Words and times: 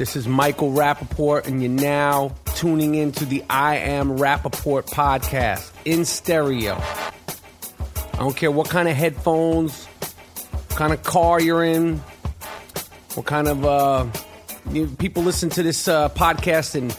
This 0.00 0.16
is 0.16 0.26
Michael 0.26 0.70
Rappaport, 0.70 1.46
and 1.46 1.60
you're 1.60 1.70
now 1.70 2.34
tuning 2.54 2.94
into 2.94 3.26
the 3.26 3.44
I 3.50 3.76
Am 3.76 4.16
Rappaport 4.16 4.88
podcast 4.88 5.70
in 5.84 6.06
stereo. 6.06 6.82
I 8.14 8.16
don't 8.16 8.34
care 8.34 8.50
what 8.50 8.70
kind 8.70 8.88
of 8.88 8.96
headphones, 8.96 9.84
what 9.84 10.68
kind 10.70 10.94
of 10.94 11.02
car 11.02 11.38
you're 11.38 11.62
in, 11.62 11.98
what 13.12 13.26
kind 13.26 13.46
of 13.46 13.62
uh, 13.62 14.06
you, 14.70 14.86
people 14.86 15.22
listen 15.22 15.50
to 15.50 15.62
this 15.62 15.86
uh, 15.86 16.08
podcast 16.08 16.76
in 16.76 16.90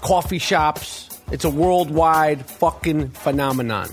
coffee 0.00 0.40
shops. 0.40 1.08
It's 1.30 1.44
a 1.44 1.50
worldwide 1.50 2.44
fucking 2.46 3.10
phenomenon. 3.10 3.90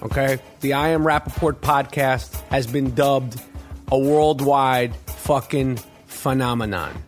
Okay? 0.00 0.38
The 0.60 0.74
I 0.74 0.90
Am 0.90 1.02
Rappaport 1.02 1.54
podcast 1.54 2.40
has 2.50 2.68
been 2.68 2.94
dubbed 2.94 3.42
a 3.90 3.98
worldwide 3.98 4.94
fucking 4.94 5.80
phenomenon. 6.06 7.02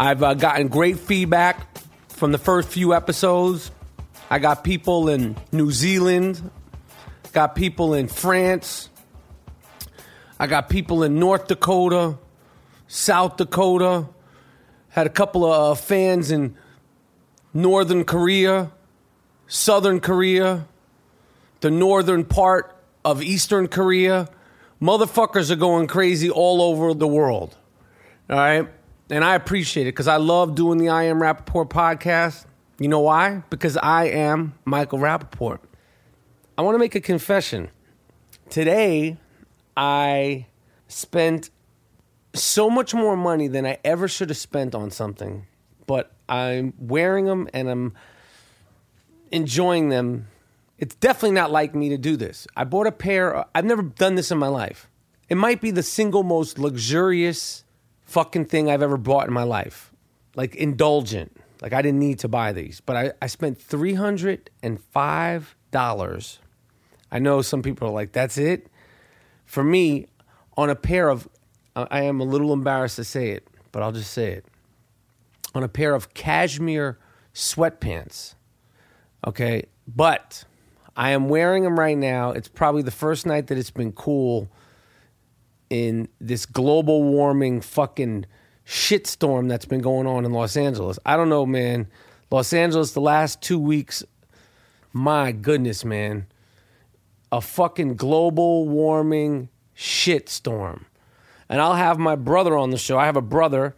I've 0.00 0.22
uh, 0.22 0.34
gotten 0.34 0.68
great 0.68 1.00
feedback 1.00 1.66
from 2.10 2.30
the 2.30 2.38
first 2.38 2.68
few 2.68 2.94
episodes. 2.94 3.72
I 4.30 4.38
got 4.38 4.62
people 4.62 5.08
in 5.08 5.36
New 5.50 5.72
Zealand, 5.72 6.52
got 7.32 7.56
people 7.56 7.94
in 7.94 8.06
France, 8.06 8.90
I 10.38 10.46
got 10.46 10.68
people 10.68 11.02
in 11.02 11.18
North 11.18 11.48
Dakota, 11.48 12.16
South 12.86 13.38
Dakota, 13.38 14.06
had 14.90 15.08
a 15.08 15.10
couple 15.10 15.44
of 15.44 15.72
uh, 15.72 15.74
fans 15.74 16.30
in 16.30 16.54
Northern 17.52 18.04
Korea, 18.04 18.70
Southern 19.48 19.98
Korea, 19.98 20.68
the 21.58 21.72
northern 21.72 22.24
part 22.24 22.80
of 23.04 23.20
Eastern 23.20 23.66
Korea. 23.66 24.28
Motherfuckers 24.80 25.50
are 25.50 25.56
going 25.56 25.88
crazy 25.88 26.30
all 26.30 26.62
over 26.62 26.94
the 26.94 27.08
world. 27.08 27.56
All 28.30 28.36
right. 28.36 28.68
And 29.10 29.24
I 29.24 29.34
appreciate 29.34 29.84
it 29.84 29.92
because 29.92 30.08
I 30.08 30.16
love 30.16 30.54
doing 30.54 30.78
the 30.78 30.90
I 30.90 31.04
Am 31.04 31.18
Rappaport 31.18 31.70
podcast. 31.70 32.44
You 32.78 32.88
know 32.88 33.00
why? 33.00 33.42
Because 33.48 33.76
I 33.78 34.04
am 34.04 34.54
Michael 34.64 34.98
Rappaport. 34.98 35.60
I 36.58 36.62
want 36.62 36.74
to 36.74 36.78
make 36.78 36.94
a 36.94 37.00
confession. 37.00 37.70
Today, 38.50 39.16
I 39.76 40.46
spent 40.88 41.50
so 42.34 42.68
much 42.68 42.92
more 42.94 43.16
money 43.16 43.48
than 43.48 43.66
I 43.66 43.78
ever 43.82 44.08
should 44.08 44.28
have 44.28 44.36
spent 44.36 44.74
on 44.74 44.90
something, 44.90 45.46
but 45.86 46.12
I'm 46.28 46.74
wearing 46.78 47.24
them 47.24 47.48
and 47.54 47.70
I'm 47.70 47.94
enjoying 49.32 49.88
them. 49.88 50.28
It's 50.76 50.94
definitely 50.94 51.32
not 51.32 51.50
like 51.50 51.74
me 51.74 51.88
to 51.88 51.98
do 51.98 52.16
this. 52.16 52.46
I 52.56 52.64
bought 52.64 52.86
a 52.86 52.92
pair, 52.92 53.34
uh, 53.34 53.44
I've 53.54 53.64
never 53.64 53.82
done 53.82 54.14
this 54.16 54.30
in 54.30 54.38
my 54.38 54.48
life. 54.48 54.88
It 55.28 55.36
might 55.36 55.60
be 55.60 55.70
the 55.70 55.82
single 55.82 56.22
most 56.22 56.58
luxurious 56.58 57.64
fucking 58.08 58.46
thing 58.46 58.68
I've 58.70 58.82
ever 58.82 58.96
bought 58.96 59.28
in 59.28 59.34
my 59.34 59.44
life. 59.44 59.92
Like 60.34 60.56
indulgent. 60.56 61.36
Like 61.60 61.72
I 61.72 61.82
didn't 61.82 62.00
need 62.00 62.18
to 62.20 62.28
buy 62.28 62.52
these, 62.52 62.80
but 62.80 62.96
I, 62.96 63.12
I 63.20 63.26
spent 63.26 63.58
$305. 63.58 66.38
I 67.10 67.18
know 67.18 67.42
some 67.42 67.62
people 67.62 67.88
are 67.88 67.92
like, 67.92 68.12
that's 68.12 68.38
it? 68.38 68.68
For 69.44 69.64
me, 69.64 70.06
on 70.56 70.70
a 70.70 70.76
pair 70.76 71.08
of, 71.08 71.28
I 71.74 72.02
am 72.02 72.20
a 72.20 72.24
little 72.24 72.52
embarrassed 72.52 72.96
to 72.96 73.04
say 73.04 73.30
it, 73.30 73.48
but 73.72 73.82
I'll 73.82 73.92
just 73.92 74.12
say 74.12 74.32
it. 74.32 74.44
On 75.54 75.62
a 75.62 75.68
pair 75.68 75.94
of 75.94 76.12
cashmere 76.14 76.98
sweatpants. 77.34 78.34
Okay. 79.26 79.64
But 79.86 80.44
I 80.96 81.10
am 81.10 81.28
wearing 81.28 81.64
them 81.64 81.78
right 81.78 81.96
now. 81.96 82.30
It's 82.30 82.48
probably 82.48 82.82
the 82.82 82.90
first 82.90 83.26
night 83.26 83.48
that 83.48 83.58
it's 83.58 83.70
been 83.70 83.92
cool 83.92 84.48
in 85.70 86.08
this 86.20 86.46
global 86.46 87.02
warming 87.02 87.60
fucking 87.60 88.26
shitstorm 88.66 89.48
that's 89.48 89.64
been 89.64 89.80
going 89.80 90.06
on 90.06 90.24
in 90.24 90.32
Los 90.32 90.56
Angeles. 90.56 90.98
I 91.06 91.16
don't 91.16 91.28
know, 91.28 91.46
man. 91.46 91.88
Los 92.30 92.52
Angeles, 92.52 92.92
the 92.92 93.00
last 93.00 93.40
two 93.40 93.58
weeks, 93.58 94.04
my 94.92 95.32
goodness, 95.32 95.84
man. 95.84 96.26
A 97.32 97.40
fucking 97.40 97.96
global 97.96 98.68
warming 98.68 99.48
shitstorm. 99.76 100.84
And 101.48 101.60
I'll 101.60 101.74
have 101.74 101.98
my 101.98 102.16
brother 102.16 102.56
on 102.56 102.70
the 102.70 102.78
show. 102.78 102.98
I 102.98 103.06
have 103.06 103.16
a 103.16 103.22
brother 103.22 103.74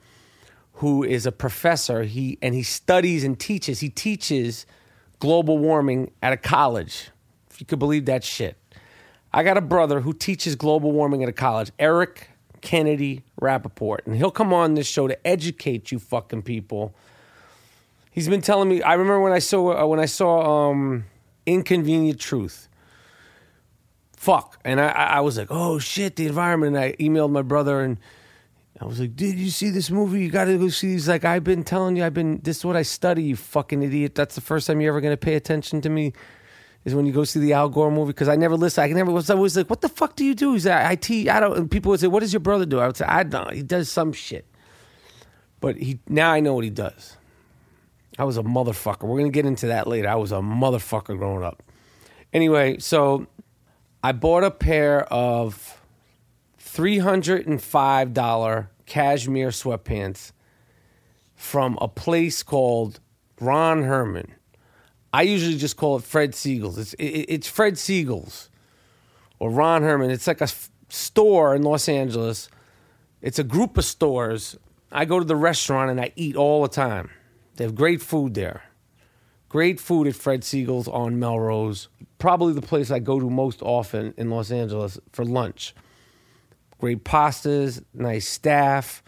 who 0.74 1.04
is 1.04 1.26
a 1.26 1.32
professor. 1.32 2.02
He 2.02 2.38
and 2.42 2.54
he 2.54 2.62
studies 2.62 3.22
and 3.22 3.38
teaches. 3.38 3.80
He 3.80 3.90
teaches 3.90 4.66
global 5.20 5.58
warming 5.58 6.10
at 6.22 6.32
a 6.32 6.36
college. 6.36 7.10
If 7.50 7.60
you 7.60 7.66
could 7.66 7.78
believe 7.78 8.06
that 8.06 8.24
shit. 8.24 8.56
I 9.32 9.42
got 9.42 9.56
a 9.56 9.60
brother 9.60 10.00
who 10.00 10.12
teaches 10.12 10.56
global 10.56 10.92
warming 10.92 11.22
at 11.22 11.28
a 11.28 11.32
college, 11.32 11.70
Eric 11.78 12.30
Kennedy 12.60 13.22
Rappaport, 13.40 14.06
and 14.06 14.16
he'll 14.16 14.30
come 14.30 14.52
on 14.52 14.74
this 14.74 14.86
show 14.86 15.06
to 15.08 15.26
educate 15.26 15.92
you 15.92 15.98
fucking 15.98 16.42
people. 16.42 16.94
He's 18.10 18.28
been 18.28 18.42
telling 18.42 18.68
me. 18.68 18.82
I 18.82 18.94
remember 18.94 19.20
when 19.20 19.32
I 19.32 19.38
saw 19.38 19.82
uh, 19.82 19.86
when 19.86 20.00
I 20.00 20.06
saw 20.06 20.70
um, 20.70 21.04
Inconvenient 21.46 22.18
Truth. 22.18 22.68
Fuck, 24.16 24.58
and 24.64 24.80
I, 24.80 24.88
I 24.88 25.20
was 25.20 25.38
like, 25.38 25.48
oh 25.50 25.78
shit, 25.78 26.16
the 26.16 26.26
environment. 26.26 26.76
And 26.76 26.84
I 26.84 26.92
emailed 26.94 27.30
my 27.30 27.40
brother 27.40 27.80
and 27.80 27.96
I 28.78 28.84
was 28.84 29.00
like, 29.00 29.16
did 29.16 29.38
you 29.38 29.48
see 29.48 29.70
this 29.70 29.90
movie? 29.90 30.22
You 30.22 30.30
got 30.30 30.46
to 30.46 30.58
go 30.58 30.68
see. 30.68 30.92
He's 30.92 31.08
like, 31.08 31.24
I've 31.24 31.44
been 31.44 31.64
telling 31.64 31.96
you, 31.96 32.04
I've 32.04 32.12
been. 32.12 32.40
This 32.42 32.58
is 32.58 32.64
what 32.64 32.76
I 32.76 32.82
study. 32.82 33.22
You 33.22 33.36
fucking 33.36 33.82
idiot. 33.82 34.16
That's 34.16 34.34
the 34.34 34.40
first 34.40 34.66
time 34.66 34.80
you're 34.80 34.92
ever 34.92 35.00
gonna 35.00 35.16
pay 35.16 35.36
attention 35.36 35.80
to 35.82 35.88
me 35.88 36.12
is 36.84 36.94
when 36.94 37.06
you 37.06 37.12
go 37.12 37.24
see 37.24 37.40
the 37.40 37.52
Al 37.52 37.68
Gore 37.68 37.90
movie 37.90 38.08
because 38.08 38.28
I 38.28 38.36
never 38.36 38.56
listen. 38.56 38.82
I 38.82 38.88
can 38.88 38.96
never 38.96 39.10
was 39.10 39.30
always 39.30 39.56
like, 39.56 39.68
"What 39.68 39.80
the 39.80 39.88
fuck 39.88 40.16
do 40.16 40.24
you 40.24 40.34
do?" 40.34 40.54
He's 40.54 40.66
like, 40.66 40.84
"I 40.84 40.96
teach." 40.96 41.28
I 41.28 41.40
don't. 41.40 41.56
And 41.56 41.70
people 41.70 41.90
would 41.90 42.00
say, 42.00 42.06
"What 42.06 42.20
does 42.20 42.32
your 42.32 42.40
brother 42.40 42.64
do?" 42.64 42.78
I 42.78 42.86
would 42.86 42.96
say, 42.96 43.04
"I 43.06 43.22
don't. 43.22 43.52
He 43.52 43.62
does 43.62 43.90
some 43.90 44.12
shit." 44.12 44.46
But 45.60 45.76
he 45.76 46.00
now 46.08 46.32
I 46.32 46.40
know 46.40 46.54
what 46.54 46.64
he 46.64 46.70
does. 46.70 47.16
I 48.18 48.24
was 48.24 48.36
a 48.36 48.42
motherfucker. 48.42 49.02
We're 49.02 49.18
gonna 49.18 49.30
get 49.30 49.46
into 49.46 49.66
that 49.68 49.86
later. 49.86 50.08
I 50.08 50.14
was 50.16 50.32
a 50.32 50.36
motherfucker 50.36 51.16
growing 51.18 51.44
up. 51.44 51.62
Anyway, 52.32 52.78
so 52.78 53.26
I 54.02 54.12
bought 54.12 54.44
a 54.44 54.50
pair 54.50 55.04
of 55.12 55.80
three 56.58 56.98
hundred 56.98 57.46
and 57.46 57.60
five 57.62 58.14
dollar 58.14 58.70
cashmere 58.86 59.50
sweatpants 59.50 60.32
from 61.34 61.78
a 61.80 61.88
place 61.88 62.42
called 62.42 63.00
Ron 63.40 63.82
Herman. 63.82 64.34
I 65.12 65.22
usually 65.22 65.56
just 65.56 65.76
call 65.76 65.96
it 65.96 66.04
Fred 66.04 66.34
Siegel's. 66.34 66.78
It's 66.78 66.94
it, 66.94 67.04
it's 67.04 67.48
Fred 67.48 67.78
Siegel's 67.78 68.48
or 69.38 69.50
Ron 69.50 69.82
Herman. 69.82 70.10
It's 70.10 70.26
like 70.26 70.40
a 70.40 70.44
f- 70.44 70.70
store 70.88 71.54
in 71.54 71.62
Los 71.62 71.88
Angeles. 71.88 72.48
It's 73.20 73.38
a 73.38 73.44
group 73.44 73.76
of 73.76 73.84
stores. 73.84 74.56
I 74.92 75.04
go 75.04 75.18
to 75.18 75.24
the 75.24 75.36
restaurant 75.36 75.90
and 75.90 76.00
I 76.00 76.12
eat 76.16 76.36
all 76.36 76.62
the 76.62 76.68
time. 76.68 77.10
They 77.56 77.64
have 77.64 77.74
great 77.74 78.00
food 78.00 78.34
there. 78.34 78.62
Great 79.48 79.80
food 79.80 80.06
at 80.06 80.14
Fred 80.14 80.44
Siegel's 80.44 80.86
on 80.86 81.18
Melrose. 81.18 81.88
Probably 82.18 82.52
the 82.52 82.62
place 82.62 82.90
I 82.90 83.00
go 83.00 83.18
to 83.18 83.28
most 83.28 83.62
often 83.62 84.14
in 84.16 84.30
Los 84.30 84.52
Angeles 84.52 84.98
for 85.12 85.24
lunch. 85.24 85.74
Great 86.78 87.04
pastas, 87.04 87.84
nice 87.92 88.28
staff, 88.28 89.02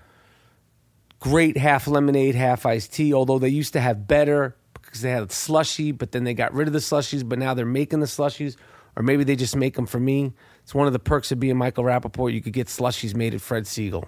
great 1.21 1.57
half 1.57 1.87
lemonade, 1.87 2.35
half 2.35 2.67
iced 2.67 2.93
tea, 2.93 3.15
although 3.15 3.39
they 3.39 3.49
used 3.49 3.73
to 3.75 3.81
have 3.81 4.09
better 4.09 4.57
because 4.93 5.01
they 5.01 5.11
had 5.11 5.23
a 5.23 5.33
slushy, 5.33 5.91
but 5.91 6.13
then 6.13 6.25
they 6.25 6.35
got 6.35 6.53
rid 6.53 6.69
of 6.69 6.75
the 6.75 6.79
slushies, 6.79 7.27
but 7.27 7.39
now 7.39 7.55
they're 7.55 7.65
making 7.65 8.01
the 8.01 8.07
slushies, 8.07 8.57
or 8.95 9.03
maybe 9.03 9.25
they 9.25 9.35
just 9.35 9.57
make 9.57 9.75
them 9.75 9.87
for 9.87 9.99
me. 9.99 10.35
It's 10.65 10.75
one 10.75 10.87
of 10.87 10.93
the 10.93 10.99
perks 10.99 11.33
of 11.33 11.41
being 11.41 11.57
Michael 11.57 11.85
Rappaport. 11.85 12.31
You 12.31 12.43
could 12.43 12.53
get 12.53 12.67
slushies 12.67 13.15
made 13.15 13.33
at 13.33 13.41
Fred 13.41 13.65
Segal. 13.65 14.07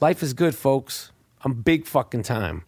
Life 0.00 0.20
is 0.24 0.32
good, 0.32 0.56
folks. 0.56 1.12
I'm 1.44 1.62
big 1.62 1.86
fucking 1.86 2.24
time. 2.24 2.64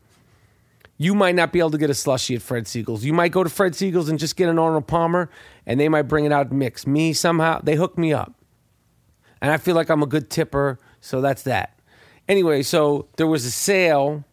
You 0.98 1.16
might 1.16 1.34
not 1.34 1.52
be 1.52 1.58
able 1.58 1.72
to 1.72 1.78
get 1.78 1.90
a 1.90 1.94
slushy 1.94 2.36
at 2.36 2.42
Fred 2.42 2.66
Segal's. 2.66 3.04
You 3.04 3.12
might 3.12 3.32
go 3.32 3.42
to 3.42 3.50
Fred 3.50 3.72
Segal's 3.72 4.08
and 4.08 4.20
just 4.20 4.36
get 4.36 4.48
an 4.48 4.56
Arnold 4.56 4.86
Palmer, 4.86 5.28
and 5.66 5.80
they 5.80 5.88
might 5.88 6.02
bring 6.02 6.24
it 6.24 6.30
out 6.30 6.52
mixed. 6.52 6.86
Me, 6.86 7.12
somehow, 7.12 7.60
they 7.60 7.74
hook 7.74 7.98
me 7.98 8.12
up. 8.12 8.34
And 9.40 9.50
I 9.50 9.56
feel 9.56 9.74
like 9.74 9.88
I'm 9.88 10.04
a 10.04 10.06
good 10.06 10.30
tipper, 10.30 10.78
so 11.00 11.20
that's 11.20 11.42
that. 11.42 11.76
Anyway, 12.28 12.62
so 12.62 13.08
there 13.16 13.26
was 13.26 13.44
a 13.44 13.50
sale 13.50 14.24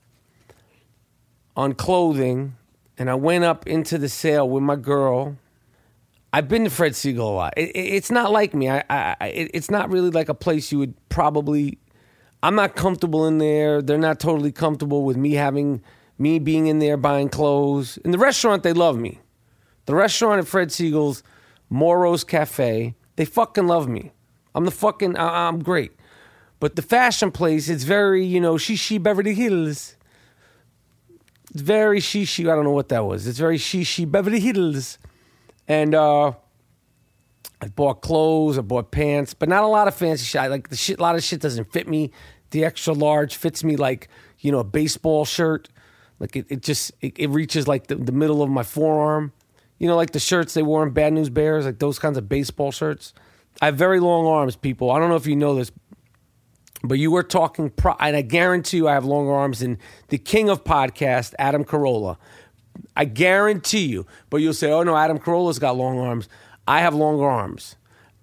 on 1.55 1.73
clothing 1.73 2.53
and 2.99 3.09
I 3.09 3.15
went 3.15 3.45
up 3.45 3.65
into 3.65 3.97
the 3.97 4.09
sale 4.09 4.47
with 4.47 4.61
my 4.61 4.75
girl. 4.75 5.37
I've 6.33 6.49
been 6.49 6.65
to 6.65 6.69
Fred 6.69 6.91
Segal 6.91 7.19
a 7.19 7.23
lot. 7.23 7.53
It, 7.57 7.69
it, 7.69 7.79
it's 7.79 8.11
not 8.11 8.31
like 8.31 8.53
me. 8.53 8.69
I, 8.69 8.83
I, 8.89 9.27
it, 9.29 9.51
it's 9.53 9.71
not 9.71 9.89
really 9.89 10.11
like 10.11 10.29
a 10.29 10.33
place 10.35 10.71
you 10.71 10.77
would 10.79 10.93
probably. 11.07 11.79
I'm 12.43 12.55
not 12.55 12.75
comfortable 12.75 13.25
in 13.25 13.37
there. 13.37 13.81
They're 13.81 13.97
not 13.97 14.19
totally 14.19 14.51
comfortable 14.51 15.05
with 15.05 15.17
me 15.17 15.33
having 15.33 15.81
me 16.19 16.37
being 16.37 16.67
in 16.67 16.79
there 16.79 16.97
buying 16.97 17.29
clothes. 17.29 17.97
In 17.99 18.11
the 18.11 18.17
restaurant, 18.17 18.63
they 18.63 18.73
love 18.73 18.97
me. 18.97 19.21
The 19.85 19.95
restaurant 19.95 20.39
at 20.39 20.47
Fred 20.47 20.67
Segal's, 20.69 21.23
Moro's 21.69 22.23
Cafe, 22.23 22.93
they 23.15 23.25
fucking 23.25 23.65
love 23.65 23.87
me. 23.87 24.11
I'm 24.53 24.65
the 24.65 24.71
fucking. 24.71 25.15
I, 25.15 25.47
I'm 25.47 25.63
great. 25.63 25.93
But 26.59 26.75
the 26.75 26.81
fashion 26.81 27.31
place, 27.31 27.69
it's 27.69 27.85
very, 27.85 28.25
you 28.25 28.41
know, 28.41 28.55
shishi 28.55 29.01
Beverly 29.01 29.33
Hills. 29.33 29.95
It's 31.51 31.61
very 31.61 31.99
shishi. 31.99 32.49
I 32.51 32.55
don't 32.55 32.63
know 32.63 32.71
what 32.71 32.89
that 32.89 33.05
was. 33.05 33.27
It's 33.27 33.39
very 33.39 33.57
shishi 33.57 34.09
Beverly 34.09 34.39
Hills. 34.39 34.97
And 35.67 35.93
uh, 35.93 36.33
I 37.61 37.67
bought 37.67 38.01
clothes, 38.01 38.57
I 38.57 38.61
bought 38.61 38.91
pants, 38.91 39.33
but 39.33 39.49
not 39.49 39.63
a 39.63 39.67
lot 39.67 39.87
of 39.87 39.95
fancy 39.95 40.25
shit. 40.25 40.49
Like 40.49 40.69
the 40.69 40.75
shit, 40.75 40.99
a 40.99 41.01
lot 41.01 41.15
of 41.15 41.23
shit 41.23 41.41
doesn't 41.41 41.71
fit 41.71 41.87
me. 41.87 42.11
The 42.51 42.65
extra 42.65 42.93
large 42.93 43.35
fits 43.35 43.63
me 43.63 43.75
like 43.75 44.09
you 44.39 44.51
know, 44.51 44.59
a 44.59 44.63
baseball 44.63 45.25
shirt. 45.25 45.69
Like 46.19 46.35
it, 46.35 46.45
it 46.49 46.61
just 46.61 46.91
it, 47.01 47.17
it 47.17 47.29
reaches 47.29 47.67
like 47.67 47.87
the, 47.87 47.95
the 47.95 48.11
middle 48.11 48.41
of 48.41 48.49
my 48.49 48.63
forearm. 48.63 49.31
You 49.77 49.87
know, 49.87 49.95
like 49.95 50.11
the 50.11 50.19
shirts 50.19 50.53
they 50.53 50.63
wore 50.63 50.83
in 50.83 50.91
Bad 50.91 51.13
News 51.13 51.29
Bears, 51.29 51.65
like 51.65 51.79
those 51.79 51.99
kinds 51.99 52.17
of 52.17 52.27
baseball 52.27 52.71
shirts. 52.71 53.13
I 53.61 53.67
have 53.67 53.75
very 53.75 53.99
long 53.99 54.25
arms, 54.25 54.55
people. 54.55 54.91
I 54.91 54.99
don't 54.99 55.09
know 55.09 55.15
if 55.15 55.25
you 55.25 55.35
know 55.35 55.55
this, 55.55 55.71
but 56.83 56.97
you 56.97 57.11
were 57.11 57.23
talking, 57.23 57.69
pro- 57.69 57.95
and 57.99 58.15
I 58.15 58.21
guarantee 58.21 58.77
you 58.77 58.87
I 58.87 58.93
have 58.93 59.05
longer 59.05 59.33
arms 59.33 59.59
than 59.59 59.77
the 60.07 60.17
king 60.17 60.49
of 60.49 60.63
podcast, 60.63 61.33
Adam 61.37 61.65
Carolla. 61.65 62.17
I 62.95 63.05
guarantee 63.05 63.87
you. 63.87 64.05
But 64.29 64.37
you'll 64.37 64.53
say, 64.53 64.71
oh 64.71 64.83
no, 64.83 64.95
Adam 64.95 65.19
Carolla's 65.19 65.59
got 65.59 65.75
long 65.75 65.99
arms. 65.99 66.29
I 66.67 66.79
have 66.81 66.93
longer 66.93 67.25
arms. 67.25 67.75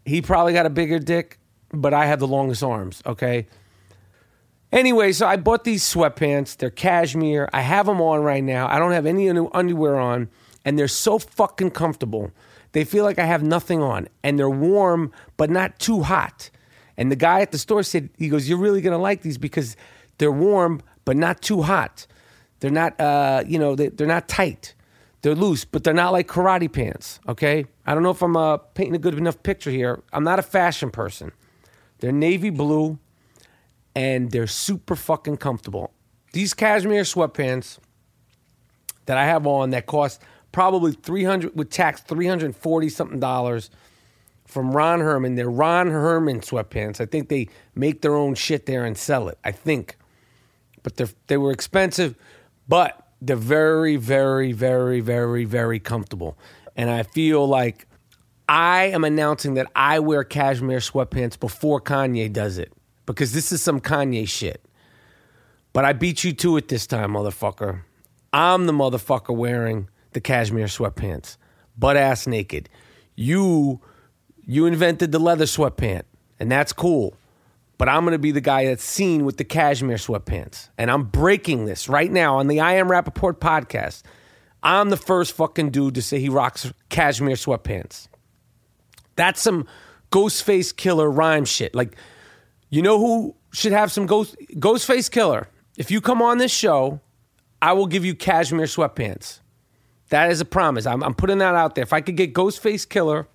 He 0.04 0.22
probably 0.22 0.52
got 0.52 0.66
a 0.66 0.70
bigger 0.70 0.98
dick, 0.98 1.38
but 1.70 1.92
I 1.92 2.06
have 2.06 2.20
the 2.20 2.28
longest 2.28 2.62
arms, 2.62 3.02
okay? 3.04 3.46
Anyway, 4.72 5.12
so 5.12 5.26
I 5.26 5.36
bought 5.36 5.64
these 5.64 5.82
sweatpants. 5.82 6.56
They're 6.56 6.70
cashmere. 6.70 7.48
I 7.52 7.60
have 7.60 7.86
them 7.86 8.00
on 8.00 8.20
right 8.20 8.42
now. 8.42 8.68
I 8.68 8.78
don't 8.78 8.92
have 8.92 9.06
any 9.06 9.28
underwear 9.28 9.96
on, 9.96 10.28
and 10.64 10.78
they're 10.78 10.88
so 10.88 11.18
fucking 11.18 11.72
comfortable. 11.72 12.30
They 12.72 12.84
feel 12.84 13.04
like 13.04 13.18
I 13.18 13.26
have 13.26 13.42
nothing 13.42 13.82
on, 13.82 14.08
and 14.22 14.38
they're 14.38 14.50
warm, 14.50 15.12
but 15.36 15.50
not 15.50 15.78
too 15.78 16.02
hot. 16.02 16.50
And 16.98 17.10
the 17.10 17.16
guy 17.16 17.40
at 17.40 17.52
the 17.52 17.58
store 17.58 17.82
said, 17.82 18.10
he 18.18 18.28
goes, 18.28 18.48
You're 18.48 18.58
really 18.58 18.80
gonna 18.80 18.98
like 18.98 19.22
these 19.22 19.38
because 19.38 19.76
they're 20.18 20.32
warm, 20.32 20.80
but 21.04 21.16
not 21.16 21.42
too 21.42 21.62
hot. 21.62 22.06
They're 22.60 22.70
not, 22.70 22.98
uh, 23.00 23.44
you 23.46 23.58
know, 23.58 23.74
they, 23.74 23.88
they're 23.88 24.06
not 24.06 24.28
tight. 24.28 24.74
They're 25.22 25.34
loose, 25.34 25.64
but 25.64 25.84
they're 25.84 25.94
not 25.94 26.12
like 26.12 26.28
karate 26.28 26.72
pants, 26.72 27.20
okay? 27.28 27.66
I 27.86 27.94
don't 27.94 28.02
know 28.02 28.10
if 28.10 28.22
I'm 28.22 28.36
uh, 28.36 28.58
painting 28.58 28.94
a 28.94 28.98
good 28.98 29.14
enough 29.14 29.42
picture 29.42 29.70
here. 29.70 30.02
I'm 30.12 30.24
not 30.24 30.38
a 30.38 30.42
fashion 30.42 30.90
person. 30.90 31.32
They're 31.98 32.12
navy 32.12 32.50
blue 32.50 32.98
and 33.94 34.30
they're 34.30 34.46
super 34.46 34.94
fucking 34.94 35.38
comfortable. 35.38 35.90
These 36.32 36.54
cashmere 36.54 37.02
sweatpants 37.02 37.78
that 39.06 39.16
I 39.16 39.24
have 39.24 39.46
on 39.46 39.70
that 39.70 39.86
cost 39.86 40.22
probably 40.52 40.92
300 40.92 41.56
with 41.56 41.70
tax 41.70 42.02
340 42.02 42.88
something 42.88 43.20
dollars 43.20 43.70
from 44.46 44.72
Ron 44.72 45.00
Herman. 45.00 45.34
They're 45.34 45.50
Ron 45.50 45.88
Herman 45.88 46.40
sweatpants. 46.40 47.00
I 47.00 47.06
think 47.06 47.28
they 47.28 47.48
make 47.74 48.02
their 48.02 48.14
own 48.14 48.34
shit 48.34 48.66
there 48.66 48.84
and 48.84 48.96
sell 48.96 49.28
it. 49.28 49.38
I 49.44 49.52
think. 49.52 49.96
But 50.82 50.96
they 50.96 51.06
they 51.26 51.36
were 51.36 51.50
expensive, 51.50 52.14
but 52.68 53.08
they're 53.20 53.36
very 53.36 53.96
very 53.96 54.52
very 54.52 55.00
very 55.00 55.44
very 55.44 55.80
comfortable. 55.80 56.38
And 56.76 56.90
I 56.90 57.02
feel 57.02 57.46
like 57.46 57.86
I 58.48 58.84
am 58.84 59.02
announcing 59.02 59.54
that 59.54 59.66
I 59.74 59.98
wear 59.98 60.22
cashmere 60.22 60.78
sweatpants 60.78 61.38
before 61.38 61.80
Kanye 61.80 62.32
does 62.32 62.58
it 62.58 62.72
because 63.06 63.32
this 63.32 63.50
is 63.50 63.62
some 63.62 63.80
Kanye 63.80 64.28
shit. 64.28 64.62
But 65.72 65.84
I 65.84 65.92
beat 65.92 66.24
you 66.24 66.32
to 66.34 66.56
it 66.56 66.68
this 66.68 66.86
time, 66.86 67.12
motherfucker. 67.12 67.82
I'm 68.32 68.66
the 68.66 68.72
motherfucker 68.72 69.34
wearing 69.34 69.88
the 70.12 70.20
cashmere 70.20 70.66
sweatpants, 70.66 71.36
butt 71.76 71.96
ass 71.96 72.26
naked. 72.26 72.68
You 73.14 73.80
you 74.46 74.64
invented 74.66 75.12
the 75.12 75.18
leather 75.18 75.44
sweatpant, 75.44 76.02
and 76.38 76.50
that's 76.50 76.72
cool. 76.72 77.14
But 77.78 77.88
I'm 77.88 78.04
gonna 78.04 78.18
be 78.18 78.30
the 78.30 78.40
guy 78.40 78.66
that's 78.66 78.84
seen 78.84 79.24
with 79.24 79.36
the 79.36 79.44
cashmere 79.44 79.96
sweatpants. 79.96 80.70
And 80.78 80.90
I'm 80.90 81.04
breaking 81.04 81.66
this 81.66 81.88
right 81.88 82.10
now 82.10 82.38
on 82.38 82.46
the 82.46 82.60
I 82.60 82.74
Am 82.74 82.88
Rappaport 82.88 83.34
podcast. 83.34 84.02
I'm 84.62 84.88
the 84.88 84.96
first 84.96 85.34
fucking 85.34 85.70
dude 85.70 85.96
to 85.96 86.02
say 86.02 86.18
he 86.18 86.30
rocks 86.30 86.72
cashmere 86.88 87.36
sweatpants. 87.36 88.08
That's 89.16 89.42
some 89.42 89.66
Ghostface 90.10 90.74
Killer 90.74 91.10
rhyme 91.10 91.44
shit. 91.44 91.74
Like 91.74 91.96
you 92.70 92.80
know 92.80 92.98
who 92.98 93.34
should 93.52 93.72
have 93.72 93.92
some 93.92 94.06
ghost 94.06 94.36
Ghostface 94.54 95.10
Killer? 95.10 95.48
If 95.76 95.90
you 95.90 96.00
come 96.00 96.22
on 96.22 96.38
this 96.38 96.52
show, 96.52 97.00
I 97.60 97.72
will 97.72 97.86
give 97.86 98.04
you 98.04 98.14
cashmere 98.14 98.66
sweatpants. 98.66 99.40
That 100.08 100.30
is 100.30 100.40
a 100.40 100.44
promise. 100.44 100.86
I'm, 100.86 101.02
I'm 101.02 101.14
putting 101.14 101.38
that 101.38 101.54
out 101.54 101.74
there. 101.74 101.82
If 101.82 101.92
I 101.92 102.00
could 102.00 102.16
get 102.16 102.32
Ghostface 102.32 102.86
Killah 102.86 103.26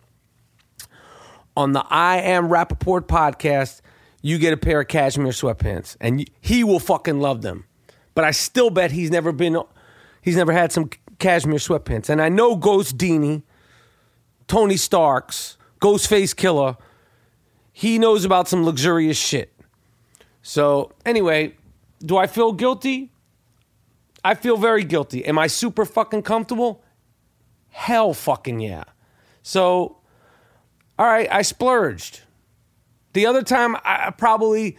on 1.56 1.74
the 1.74 1.86
I 1.90 2.18
Am 2.18 2.50
Rappaport 2.50 3.02
podcast, 3.02 3.82
you 4.22 4.38
get 4.38 4.54
a 4.54 4.58
pair 4.58 4.82
of 4.82 4.88
cashmere 4.88 5.32
sweatpants, 5.32 5.98
and 6.00 6.30
he 6.40 6.64
will 6.64 6.80
fucking 6.80 7.20
love 7.20 7.42
them. 7.42 7.66
But 8.14 8.24
I 8.24 8.32
still 8.32 8.70
bet 8.70 8.92
he's 8.92 9.12
never 9.12 9.32
been, 9.32 9.62
he's 10.22 10.36
never 10.36 10.52
had 10.52 10.72
some 10.72 10.90
cashmere 11.20 11.60
sweatpants. 11.60 12.10
And 12.10 12.22
I 12.22 12.30
know 12.30 12.56
Ghost 12.56 12.98
Dini, 12.98 13.44
Tony 14.48 14.78
Starks, 14.78 15.58
Ghostface 15.80 16.36
Killer, 16.36 16.78
he 17.72 17.98
knows 17.98 18.26
about 18.26 18.48
some 18.48 18.66
luxurious 18.66 19.18
shit. 19.18 19.54
So, 20.42 20.92
anyway, 21.06 21.56
do 22.00 22.18
I 22.18 22.28
feel 22.28 22.52
guilty? 22.52 23.12
I 24.24 24.36
feel 24.36 24.58
very 24.58 24.84
guilty. 24.84 25.26
Am 25.26 25.40
I 25.40 25.48
super 25.48 25.86
fucking 25.86 26.24
comfortable? 26.24 26.84
Hell 27.70 28.14
fucking 28.14 28.60
yeah. 28.60 28.84
So, 29.42 30.01
all 31.02 31.08
right, 31.08 31.28
I 31.32 31.42
splurged. 31.42 32.22
The 33.14 33.26
other 33.26 33.42
time, 33.42 33.76
I 33.84 34.12
probably 34.12 34.78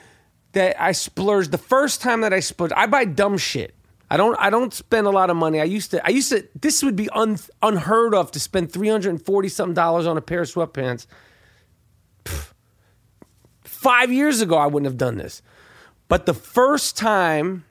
that 0.53 0.81
I 0.81 0.93
splurged. 0.93 1.51
The 1.51 1.59
first 1.59 2.01
time 2.01 2.21
that 2.21 2.33
I 2.33 2.39
splurged, 2.39 2.75
I 2.75 2.87
buy 2.87 3.07
dumb 3.07 3.37
shit. 3.39 3.75
I 4.09 4.17
don't. 4.17 4.37
I 4.39 4.49
don't 4.49 4.73
spend 4.73 5.09
a 5.09 5.11
lot 5.11 5.31
of 5.31 5.37
money. 5.37 5.61
I 5.61 5.65
used 5.65 5.91
to. 5.91 6.07
I 6.07 6.11
used 6.11 6.31
to. 6.31 6.47
This 6.55 6.81
would 6.85 6.95
be 6.95 7.09
un, 7.11 7.41
unheard 7.61 8.15
of 8.15 8.31
to 8.31 8.39
spend 8.39 8.73
three 8.73 8.87
hundred 8.87 9.11
and 9.11 9.21
forty 9.21 9.49
something 9.49 9.75
dollars 9.75 10.07
on 10.07 10.17
a 10.17 10.21
pair 10.21 10.43
of 10.43 10.47
sweatpants. 10.47 11.09
Five 13.65 14.13
years 14.13 14.41
ago, 14.41 14.57
I 14.57 14.67
wouldn't 14.67 14.87
have 14.87 14.97
done 14.99 15.17
this. 15.17 15.43
But 16.07 16.27
the 16.27 16.35
first 16.35 16.97
time 16.97 17.65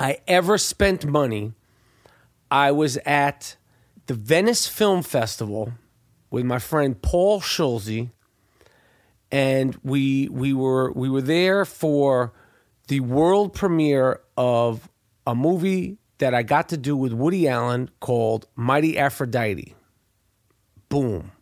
I 0.00 0.20
ever 0.26 0.56
spent 0.56 1.04
money, 1.04 1.52
I 2.50 2.70
was 2.70 2.96
at 3.04 3.56
the 4.06 4.14
Venice 4.14 4.66
Film 4.66 5.02
Festival 5.02 5.74
with 6.32 6.44
my 6.44 6.58
friend 6.58 7.00
Paul 7.00 7.40
Schulze, 7.40 8.08
and 9.30 9.78
we 9.84 10.28
we 10.30 10.52
were 10.52 10.90
we 10.92 11.08
were 11.08 11.20
there 11.20 11.64
for 11.64 12.32
the 12.88 13.00
world 13.00 13.52
premiere 13.54 14.20
of 14.36 14.88
a 15.26 15.34
movie 15.34 15.98
that 16.18 16.34
I 16.34 16.42
got 16.42 16.70
to 16.70 16.76
do 16.76 16.96
with 16.96 17.12
Woody 17.12 17.46
Allen 17.46 17.90
called 18.00 18.48
Mighty 18.56 18.98
Aphrodite. 18.98 19.74
Boom. 20.88 21.32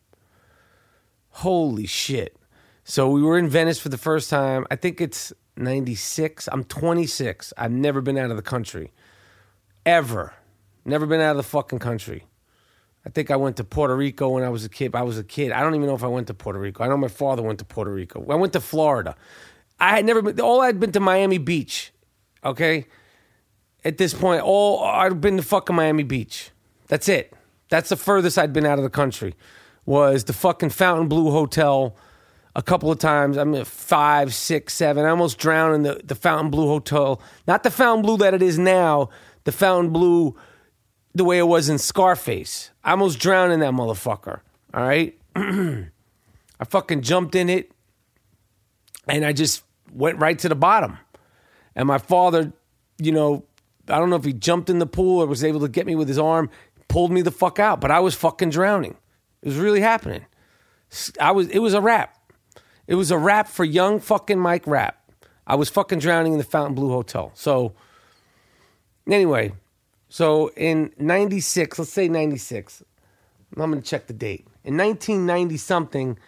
Holy 1.31 1.87
shit. 1.87 2.37
So 2.85 3.09
we 3.09 3.23
were 3.23 3.39
in 3.39 3.49
Venice 3.49 3.79
for 3.79 3.89
the 3.89 3.99
first 3.99 4.29
time. 4.29 4.67
I 4.71 4.77
think 4.77 5.01
it's 5.01 5.33
96. 5.57 6.49
I'm 6.51 6.65
26. 6.65 7.53
I've 7.57 7.71
never 7.71 8.01
been 8.01 8.19
out 8.19 8.31
of 8.31 8.37
the 8.37 8.43
country. 8.43 8.93
Ever. 9.87 10.35
Never 10.85 11.07
been 11.07 11.21
out 11.21 11.33
of 11.33 11.37
the 11.37 11.43
fucking 11.45 11.79
country. 11.79 12.25
I 13.05 13.09
think 13.09 13.31
I 13.31 13.37
went 13.37 13.57
to 13.57 13.65
Puerto 13.65 13.97
Rico 13.97 14.29
when 14.29 14.45
I 14.45 14.51
was 14.51 14.65
a 14.65 14.69
kid. 14.69 14.95
I 14.95 15.03
was 15.03 15.19
a 15.19 15.25
kid. 15.25 15.53
I 15.53 15.61
don't 15.61 15.75
even 15.75 15.87
know 15.87 15.95
if 15.95 16.05
I 16.05 16.09
went 16.09 16.27
to 16.27 16.35
Puerto 16.35 16.59
Rico. 16.59 16.85
I 16.85 16.89
know 16.89 16.97
my 16.97 17.09
father 17.09 17.43
went 17.43 17.59
to 17.61 17.65
Puerto 17.65 17.93
Rico. 17.93 18.25
I 18.31 18.35
went 18.35 18.53
to 18.53 18.61
Florida. 18.61 19.17
I 19.79 19.97
had 19.97 20.05
never 20.05 20.21
been, 20.21 20.39
all 20.41 20.61
I'd 20.61 20.79
been 20.79 20.93
to 20.93 21.01
Miami 21.01 21.39
Beach. 21.39 21.93
Okay? 22.45 22.87
At 23.85 23.97
this 23.97 24.13
point, 24.13 24.43
all 24.43 24.85
I'd 24.85 25.21
been 25.21 25.39
to 25.39 25.43
fucking 25.43 25.75
Miami 25.75 26.03
Beach. 26.03 26.51
That's 26.89 27.09
it. 27.09 27.33
That's 27.71 27.89
the 27.89 27.97
furthest 27.97 28.37
I'd 28.37 28.53
been 28.53 28.67
out 28.67 28.79
of 28.79 28.85
the 28.85 28.91
country. 28.91 29.35
Was 29.87 30.25
the 30.25 30.35
fucking 30.35 30.71
Fontainebleau 30.71 31.31
Hotel 31.31 31.97
a 32.55 32.63
couple 32.63 32.91
of 32.91 32.99
times. 32.99 33.39
I 33.39 33.45
mean, 33.45 33.65
five, 33.65 34.35
six, 34.35 34.75
seven. 34.75 35.05
I 35.05 35.09
almost 35.09 35.39
drowned 35.39 35.77
in 35.77 35.83
the, 35.83 36.01
the 36.05 36.15
Fontainebleau 36.15 36.67
Hotel. 36.67 37.23
Not 37.47 37.63
the 37.63 37.71
Fontainebleau 37.71 38.17
that 38.19 38.35
it 38.35 38.43
is 38.43 38.59
now, 38.59 39.09
the 39.45 39.53
Fontainebleau 39.53 40.37
the 41.15 41.25
way 41.25 41.39
it 41.39 41.47
was 41.47 41.69
in 41.69 41.79
Scarface. 41.79 42.71
I 42.85 42.93
almost 42.93 43.19
drowned 43.19 43.53
in 43.53 43.61
that 43.61 43.73
motherfucker. 43.73 44.41
All 44.73 44.87
right? 44.87 45.19
I 45.37 46.65
fucking 46.69 47.03
jumped 47.03 47.35
in 47.35 47.49
it 47.49 47.73
and 49.09 49.25
I 49.25 49.33
just 49.33 49.65
went 49.93 50.19
right 50.19 50.39
to 50.39 50.49
the 50.49 50.55
bottom. 50.55 50.99
And 51.75 51.87
my 51.87 51.99
father, 51.99 52.53
you 52.99 53.13
know, 53.13 53.45
I 53.89 53.99
don't 53.99 54.11
know 54.11 54.17
if 54.17 54.25
he 54.25 54.33
jumped 54.33 54.71
in 54.71 54.79
the 54.79 54.87
pool 54.87 55.23
or 55.23 55.27
was 55.27 55.43
able 55.43 55.61
to 55.61 55.69
get 55.69 55.87
me 55.87 55.95
with 55.95 56.09
his 56.09 56.19
arm, 56.19 56.51
pulled 56.89 57.11
me 57.11 57.23
the 57.23 57.31
fuck 57.31 57.59
out, 57.59 57.81
but 57.81 57.91
I 57.91 58.01
was 58.01 58.15
fucking 58.15 58.51
drowning. 58.51 58.97
It 59.43 59.49
was 59.49 59.57
really 59.57 59.81
happening. 59.81 60.27
I 61.21 61.31
was 61.31 61.49
it 61.49 61.61
was 61.61 61.75
a 61.75 61.81
wrap. 61.81 62.17
It 62.87 62.97
was 62.97 63.11
a 63.11 63.19
rap 63.19 63.49
for 63.49 63.65
young 63.65 64.01
fucking 64.01 64.39
Mike 64.39 64.67
Rap. 64.67 64.97
I 65.47 65.55
was 65.55 65.69
fucking 65.69 66.01
drowning 66.01 66.33
in 66.33 66.39
the 66.39 66.45
Fontainebleau 66.45 66.89
Hotel. 66.91 67.31
So, 67.35 67.73
anyway, 69.09 69.53
so 70.11 70.51
in 70.57 70.93
96, 70.99 71.79
let's 71.79 71.93
say 71.93 72.09
96, 72.09 72.83
I'm 73.57 73.71
going 73.71 73.81
to 73.81 73.89
check 73.89 74.09
the 74.09 74.13
date. 74.13 74.45
In 74.65 74.77
1990 74.77 75.57
something, 75.57 76.19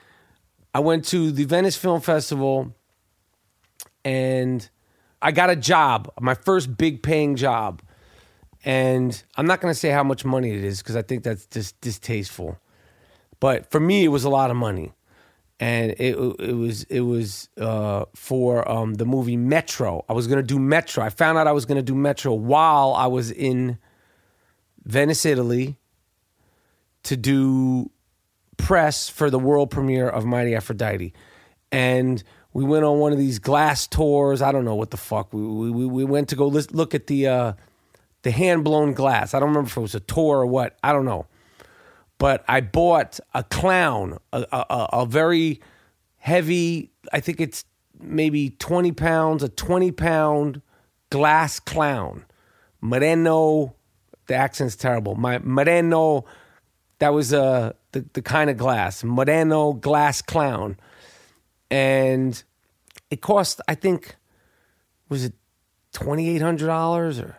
I 0.72 0.78
went 0.78 1.04
to 1.06 1.32
the 1.32 1.44
Venice 1.44 1.76
Film 1.76 2.00
Festival 2.00 2.72
and 4.04 4.68
I 5.20 5.32
got 5.32 5.50
a 5.50 5.56
job, 5.56 6.12
my 6.20 6.34
first 6.34 6.76
big 6.76 7.02
paying 7.02 7.34
job. 7.34 7.82
And 8.64 9.20
I'm 9.36 9.46
not 9.46 9.60
going 9.60 9.74
to 9.74 9.78
say 9.78 9.90
how 9.90 10.04
much 10.04 10.24
money 10.24 10.52
it 10.52 10.62
is 10.64 10.78
because 10.78 10.94
I 10.94 11.02
think 11.02 11.24
that's 11.24 11.46
just 11.46 11.80
distasteful. 11.80 12.58
But 13.40 13.68
for 13.72 13.80
me, 13.80 14.04
it 14.04 14.08
was 14.08 14.22
a 14.22 14.30
lot 14.30 14.52
of 14.52 14.56
money 14.56 14.92
and 15.62 15.92
it 15.92 16.16
it 16.40 16.54
was 16.54 16.82
it 16.84 17.02
was 17.02 17.48
uh, 17.56 18.04
for 18.16 18.68
um, 18.68 18.94
the 18.94 19.06
movie 19.06 19.36
Metro. 19.36 20.04
I 20.08 20.12
was 20.12 20.26
gonna 20.26 20.42
do 20.42 20.58
Metro. 20.58 21.04
I 21.04 21.08
found 21.08 21.38
out 21.38 21.46
I 21.46 21.52
was 21.52 21.66
gonna 21.66 21.82
do 21.82 21.94
Metro 21.94 22.34
while 22.34 22.94
I 22.94 23.06
was 23.06 23.30
in 23.30 23.78
Venice, 24.82 25.24
Italy, 25.24 25.76
to 27.04 27.16
do 27.16 27.92
press 28.56 29.08
for 29.08 29.30
the 29.30 29.38
world 29.38 29.70
premiere 29.70 30.08
of 30.08 30.24
Mighty 30.24 30.56
Aphrodite, 30.56 31.12
and 31.70 32.24
we 32.52 32.64
went 32.64 32.84
on 32.84 32.98
one 32.98 33.12
of 33.12 33.18
these 33.18 33.38
glass 33.38 33.86
tours. 33.86 34.42
I 34.42 34.50
don't 34.50 34.64
know 34.64 34.74
what 34.74 34.90
the 34.90 34.96
fuck. 34.96 35.32
We 35.32 35.70
we, 35.70 35.86
we 35.86 36.04
went 36.04 36.28
to 36.30 36.34
go 36.34 36.48
look 36.48 36.92
at 36.92 37.06
the 37.06 37.28
uh, 37.28 37.52
the 38.22 38.32
hand 38.32 38.64
blown 38.64 38.94
glass. 38.94 39.32
I 39.32 39.38
don't 39.38 39.50
remember 39.50 39.68
if 39.68 39.76
it 39.76 39.80
was 39.80 39.94
a 39.94 40.00
tour 40.00 40.38
or 40.38 40.46
what. 40.46 40.76
I 40.82 40.92
don't 40.92 41.04
know. 41.04 41.26
But 42.22 42.44
I 42.46 42.60
bought 42.60 43.18
a 43.34 43.42
clown, 43.42 44.18
a, 44.32 44.46
a, 44.52 44.88
a 44.92 45.06
very 45.06 45.60
heavy. 46.18 46.92
I 47.12 47.18
think 47.18 47.40
it's 47.40 47.64
maybe 48.00 48.50
twenty 48.50 48.92
pounds, 48.92 49.42
a 49.42 49.48
twenty 49.48 49.90
pound 49.90 50.62
glass 51.10 51.58
clown, 51.58 52.24
Moreno. 52.80 53.74
The 54.28 54.34
accent's 54.34 54.76
terrible. 54.76 55.16
My 55.16 55.40
Moreno. 55.40 56.24
That 57.00 57.12
was 57.12 57.34
uh, 57.34 57.72
the 57.90 58.04
the 58.12 58.22
kind 58.22 58.48
of 58.50 58.56
glass, 58.56 59.02
Moreno 59.02 59.72
glass 59.72 60.22
clown 60.22 60.76
and 61.72 62.44
it 63.10 63.22
cost 63.22 63.60
I 63.66 63.74
think 63.74 64.16
was 65.08 65.24
it 65.24 65.32
twenty 65.92 66.28
eight 66.28 66.42
hundred 66.42 66.66
dollars 66.66 67.18
or 67.18 67.38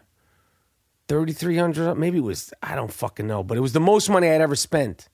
thirty 1.07 1.33
three 1.33 1.57
hundred 1.57 1.95
maybe 1.95 2.17
it 2.17 2.24
was 2.24 2.53
I 2.62 2.75
don't 2.75 2.91
fucking 2.91 3.27
know 3.27 3.43
but 3.43 3.57
it 3.57 3.62
was 3.62 3.74
the 3.74 3.79
most 3.79 4.10
money 4.10 4.29
I'd 4.29 4.41
ever 4.41 4.55
spent 4.55 5.01
it 5.01 5.10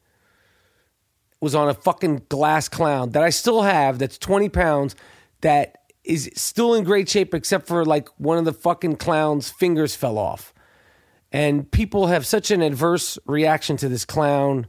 was 1.41 1.55
on 1.55 1.69
a 1.69 1.73
fucking 1.73 2.23
glass 2.29 2.67
clown 2.67 3.11
that 3.11 3.23
I 3.23 3.29
still 3.29 3.61
have 3.63 3.99
that's 3.99 4.17
twenty 4.17 4.49
pounds 4.49 4.95
that 5.41 5.75
is 6.03 6.29
still 6.35 6.73
in 6.73 6.83
great 6.83 7.09
shape 7.09 7.33
except 7.33 7.67
for 7.67 7.85
like 7.85 8.09
one 8.17 8.37
of 8.37 8.45
the 8.45 8.53
fucking 8.53 8.97
clown's 8.97 9.49
fingers 9.49 9.95
fell 9.95 10.17
off 10.17 10.53
and 11.31 11.69
people 11.71 12.07
have 12.07 12.25
such 12.25 12.51
an 12.51 12.61
adverse 12.61 13.17
reaction 13.25 13.77
to 13.77 13.89
this 13.89 14.05
clown 14.05 14.67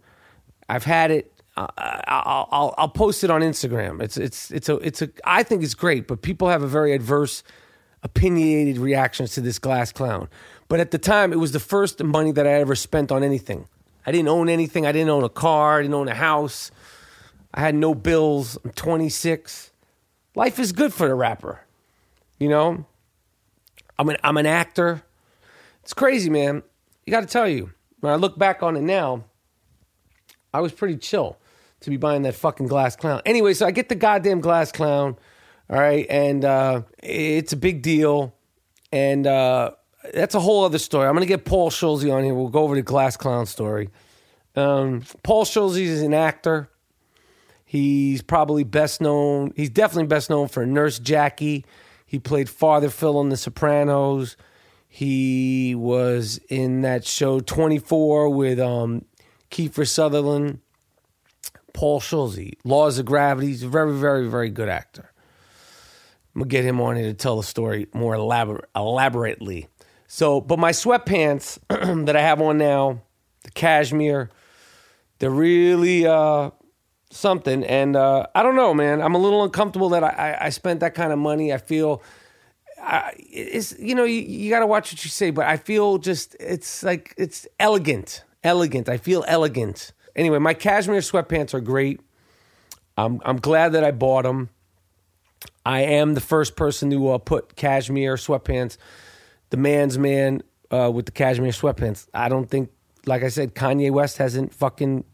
I've 0.69 0.85
had 0.85 1.11
it 1.11 1.33
I'll, 1.57 2.49
I'll, 2.51 2.75
I'll 2.79 2.89
post 2.89 3.25
it 3.25 3.31
on 3.31 3.43
Instagram. 3.43 4.03
It's 4.03 4.17
it's 4.17 4.51
it's 4.51 4.69
a 4.69 4.77
it's 4.77 5.03
a 5.03 5.11
I 5.25 5.43
think 5.43 5.63
it's 5.63 5.75
great, 5.75 6.07
but 6.07 6.23
people 6.23 6.49
have 6.49 6.63
a 6.63 6.67
very 6.67 6.95
adverse, 6.95 7.43
opinionated 8.03 8.79
reactions 8.79 9.35
to 9.35 9.41
this 9.41 9.59
glass 9.59 9.93
clown. 9.93 10.29
But 10.71 10.79
at 10.79 10.93
the 10.93 10.99
time, 10.99 11.33
it 11.33 11.37
was 11.41 11.51
the 11.51 11.59
first 11.59 12.01
money 12.01 12.31
that 12.31 12.47
I 12.47 12.53
ever 12.53 12.77
spent 12.77 13.11
on 13.11 13.25
anything. 13.25 13.67
I 14.07 14.13
didn't 14.13 14.29
own 14.29 14.49
anything. 14.49 14.87
I 14.87 14.93
didn't 14.93 15.11
own 15.11 15.25
a 15.25 15.29
car. 15.29 15.81
I 15.81 15.83
didn't 15.83 15.95
own 15.95 16.07
a 16.07 16.15
house. 16.15 16.71
I 17.53 17.59
had 17.59 17.75
no 17.75 17.93
bills. 17.93 18.57
I'm 18.65 18.71
26. 18.71 19.73
Life 20.37 20.61
is 20.61 20.71
good 20.71 20.95
for 20.95 21.09
the 21.09 21.15
rapper. 21.17 21.63
You 22.39 22.51
know, 22.51 22.87
I'm 23.99 24.09
an 24.11 24.17
I'm 24.23 24.37
an 24.37 24.47
actor. 24.47 25.03
It's 25.83 25.93
crazy, 25.93 26.31
man. 26.31 26.63
You 27.05 27.11
got 27.11 27.23
to 27.23 27.27
tell 27.27 27.49
you. 27.49 27.73
When 27.99 28.13
I 28.13 28.17
look 28.17 28.39
back 28.39 28.63
on 28.63 28.77
it 28.77 28.83
now, 28.83 29.25
I 30.55 30.61
was 30.61 30.71
pretty 30.71 30.99
chill 30.99 31.37
to 31.81 31.91
be 31.91 31.97
buying 31.97 32.23
that 32.23 32.37
fucking 32.37 32.69
glass 32.69 32.95
clown. 32.95 33.23
Anyway, 33.27 33.55
so 33.55 33.67
I 33.67 33.73
get 33.73 33.89
the 33.89 33.97
goddamn 33.97 34.41
glass 34.41 34.71
clown. 34.71 35.19
All 35.69 35.81
right, 35.81 36.07
and 36.09 36.45
uh, 36.45 36.83
it's 37.03 37.53
a 37.53 37.57
big 37.57 37.83
deal, 37.83 38.35
and 38.93 39.27
uh, 39.27 39.73
that's 40.15 40.35
a 40.35 40.41
whole 40.41 40.65
other 40.65 40.79
story. 40.79 41.07
I'm 41.07 41.15
gonna 41.15 41.27
get 41.27 41.45
Paul 41.45 41.71
Schulze 41.71 42.05
on 42.07 42.25
here. 42.25 42.35
We'll 42.35 42.49
go 42.49 42.63
over 42.63 42.75
the 42.75 42.83
glass 42.83 43.17
clown 43.17 43.47
story. 43.47 43.91
Um, 44.57 45.03
Paul 45.23 45.45
Schulze 45.45 45.79
is 45.79 46.03
an 46.03 46.15
actor. 46.15 46.69
He's 47.65 48.21
probably 48.23 48.65
best 48.65 49.01
known. 49.01 49.53
He's 49.55 49.71
definitely 49.71 50.09
best 50.09 50.29
known 50.29 50.49
for 50.49 50.67
Nurse 50.67 50.99
Jackie. 50.99 51.65
He 52.05 52.19
played 52.19 52.51
Father 52.51 52.91
Phil 52.91 53.17
on 53.17 53.29
The 53.29 53.37
Sopranos. 53.37 54.37
He 54.89 55.77
was 55.77 56.41
in 56.49 56.83
that 56.83 57.05
show 57.05 57.39
24 57.39 58.31
with 58.31 58.59
um, 58.59 59.05
Kiefer 59.53 59.87
Sutherland. 59.87 60.59
Paul 61.73 62.01
Schulze, 62.01 62.51
Laws 62.65 62.99
of 62.99 63.07
Gravity. 63.07 63.47
He's 63.47 63.63
a 63.63 63.69
very, 63.69 63.93
very, 63.95 64.29
very 64.29 64.51
good 64.51 64.69
actor. 64.69 65.13
I'm 66.35 66.41
gonna 66.41 66.49
get 66.49 66.65
him 66.65 66.81
on 66.81 66.97
here 66.97 67.07
to 67.07 67.15
tell 67.15 67.37
the 67.37 67.45
story 67.45 67.87
more 67.95 68.15
elabor- 68.15 68.67
elaborately. 68.75 69.69
So, 70.13 70.41
but 70.41 70.59
my 70.59 70.73
sweatpants 70.73 71.61
that 72.07 72.17
I 72.17 72.21
have 72.21 72.41
on 72.41 72.59
now, 72.59 73.01
the 73.45 73.53
cashmere, 73.53 74.29
they're 75.21 75.31
really 75.31 76.05
uh, 76.05 76.51
something. 77.11 77.63
And 77.63 77.95
uh, 77.95 78.27
I 78.35 78.43
don't 78.43 78.57
know, 78.57 78.75
man. 78.75 79.01
I'm 79.01 79.15
a 79.15 79.19
little 79.19 79.45
uncomfortable 79.45 79.91
that 79.91 80.03
I, 80.03 80.37
I, 80.41 80.49
spent 80.49 80.81
that 80.81 80.95
kind 80.95 81.13
of 81.13 81.21
money. 81.21 81.53
I 81.53 81.59
feel 81.59 82.03
I, 82.83 83.13
it's 83.19 83.79
you 83.79 83.95
know 83.95 84.03
you, 84.03 84.21
you 84.21 84.51
got 84.51 84.61
to 84.61 84.67
watch 84.67 84.93
what 84.93 85.05
you 85.05 85.11
say, 85.11 85.31
but 85.31 85.47
I 85.47 85.57
feel 85.57 85.99
just 85.99 86.35
it's 86.41 86.83
like 86.83 87.15
it's 87.17 87.47
elegant, 87.61 88.25
elegant. 88.43 88.89
I 88.89 88.97
feel 88.97 89.25
elegant 89.29 89.93
anyway, 90.17 90.39
my 90.39 90.55
cashmere 90.55 91.01
sweatpants 91.01 91.55
are 91.55 91.61
great. 91.61 92.01
I'm 92.97 93.21
I'm 93.25 93.37
glad 93.37 93.75
that 93.75 93.85
I 93.85 93.93
bought 93.93 94.25
them. 94.25 94.51
I 95.65 95.83
am 95.83 96.15
the 96.15 96.21
first 96.21 96.57
person 96.57 96.91
to 96.91 97.11
uh, 97.11 97.19
put 97.19 97.55
cashmere 97.55 98.17
sweatpants, 98.17 98.77
the 99.51 99.57
man's 99.57 99.99
man 99.99 100.43
uh, 100.71 100.91
with 100.93 101.07
the 101.07 101.13
cashmere 101.13 101.51
sweatpants. 101.51 102.09
I 102.15 102.29
don't 102.29 102.49
think, 102.49 102.71
like 103.07 103.23
I 103.23 103.29
said, 103.29 103.55
Kanye 103.55 103.91
West 103.91 104.19
hasn't 104.19 104.55
fucking 104.55 105.05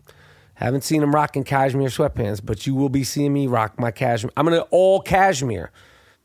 haven't 0.55 0.85
seen 0.85 1.03
him 1.03 1.15
rocking 1.15 1.45
cashmere 1.45 1.89
sweatpants, 1.89 2.41
but 2.43 2.67
you 2.67 2.75
will 2.75 2.89
be 2.89 3.05
seeing 3.05 3.33
me 3.33 3.47
rock 3.47 3.79
my 3.79 3.91
cashmere. 3.91 4.33
I'm 4.37 4.47
gonna 4.47 4.61
all 4.71 5.01
cashmere, 5.01 5.71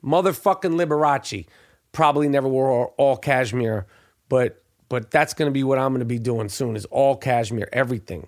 motherfucking 0.03 0.75
Liberace. 0.75 1.46
Probably 1.91 2.30
never 2.30 2.48
wore 2.48 2.88
all 2.98 3.18
cashmere, 3.18 3.86
but 4.30 4.63
but 4.88 5.12
that's 5.12 5.34
gonna 5.34 5.51
be 5.51 5.63
what 5.63 5.77
I'm 5.77 5.94
gonna 5.94 6.06
be 6.06 6.20
doing 6.20 6.48
soon. 6.48 6.75
Is 6.77 6.86
all 6.86 7.18
cashmere, 7.18 7.68
everything. 7.74 8.27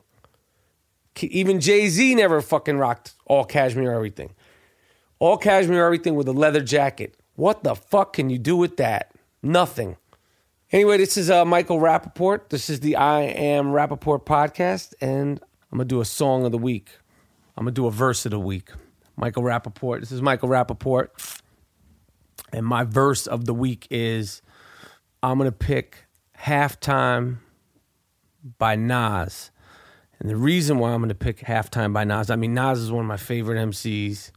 Even 1.21 1.61
Jay 1.61 1.87
Z 1.87 2.15
never 2.15 2.41
fucking 2.41 2.77
rocked 2.77 3.13
all 3.25 3.45
cashmere 3.45 3.93
everything. 3.93 4.33
All 5.19 5.37
cashmere 5.37 5.85
everything 5.85 6.15
with 6.15 6.27
a 6.27 6.33
leather 6.33 6.61
jacket. 6.61 7.15
What 7.35 7.63
the 7.63 7.75
fuck 7.75 8.13
can 8.13 8.29
you 8.29 8.37
do 8.37 8.57
with 8.57 8.75
that? 8.77 9.12
Nothing. 9.45 9.97
Anyway, 10.71 10.95
this 10.95 11.17
is 11.17 11.29
uh, 11.29 11.43
Michael 11.43 11.77
Rappaport. 11.77 12.47
This 12.47 12.69
is 12.69 12.79
the 12.79 12.95
I 12.95 13.23
Am 13.23 13.67
Rappaport 13.67 14.23
podcast, 14.23 14.93
and 15.01 15.41
I'm 15.69 15.79
going 15.79 15.85
to 15.85 15.95
do 15.95 15.99
a 15.99 16.05
song 16.05 16.45
of 16.45 16.53
the 16.53 16.57
week. 16.57 16.91
I'm 17.57 17.65
going 17.65 17.75
to 17.75 17.81
do 17.81 17.85
a 17.85 17.91
verse 17.91 18.25
of 18.25 18.31
the 18.31 18.39
week. 18.39 18.69
Michael 19.17 19.43
Rappaport. 19.43 19.99
This 19.99 20.13
is 20.13 20.21
Michael 20.21 20.47
Rappaport. 20.47 21.09
And 22.53 22.65
my 22.65 22.85
verse 22.85 23.27
of 23.27 23.43
the 23.43 23.53
week 23.53 23.85
is 23.91 24.41
I'm 25.21 25.37
going 25.39 25.51
to 25.51 25.57
pick 25.57 26.05
Halftime 26.39 27.39
by 28.57 28.77
Nas. 28.77 29.51
And 30.19 30.29
the 30.29 30.37
reason 30.37 30.79
why 30.79 30.93
I'm 30.93 31.01
going 31.01 31.09
to 31.09 31.15
pick 31.15 31.39
Halftime 31.39 31.91
by 31.91 32.05
Nas, 32.05 32.29
I 32.29 32.37
mean, 32.37 32.53
Nas 32.53 32.79
is 32.79 32.93
one 32.93 33.03
of 33.03 33.09
my 33.09 33.17
favorite 33.17 33.57
MCs. 33.57 34.31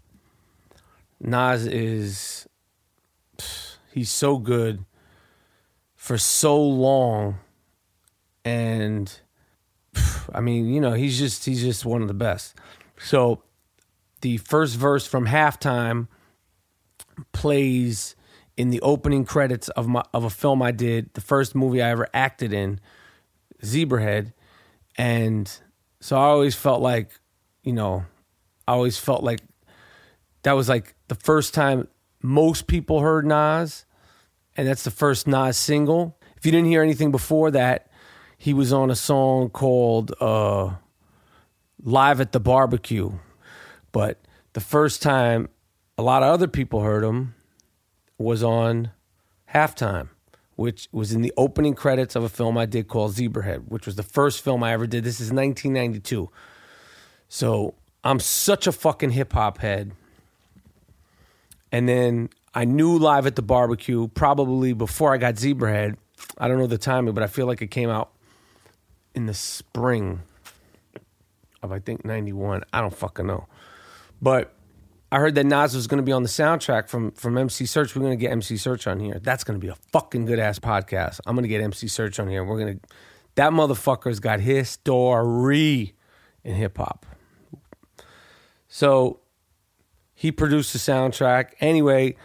Nas 1.20 1.64
is, 1.64 2.48
he's 3.92 4.10
so 4.10 4.38
good 4.38 4.84
for 6.06 6.18
so 6.18 6.62
long. 6.62 7.36
And 8.44 9.12
I 10.32 10.40
mean, 10.40 10.72
you 10.72 10.80
know, 10.80 10.92
he's 10.92 11.18
just, 11.18 11.44
he's 11.44 11.60
just 11.60 11.84
one 11.84 12.00
of 12.00 12.06
the 12.06 12.14
best. 12.14 12.54
So 12.96 13.42
the 14.20 14.36
first 14.36 14.76
verse 14.76 15.04
from 15.04 15.26
Halftime 15.26 16.06
plays 17.32 18.14
in 18.56 18.70
the 18.70 18.80
opening 18.82 19.24
credits 19.24 19.68
of 19.70 19.88
my 19.88 20.04
of 20.14 20.22
a 20.22 20.30
film 20.30 20.62
I 20.62 20.70
did, 20.70 21.12
the 21.14 21.20
first 21.20 21.56
movie 21.56 21.82
I 21.82 21.90
ever 21.90 22.06
acted 22.14 22.52
in, 22.52 22.78
Zebrahead, 23.64 24.32
and 24.96 25.50
so 26.00 26.16
I 26.16 26.26
always 26.26 26.54
felt 26.54 26.82
like, 26.82 27.18
you 27.64 27.72
know, 27.72 28.04
I 28.68 28.74
always 28.74 28.96
felt 28.96 29.24
like 29.24 29.40
that 30.44 30.52
was 30.52 30.68
like 30.68 30.94
the 31.08 31.16
first 31.16 31.52
time 31.52 31.88
most 32.22 32.68
people 32.68 33.00
heard 33.00 33.26
Nas, 33.26 33.86
and 34.56 34.66
that's 34.66 34.82
the 34.84 34.90
first 34.90 35.26
Nas 35.26 35.56
single. 35.56 36.18
If 36.36 36.46
you 36.46 36.52
didn't 36.52 36.68
hear 36.68 36.82
anything 36.82 37.10
before 37.10 37.50
that, 37.50 37.90
he 38.38 38.52
was 38.54 38.72
on 38.72 38.90
a 38.90 38.96
song 38.96 39.50
called 39.50 40.12
uh, 40.20 40.74
Live 41.82 42.20
at 42.20 42.32
the 42.32 42.40
Barbecue. 42.40 43.12
But 43.92 44.20
the 44.52 44.60
first 44.60 45.02
time 45.02 45.48
a 45.98 46.02
lot 46.02 46.22
of 46.22 46.28
other 46.28 46.48
people 46.48 46.82
heard 46.82 47.04
him 47.04 47.34
was 48.18 48.42
on 48.42 48.90
Halftime 49.52 50.08
which 50.56 50.88
was 50.90 51.12
in 51.12 51.20
the 51.20 51.32
opening 51.36 51.74
credits 51.74 52.16
of 52.16 52.24
a 52.24 52.28
film 52.28 52.58
I 52.58 52.66
did 52.66 52.88
called 52.88 53.12
Zebrahead, 53.12 53.68
which 53.68 53.86
was 53.86 53.96
the 53.96 54.02
first 54.02 54.42
film 54.42 54.62
I 54.62 54.72
ever 54.72 54.86
did. 54.86 55.04
This 55.04 55.20
is 55.20 55.30
1992. 55.30 56.30
So 57.28 57.74
I'm 58.02 58.18
such 58.18 58.66
a 58.66 58.72
fucking 58.72 59.10
hip 59.10 59.34
hop 59.34 59.58
head. 59.58 59.92
And 61.70 61.86
then 61.88 62.30
I 62.56 62.64
knew 62.64 62.96
Live 62.96 63.26
at 63.26 63.36
the 63.36 63.42
Barbecue 63.42 64.08
probably 64.08 64.72
before 64.72 65.12
I 65.12 65.18
got 65.18 65.34
Zebrahead. 65.34 65.98
I 66.38 66.48
don't 66.48 66.58
know 66.58 66.66
the 66.66 66.78
timing, 66.78 67.12
but 67.12 67.22
I 67.22 67.26
feel 67.26 67.46
like 67.46 67.60
it 67.60 67.70
came 67.70 67.90
out 67.90 68.12
in 69.14 69.26
the 69.26 69.34
spring 69.34 70.22
of, 71.62 71.70
I 71.70 71.80
think, 71.80 72.06
91. 72.06 72.62
I 72.72 72.80
don't 72.80 72.96
fucking 72.96 73.26
know. 73.26 73.46
But 74.22 74.54
I 75.12 75.18
heard 75.18 75.34
that 75.34 75.44
Nas 75.44 75.74
was 75.74 75.86
going 75.86 75.98
to 75.98 76.02
be 76.02 76.12
on 76.12 76.22
the 76.22 76.30
soundtrack 76.30 76.88
from 76.88 77.12
from 77.12 77.36
MC 77.36 77.66
Search. 77.66 77.94
We're 77.94 78.00
going 78.00 78.18
to 78.18 78.20
get 78.20 78.32
MC 78.32 78.56
Search 78.56 78.86
on 78.86 79.00
here. 79.00 79.20
That's 79.22 79.44
going 79.44 79.60
to 79.60 79.64
be 79.64 79.70
a 79.70 79.76
fucking 79.92 80.24
good 80.24 80.38
ass 80.38 80.58
podcast. 80.58 81.20
I'm 81.26 81.34
going 81.34 81.42
to 81.42 81.48
get 81.48 81.60
MC 81.60 81.88
Search 81.88 82.18
on 82.18 82.26
here. 82.26 82.42
We're 82.42 82.58
going 82.58 82.80
to. 82.80 82.86
That 83.34 83.52
motherfucker's 83.52 84.18
got 84.18 84.40
history 84.40 85.94
in 86.42 86.54
hip 86.54 86.78
hop. 86.78 87.04
So 88.66 89.20
he 90.14 90.32
produced 90.32 90.72
the 90.72 90.78
soundtrack. 90.78 91.50
Anyway, 91.60 92.16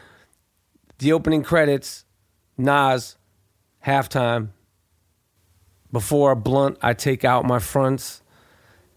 the 1.02 1.12
opening 1.12 1.42
credits, 1.42 2.06
Nas, 2.60 3.18
halftime. 3.84 4.50
Before 5.92 6.32
a 6.32 6.36
blunt, 6.36 6.78
I 6.82 6.94
take 6.94 7.26
out 7.26 7.44
my 7.44 7.58
fronts. 7.58 8.22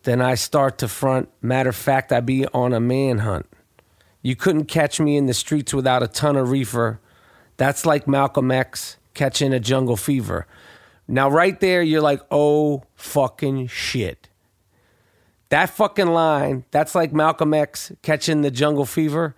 Then 0.03 0.21
I 0.21 0.35
start 0.35 0.77
to 0.79 0.89
front. 0.89 1.31
Matter 1.41 1.71
of 1.71 1.77
fact, 1.77 2.13
I 2.13 2.21
be 2.21 2.47
on 2.49 2.75
a 2.75 2.79
manhunt. 2.79 3.47
You 4.21 4.37
couldn't 4.37 4.67
catch 4.67 5.01
me 5.01 5.17
in 5.17 5.25
the 5.25 5.33
streets 5.33 5.73
without 5.73 6.03
a 6.03 6.07
ton 6.07 6.37
of 6.37 6.51
reefer. 6.51 7.01
That's 7.57 7.87
like 7.87 8.07
Malcolm 8.07 8.51
X 8.51 8.99
catching 9.15 9.55
a 9.55 9.61
jungle 9.61 9.97
fever. 9.97 10.47
Now, 11.09 11.31
right 11.31 11.59
there, 11.59 11.83
you're 11.83 12.03
like, 12.03 12.21
oh, 12.31 12.85
fucking 12.97 13.69
shit. 13.69 14.29
That 15.49 15.71
fucking 15.71 16.09
line, 16.09 16.67
that's 16.71 16.95
like 16.95 17.15
Malcolm 17.15 17.55
X 17.55 17.93
catching 18.03 18.43
the 18.43 18.51
jungle 18.51 18.85
fever. 18.85 19.35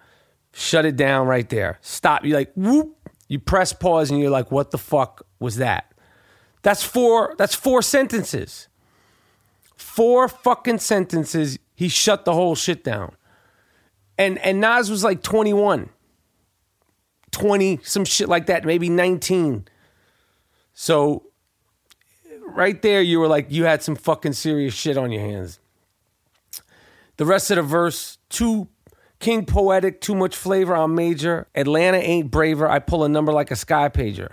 Shut 0.58 0.86
it 0.86 0.96
down 0.96 1.26
right 1.26 1.46
there. 1.50 1.78
Stop. 1.82 2.24
You're 2.24 2.38
like, 2.38 2.50
whoop. 2.56 2.96
You 3.28 3.38
press 3.38 3.74
pause 3.74 4.10
and 4.10 4.18
you're 4.18 4.30
like, 4.30 4.50
what 4.50 4.70
the 4.70 4.78
fuck 4.78 5.26
was 5.38 5.56
that? 5.56 5.92
That's 6.62 6.82
four, 6.82 7.34
that's 7.36 7.54
four 7.54 7.82
sentences. 7.82 8.68
Four 9.76 10.28
fucking 10.28 10.78
sentences. 10.78 11.58
He 11.74 11.88
shut 11.88 12.24
the 12.24 12.32
whole 12.32 12.54
shit 12.54 12.82
down. 12.82 13.14
And 14.16 14.38
and 14.38 14.62
Nas 14.62 14.90
was 14.90 15.04
like 15.04 15.22
21. 15.22 15.90
20, 17.32 17.80
some 17.82 18.06
shit 18.06 18.30
like 18.30 18.46
that, 18.46 18.64
maybe 18.64 18.88
19. 18.88 19.68
So 20.72 21.24
right 22.46 22.80
there 22.80 23.02
you 23.02 23.20
were 23.20 23.28
like 23.28 23.48
you 23.50 23.64
had 23.64 23.82
some 23.82 23.94
fucking 23.94 24.32
serious 24.32 24.72
shit 24.72 24.96
on 24.96 25.12
your 25.12 25.20
hands. 25.20 25.60
The 27.18 27.26
rest 27.26 27.50
of 27.50 27.56
the 27.56 27.62
verse, 27.62 28.16
too 28.30 28.68
king 29.18 29.46
poetic, 29.46 30.00
too 30.00 30.14
much 30.14 30.36
flavor 30.36 30.74
on 30.74 30.94
major. 30.94 31.48
Atlanta 31.54 31.98
ain't 31.98 32.30
braver. 32.30 32.68
I 32.68 32.78
pull 32.78 33.04
a 33.04 33.08
number 33.08 33.32
like 33.32 33.50
a 33.50 33.56
sky 33.56 33.88
pager. 33.88 34.32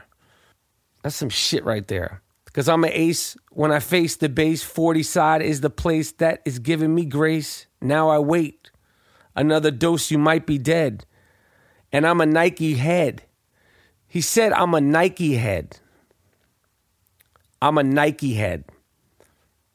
That's 1.02 1.16
some 1.16 1.30
shit 1.30 1.64
right 1.66 1.88
there. 1.88 2.22
Cause 2.54 2.70
I'm 2.70 2.84
an 2.84 2.92
ace. 2.94 3.36
When 3.50 3.72
I 3.72 3.80
face 3.80 4.16
the 4.16 4.30
base, 4.30 4.62
40 4.62 5.02
side 5.02 5.42
is 5.42 5.62
the 5.62 5.72
place 5.72 6.12
that 6.14 6.42
is 6.46 6.60
giving 6.60 6.94
me 6.94 7.06
grace. 7.06 7.66
Now 7.82 8.10
I 8.10 8.20
wait 8.20 8.64
Another 9.36 9.72
dose, 9.72 10.12
you 10.12 10.18
might 10.18 10.46
be 10.46 10.58
dead. 10.58 11.06
And 11.92 12.06
I'm 12.06 12.22
a 12.22 12.26
Nike 12.26 12.76
head. 12.76 13.24
He 14.08 14.22
said, 14.22 14.54
I'm 14.54 14.74
a 14.74 14.82
Nike 14.82 15.36
head. 15.36 15.80
I'm 17.62 17.78
a 17.78 17.84
Nike 17.84 18.36
head. 18.36 18.66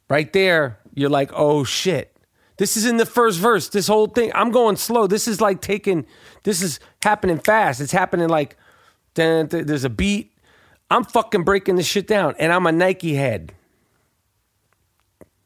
Right 0.08 0.32
there, 0.32 0.78
you're 0.94 1.10
like, 1.10 1.30
oh 1.34 1.64
shit. 1.64 2.16
This 2.58 2.76
is 2.76 2.84
in 2.84 2.96
the 2.96 3.06
first 3.06 3.38
verse. 3.38 3.68
This 3.68 3.86
whole 3.86 4.08
thing, 4.08 4.30
I'm 4.34 4.50
going 4.50 4.76
slow. 4.76 5.06
This 5.06 5.26
is 5.26 5.40
like 5.40 5.60
taking, 5.60 6.04
this 6.42 6.60
is 6.60 6.80
happening 7.02 7.38
fast. 7.38 7.80
It's 7.80 7.92
happening 7.92 8.28
like, 8.28 8.56
there's 9.14 9.84
a 9.84 9.90
beat. 9.90 10.32
I'm 10.90 11.04
fucking 11.04 11.44
breaking 11.44 11.76
this 11.76 11.86
shit 11.86 12.06
down. 12.06 12.34
And 12.38 12.52
I'm 12.52 12.66
a 12.66 12.72
Nike 12.72 13.14
head. 13.14 13.54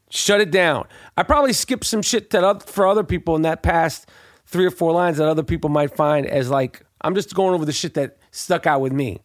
Shut 0.09 0.41
it 0.41 0.51
down. 0.51 0.85
I 1.17 1.23
probably 1.23 1.53
skipped 1.53 1.85
some 1.85 2.01
shit 2.01 2.29
that 2.31 2.69
for 2.69 2.85
other 2.85 3.03
people 3.03 3.35
in 3.35 3.43
that 3.43 3.63
past 3.63 4.09
three 4.45 4.65
or 4.65 4.71
four 4.71 4.91
lines 4.91 5.17
that 5.17 5.27
other 5.27 5.43
people 5.43 5.69
might 5.69 5.95
find 5.95 6.27
as 6.27 6.49
like, 6.49 6.85
I'm 7.01 7.15
just 7.15 7.33
going 7.33 7.53
over 7.55 7.65
the 7.65 7.71
shit 7.71 7.93
that 7.95 8.17
stuck 8.31 8.67
out 8.67 8.81
with 8.81 8.91
me. 8.91 9.21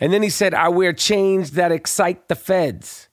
And 0.00 0.12
then 0.12 0.22
he 0.22 0.30
said, 0.30 0.54
I 0.54 0.68
wear 0.68 0.92
chains 0.92 1.52
that 1.52 1.72
excite 1.72 2.28
the 2.28 2.34
feds. 2.34 3.08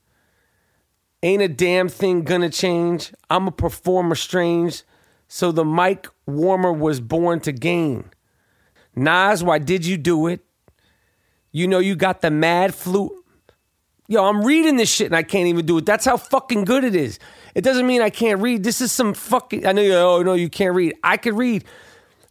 Ain't 1.23 1.41
a 1.41 1.47
damn 1.47 1.89
thing 1.89 2.23
gonna 2.23 2.49
change. 2.49 3.13
I'm 3.29 3.47
a 3.47 3.51
performer 3.51 4.15
strange. 4.15 4.83
So 5.27 5.51
the 5.51 5.65
mic 5.65 6.07
warmer 6.25 6.71
was 6.71 6.99
born 6.99 7.39
to 7.41 7.51
gain. 7.51 8.11
Nas, 8.95 9.43
why 9.43 9.59
did 9.59 9.85
you 9.85 9.97
do 9.97 10.27
it? 10.27 10.41
You 11.51 11.67
know 11.67 11.79
you 11.79 11.95
got 11.95 12.21
the 12.21 12.31
mad 12.31 12.75
flute. 12.75 13.11
Yo, 14.07 14.23
I'm 14.23 14.43
reading 14.43 14.77
this 14.77 14.89
shit 14.89 15.07
and 15.07 15.15
I 15.15 15.23
can't 15.23 15.47
even 15.47 15.65
do 15.65 15.77
it. 15.79 15.85
That's 15.85 16.05
how 16.05 16.17
fucking 16.17 16.63
good 16.63 16.83
it 16.83 16.95
is. 16.95 17.19
It 17.55 17.61
doesn't 17.61 17.85
mean 17.85 18.01
I 18.01 18.09
can't 18.09 18.39
read. 18.41 18.63
This 18.63 18.79
is 18.79 18.91
some 18.91 19.13
fucking. 19.13 19.65
I 19.65 19.71
know 19.73 19.81
you. 19.81 19.93
Oh 19.95 20.21
no, 20.23 20.33
you 20.33 20.49
can't 20.49 20.73
read. 20.75 20.95
I 21.03 21.17
can 21.17 21.35
read, 21.35 21.65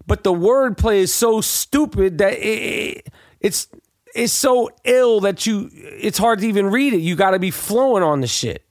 but 0.07 0.25
the 0.25 0.33
wordplay 0.33 0.99
is 0.99 1.14
so 1.14 1.40
stupid 1.40 2.18
that 2.18 2.35
it, 2.35 3.09
it's 3.40 3.68
it's 4.14 4.33
so 4.33 4.70
ill 4.85 5.20
that 5.20 5.44
you. 5.44 5.70
It's 5.72 6.18
hard 6.18 6.38
to 6.38 6.46
even 6.46 6.68
read 6.68 6.94
it. 6.94 7.01
You 7.01 7.14
got 7.16 7.33
to 7.33 7.38
be 7.38 7.51
flowing 7.51 8.03
on 8.03 8.20
the 8.20 8.27
shit. 8.27 8.66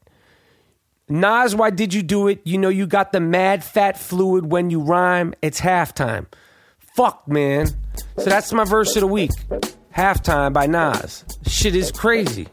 Nas, 1.07 1.55
why 1.55 1.69
did 1.69 1.93
you 1.93 2.01
do 2.01 2.27
it? 2.27 2.41
You 2.45 2.57
know 2.57 2.69
you 2.69 2.87
got 2.87 3.11
the 3.11 3.19
mad 3.19 3.63
fat 3.63 3.95
fluid 3.95 4.51
when 4.51 4.71
you 4.71 4.79
rhyme. 4.79 5.35
It's 5.43 5.61
halftime. 5.61 6.25
Fuck, 6.79 7.27
man. 7.27 7.67
So 8.17 8.25
that's 8.25 8.51
my 8.51 8.63
verse 8.63 8.95
of 8.95 9.01
the 9.01 9.07
week. 9.07 9.29
Halftime 9.95 10.51
by 10.51 10.65
Nas. 10.65 11.23
Shit 11.45 11.75
is 11.75 11.91
crazy. 11.91 12.47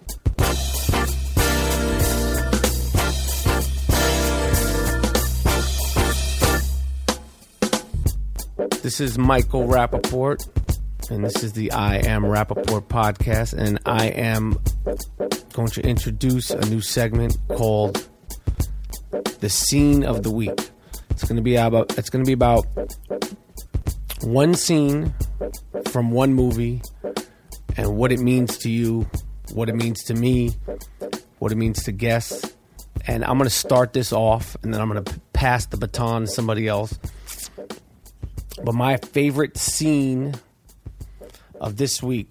This 8.82 9.00
is 9.00 9.16
Michael 9.16 9.66
Rappaport, 9.66 10.36
and 11.10 11.24
this 11.24 11.42
is 11.42 11.54
the 11.54 11.72
I 11.72 11.98
Am 11.98 12.22
Rappaport 12.22 12.82
podcast, 12.88 13.54
and 13.54 13.78
I 13.86 14.08
am 14.08 14.58
going 15.54 15.68
to 15.68 15.80
introduce 15.80 16.50
a 16.50 16.68
new 16.68 16.82
segment 16.82 17.38
called 17.48 18.08
The 19.42 19.50
Scene 19.50 20.04
of 20.04 20.22
the 20.22 20.30
Week. 20.30 20.70
It's 21.10 21.26
to 21.26 21.40
be 21.42 21.56
about 21.56 21.98
it's 21.98 22.10
to 22.10 22.22
be 22.22 22.32
about 22.32 22.64
one 24.20 24.54
scene 24.54 25.12
from 25.88 26.12
one 26.12 26.32
movie 26.32 26.80
and 27.76 27.96
what 27.96 28.12
it 28.12 28.20
means 28.20 28.56
to 28.58 28.70
you, 28.70 29.10
what 29.52 29.68
it 29.68 29.74
means 29.74 30.04
to 30.04 30.14
me, 30.14 30.52
what 31.40 31.50
it 31.50 31.56
means 31.56 31.82
to 31.82 31.90
guests. 31.90 32.54
And 33.08 33.24
I'm 33.24 33.36
going 33.36 33.50
to 33.50 33.50
start 33.50 33.94
this 33.94 34.12
off 34.12 34.56
and 34.62 34.72
then 34.72 34.80
I'm 34.80 34.88
going 34.88 35.02
to 35.02 35.20
pass 35.32 35.66
the 35.66 35.76
baton 35.76 36.20
to 36.20 36.26
somebody 36.28 36.68
else. 36.68 36.96
But 38.62 38.76
my 38.76 38.96
favorite 38.96 39.56
scene 39.56 40.36
of 41.60 41.78
this 41.78 42.00
week 42.00 42.30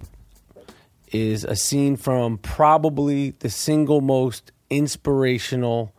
is 1.08 1.44
a 1.44 1.56
scene 1.56 1.98
from 1.98 2.38
probably 2.38 3.32
the 3.40 3.50
single 3.50 4.00
most 4.00 4.50
inspirational, 4.70 5.92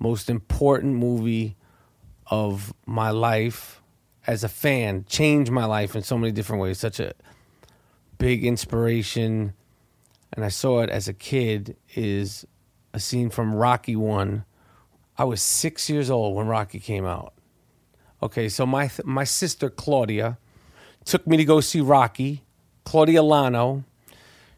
most 0.00 0.28
important 0.28 0.96
movie 0.96 1.56
of 2.26 2.74
my 2.86 3.10
life 3.10 3.80
as 4.26 4.42
a 4.42 4.48
fan. 4.48 5.04
Changed 5.08 5.52
my 5.52 5.66
life 5.66 5.94
in 5.94 6.02
so 6.02 6.18
many 6.18 6.32
different 6.32 6.60
ways. 6.60 6.80
Such 6.80 6.98
a 6.98 7.12
big 8.18 8.44
inspiration. 8.44 9.52
And 10.32 10.44
I 10.44 10.48
saw 10.48 10.80
it 10.80 10.90
as 10.90 11.06
a 11.06 11.12
kid 11.12 11.76
is 11.94 12.44
a 12.92 12.98
scene 12.98 13.30
from 13.30 13.54
Rocky 13.54 13.94
1. 13.94 14.44
I 15.18 15.24
was 15.24 15.42
6 15.42 15.88
years 15.90 16.10
old 16.10 16.34
when 16.34 16.46
Rocky 16.46 16.80
came 16.80 17.04
out. 17.04 17.34
Okay, 18.22 18.48
so 18.48 18.66
my 18.66 18.90
my 19.04 19.24
sister 19.24 19.70
Claudia 19.70 20.38
took 21.04 21.26
me 21.26 21.36
to 21.36 21.44
go 21.44 21.60
see 21.60 21.80
Rocky. 21.80 22.42
Claudia 22.84 23.22
Lano, 23.22 23.84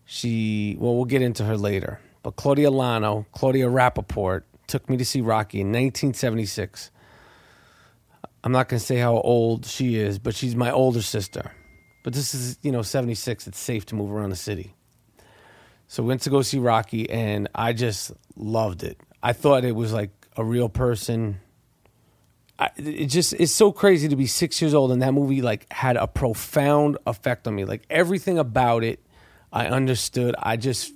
she 0.04 0.76
well, 0.78 0.96
we'll 0.96 1.04
get 1.04 1.22
into 1.22 1.44
her 1.44 1.56
later. 1.56 2.00
But 2.22 2.36
Claudia 2.36 2.70
Lano, 2.70 3.26
Claudia 3.32 3.66
Rapaport, 3.66 4.42
took 4.66 4.88
me 4.88 4.96
to 4.96 5.04
see 5.04 5.20
Rocky 5.20 5.60
in 5.60 5.68
1976. 5.68 6.90
I'm 8.44 8.52
not 8.52 8.68
going 8.68 8.80
to 8.80 8.84
say 8.84 8.96
how 8.96 9.14
old 9.18 9.66
she 9.66 9.96
is, 9.96 10.18
but 10.18 10.34
she's 10.34 10.56
my 10.56 10.70
older 10.70 11.02
sister. 11.02 11.52
But 12.02 12.12
this 12.12 12.34
is, 12.34 12.58
you 12.62 12.72
know, 12.72 12.82
76. 12.82 13.46
It's 13.46 13.58
safe 13.58 13.86
to 13.86 13.94
move 13.94 14.10
around 14.10 14.30
the 14.30 14.36
city. 14.36 14.74
So 15.86 16.02
we 16.02 16.08
went 16.08 16.22
to 16.22 16.30
go 16.30 16.42
see 16.42 16.58
Rocky, 16.58 17.08
and 17.08 17.48
I 17.54 17.72
just 17.72 18.12
loved 18.36 18.82
it. 18.82 18.98
I 19.22 19.32
thought 19.32 19.64
it 19.64 19.76
was 19.76 19.92
like 19.92 20.10
a 20.36 20.44
real 20.44 20.68
person 20.68 21.38
I, 22.62 22.70
it 22.76 23.06
just 23.06 23.32
it's 23.34 23.50
so 23.50 23.72
crazy 23.72 24.08
to 24.08 24.14
be 24.14 24.26
six 24.26 24.62
years 24.62 24.72
old 24.72 24.92
and 24.92 25.02
that 25.02 25.12
movie 25.12 25.42
like 25.42 25.70
had 25.72 25.96
a 25.96 26.06
profound 26.06 26.96
effect 27.08 27.48
on 27.48 27.56
me. 27.56 27.64
Like 27.64 27.82
everything 27.90 28.38
about 28.38 28.84
it, 28.84 29.00
I 29.52 29.66
understood. 29.66 30.36
I 30.38 30.56
just 30.56 30.92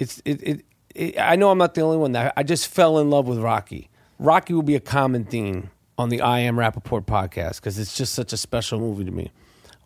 it's 0.00 0.20
it, 0.24 0.42
it, 0.42 0.64
I 0.96 1.36
know 1.36 1.50
I'm 1.50 1.58
not 1.58 1.74
the 1.74 1.80
only 1.80 1.96
one 1.96 2.12
that 2.12 2.32
I 2.36 2.42
just 2.42 2.68
fell 2.68 2.98
in 2.98 3.10
love 3.10 3.26
with 3.26 3.38
Rocky. 3.38 3.88
Rocky 4.18 4.52
will 4.52 4.62
be 4.62 4.74
a 4.74 4.80
common 4.80 5.24
theme 5.24 5.70
on 5.96 6.08
the 6.08 6.20
I 6.20 6.40
Am 6.40 6.56
Rappaport 6.56 7.06
podcast 7.06 7.56
because 7.56 7.78
it's 7.78 7.96
just 7.96 8.14
such 8.14 8.32
a 8.32 8.36
special 8.36 8.78
movie 8.78 9.04
to 9.04 9.10
me. 9.10 9.30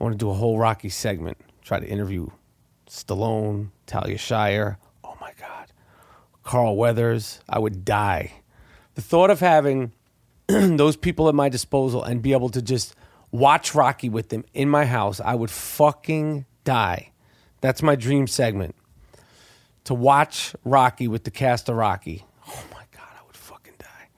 I 0.01 0.05
want 0.05 0.15
to 0.15 0.19
do 0.19 0.31
a 0.31 0.35
whole 0.35 0.59
Rocky 0.59 0.89
segment. 0.89 1.39
Try 1.63 1.81
to 1.81 1.87
interview 1.87 2.29
Stallone, 2.89 3.71
Talia 3.87 4.19
Shire. 4.19 4.79
Oh 5.05 5.17
my 5.21 5.33
God, 5.39 5.73
Carl 6.43 6.77
Weathers. 6.77 7.41
I 7.49 7.59
would 7.59 7.85
die. 7.85 8.33
The 8.95 9.03
thought 9.03 9.31
of 9.31 9.41
having 9.41 9.93
those 10.47 10.97
people 10.97 11.29
at 11.29 11.35
my 11.35 11.49
disposal 11.49 12.03
and 12.03 12.23
be 12.23 12.33
able 12.33 12.49
to 12.51 12.63
just 12.63 12.95
watch 13.31 13.75
Rocky 13.75 14.09
with 14.09 14.31
them 14.31 14.45
in 14.55 14.69
my 14.69 14.85
house, 14.85 15.21
I 15.21 15.35
would 15.35 15.51
fucking 15.51 16.47
die. 16.65 17.13
That's 17.61 17.83
my 17.83 17.97
dream 17.97 18.27
segment. 18.27 18.75
To 19.87 19.95
watch 19.95 20.55
Rocky 20.65 21.07
with 21.09 21.25
the 21.25 21.31
cast 21.31 21.69
of 21.69 21.77
Rocky. 21.77 22.25
Oh 22.49 22.65
my 22.73 22.83
God, 22.93 23.09
I 23.19 23.25
would 23.27 23.37
fucking 23.37 23.75
die. 23.79 24.09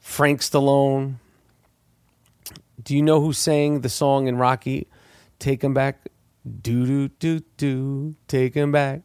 Frank 0.00 0.40
Stallone. 0.40 1.14
Do 2.82 2.94
you 2.94 3.02
know 3.02 3.20
who 3.20 3.32
sang 3.32 3.80
the 3.80 3.88
song 3.88 4.28
in 4.28 4.36
Rocky? 4.36 4.86
Take 5.38 5.62
him 5.64 5.72
back. 5.74 6.08
Do 6.62 6.86
do 6.86 7.08
do 7.08 7.40
do. 7.56 8.14
Take 8.26 8.54
him 8.54 8.70
back. 8.72 9.00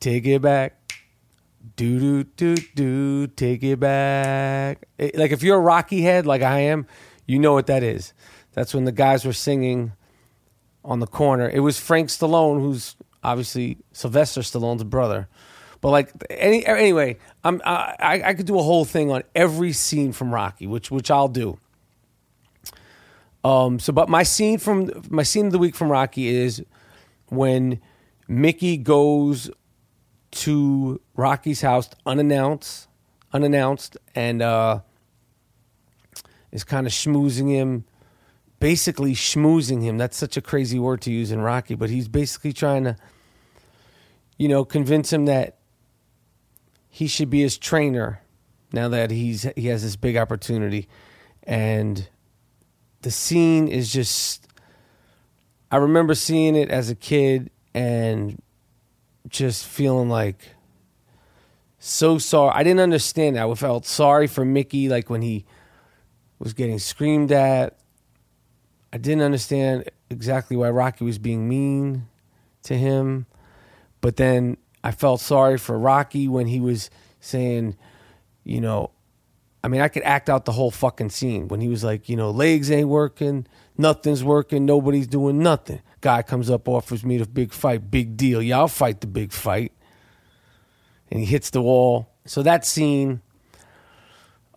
Take 0.00 0.26
it 0.26 0.40
back. 0.40 0.78
Do 1.76 2.24
do 2.24 2.24
do 2.24 2.56
do. 2.74 3.26
Take 3.28 3.62
it 3.64 3.80
back. 3.80 4.86
It- 4.98 5.16
like 5.16 5.32
if 5.32 5.42
you're 5.42 5.58
a 5.58 5.60
Rocky 5.60 6.02
head, 6.02 6.26
like 6.26 6.42
I 6.42 6.60
am, 6.60 6.86
you 7.26 7.38
know 7.38 7.52
what 7.52 7.66
that 7.66 7.82
is. 7.82 8.14
That's 8.52 8.72
when 8.74 8.84
the 8.84 8.92
guys 8.92 9.24
were 9.26 9.32
singing 9.34 9.92
on 10.86 11.00
the 11.00 11.06
corner. 11.06 11.50
It 11.50 11.60
was 11.60 11.78
Frank 11.78 12.08
Stallone, 12.08 12.60
who's 12.60 12.96
obviously 13.22 13.78
Sylvester 13.92 14.40
Stallone's 14.40 14.84
brother. 14.84 15.28
But 15.80 15.90
like 15.90 16.12
any 16.30 16.64
anyway, 16.64 17.18
I'm 17.44 17.60
I, 17.64 18.22
I 18.24 18.34
could 18.34 18.46
do 18.46 18.58
a 18.58 18.62
whole 18.62 18.84
thing 18.84 19.10
on 19.10 19.22
every 19.34 19.72
scene 19.72 20.12
from 20.12 20.32
Rocky, 20.32 20.66
which 20.66 20.90
which 20.90 21.10
I'll 21.10 21.28
do. 21.28 21.58
Um. 23.44 23.78
So, 23.78 23.92
but 23.92 24.08
my 24.08 24.22
scene 24.22 24.58
from 24.58 24.90
my 25.10 25.22
scene 25.22 25.46
of 25.46 25.52
the 25.52 25.58
week 25.58 25.74
from 25.74 25.90
Rocky 25.90 26.28
is 26.28 26.64
when 27.28 27.80
Mickey 28.28 28.76
goes 28.76 29.50
to 30.32 31.00
Rocky's 31.14 31.60
house 31.60 31.88
unannounced, 32.04 32.88
unannounced, 33.32 33.96
and 34.14 34.42
uh, 34.42 34.80
is 36.52 36.64
kind 36.64 36.86
of 36.86 36.92
schmoozing 36.92 37.50
him, 37.50 37.84
basically 38.58 39.14
schmoozing 39.14 39.82
him. 39.82 39.98
That's 39.98 40.16
such 40.16 40.36
a 40.36 40.42
crazy 40.42 40.78
word 40.78 41.00
to 41.02 41.10
use 41.10 41.30
in 41.30 41.40
Rocky, 41.40 41.74
but 41.74 41.90
he's 41.90 42.08
basically 42.08 42.52
trying 42.52 42.84
to, 42.84 42.96
you 44.38 44.48
know, 44.48 44.64
convince 44.64 45.12
him 45.12 45.26
that 45.26 45.58
he 46.88 47.06
should 47.06 47.30
be 47.30 47.42
his 47.42 47.58
trainer 47.58 48.22
now 48.72 48.88
that 48.88 49.10
he's 49.10 49.46
he 49.56 49.66
has 49.68 49.82
this 49.82 49.96
big 49.96 50.16
opportunity, 50.16 50.88
and 51.42 52.08
the 53.02 53.10
scene 53.10 53.68
is 53.68 53.92
just. 53.92 54.46
I 55.70 55.78
remember 55.78 56.14
seeing 56.14 56.54
it 56.54 56.70
as 56.70 56.90
a 56.90 56.94
kid 56.94 57.50
and 57.74 58.40
just 59.28 59.66
feeling 59.66 60.08
like 60.08 60.54
so 61.78 62.18
sorry. 62.18 62.52
I 62.54 62.62
didn't 62.62 62.80
understand 62.80 63.36
that. 63.36 63.48
I 63.48 63.54
felt 63.54 63.84
sorry 63.84 64.26
for 64.26 64.44
Mickey, 64.44 64.88
like 64.88 65.10
when 65.10 65.22
he 65.22 65.44
was 66.38 66.52
getting 66.52 66.78
screamed 66.78 67.32
at. 67.32 67.75
I 68.96 68.98
didn't 68.98 69.24
understand 69.24 69.90
exactly 70.08 70.56
why 70.56 70.70
Rocky 70.70 71.04
was 71.04 71.18
being 71.18 71.46
mean 71.46 72.08
to 72.62 72.78
him. 72.78 73.26
But 74.00 74.16
then 74.16 74.56
I 74.82 74.90
felt 74.90 75.20
sorry 75.20 75.58
for 75.58 75.78
Rocky 75.78 76.28
when 76.28 76.46
he 76.46 76.60
was 76.60 76.88
saying, 77.20 77.76
you 78.42 78.58
know, 78.58 78.92
I 79.62 79.68
mean, 79.68 79.82
I 79.82 79.88
could 79.88 80.02
act 80.04 80.30
out 80.30 80.46
the 80.46 80.52
whole 80.52 80.70
fucking 80.70 81.10
scene 81.10 81.48
when 81.48 81.60
he 81.60 81.68
was 81.68 81.84
like, 81.84 82.08
you 82.08 82.16
know, 82.16 82.30
legs 82.30 82.70
ain't 82.70 82.88
working, 82.88 83.46
nothing's 83.76 84.24
working, 84.24 84.64
nobody's 84.64 85.06
doing 85.06 85.40
nothing. 85.40 85.82
Guy 86.00 86.22
comes 86.22 86.48
up, 86.48 86.66
offers 86.66 87.04
me 87.04 87.18
the 87.18 87.26
big 87.26 87.52
fight, 87.52 87.90
big 87.90 88.16
deal. 88.16 88.40
Yeah, 88.40 88.60
I'll 88.60 88.66
fight 88.66 89.02
the 89.02 89.06
big 89.06 89.30
fight. 89.30 89.72
And 91.10 91.20
he 91.20 91.26
hits 91.26 91.50
the 91.50 91.60
wall. 91.60 92.08
So 92.24 92.42
that 92.44 92.64
scene, 92.64 93.20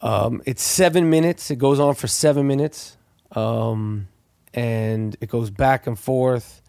um, 0.01 0.41
it's 0.45 0.63
seven 0.63 1.09
minutes. 1.09 1.51
It 1.51 1.57
goes 1.57 1.77
on 1.77 1.93
for 1.93 2.07
seven 2.07 2.47
minutes. 2.47 2.95
Um, 3.33 4.07
and 4.53 5.15
it 5.21 5.29
goes 5.29 5.49
back 5.49 5.87
and 5.87 5.97
forth. 5.97 6.61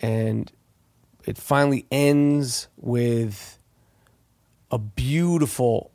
And 0.00 0.50
it 1.24 1.38
finally 1.38 1.86
ends 1.90 2.68
with 2.76 3.58
a 4.70 4.78
beautiful 4.78 5.90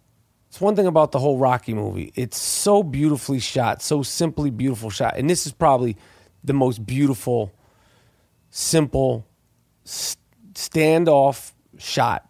it's 0.52 0.60
one 0.60 0.76
thing 0.76 0.86
about 0.86 1.14
the 1.14 1.20
whole 1.20 1.38
Rocky 1.38 1.74
movie. 1.74 2.12
It's 2.14 2.38
so 2.38 2.84
beautifully 2.84 3.40
shot, 3.40 3.82
so 3.82 4.04
simply 4.04 4.50
beautiful 4.50 4.90
shot. 4.90 5.14
And 5.16 5.30
this 5.30 5.46
is 5.46 5.54
probably 5.54 5.96
the 6.44 6.52
most 6.52 6.86
beautiful, 6.86 7.54
simple 8.50 9.26
standoff 9.86 11.54
shot 11.78 12.30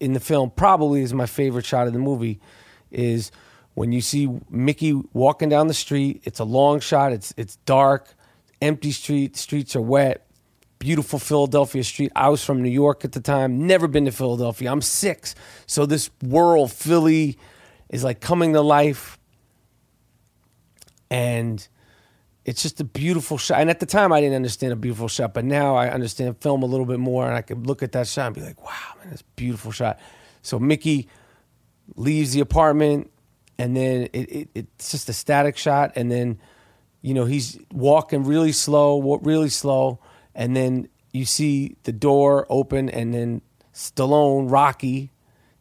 in 0.00 0.14
the 0.14 0.20
film. 0.20 0.52
Probably 0.52 1.02
is 1.02 1.12
my 1.12 1.26
favorite 1.26 1.66
shot 1.66 1.86
of 1.86 1.92
the 1.92 1.98
movie. 1.98 2.40
Is 2.90 3.30
when 3.74 3.92
you 3.92 4.00
see 4.00 4.28
Mickey 4.50 4.92
walking 5.12 5.48
down 5.48 5.66
the 5.66 5.74
street. 5.74 6.22
It's 6.24 6.40
a 6.40 6.44
long 6.44 6.80
shot. 6.80 7.12
It's 7.12 7.32
it's 7.36 7.56
dark, 7.64 8.14
empty 8.60 8.92
street. 8.92 9.36
Streets 9.36 9.76
are 9.76 9.80
wet 9.80 10.26
beautiful 10.82 11.20
Philadelphia 11.20 11.84
street. 11.84 12.10
I 12.16 12.28
was 12.28 12.44
from 12.44 12.60
New 12.60 12.68
York 12.68 13.04
at 13.04 13.12
the 13.12 13.20
time, 13.20 13.68
never 13.68 13.86
been 13.86 14.04
to 14.06 14.10
Philadelphia. 14.10 14.72
I'm 14.72 14.82
six. 14.82 15.36
So 15.64 15.86
this 15.86 16.10
world, 16.24 16.72
Philly, 16.72 17.38
is 17.88 18.02
like 18.02 18.18
coming 18.18 18.52
to 18.54 18.60
life. 18.60 19.16
And 21.08 21.64
it's 22.44 22.62
just 22.62 22.80
a 22.80 22.84
beautiful 22.84 23.38
shot. 23.38 23.60
And 23.60 23.70
at 23.70 23.78
the 23.78 23.86
time, 23.86 24.12
I 24.12 24.20
didn't 24.20 24.34
understand 24.34 24.72
a 24.72 24.76
beautiful 24.76 25.06
shot, 25.06 25.34
but 25.34 25.44
now 25.44 25.76
I 25.76 25.88
understand 25.88 26.36
film 26.40 26.64
a 26.64 26.66
little 26.66 26.86
bit 26.86 26.98
more. 26.98 27.28
And 27.28 27.36
I 27.36 27.42
could 27.42 27.64
look 27.64 27.84
at 27.84 27.92
that 27.92 28.08
shot 28.08 28.26
and 28.26 28.34
be 28.34 28.40
like, 28.40 28.60
wow, 28.60 28.94
man, 28.98 29.10
that's 29.10 29.22
beautiful 29.36 29.70
shot. 29.70 30.00
So 30.42 30.58
Mickey 30.58 31.06
leaves 31.94 32.32
the 32.32 32.40
apartment, 32.40 33.08
and 33.58 33.76
then 33.76 34.08
it, 34.12 34.32
it, 34.32 34.48
it's 34.54 34.90
just 34.90 35.08
a 35.08 35.12
static 35.12 35.56
shot. 35.56 35.92
And 35.96 36.10
then, 36.10 36.38
you 37.00 37.14
know, 37.14 37.24
he's 37.24 37.58
walking 37.72 38.24
really 38.24 38.52
slow, 38.52 39.18
really 39.22 39.48
slow 39.48 39.98
and 40.34 40.56
then 40.56 40.88
you 41.12 41.24
see 41.24 41.76
the 41.82 41.92
door 41.92 42.46
open, 42.48 42.88
and 42.88 43.12
then 43.12 43.42
Stallone, 43.74 44.50
Rocky. 44.50 45.10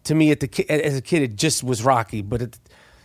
To 0.05 0.15
me, 0.15 0.31
at 0.31 0.39
the 0.39 0.65
as 0.69 0.97
a 0.97 1.01
kid, 1.01 1.21
it 1.21 1.35
just 1.35 1.63
was 1.63 1.83
Rocky. 1.83 2.21
But 2.21 2.41
it, 2.41 2.59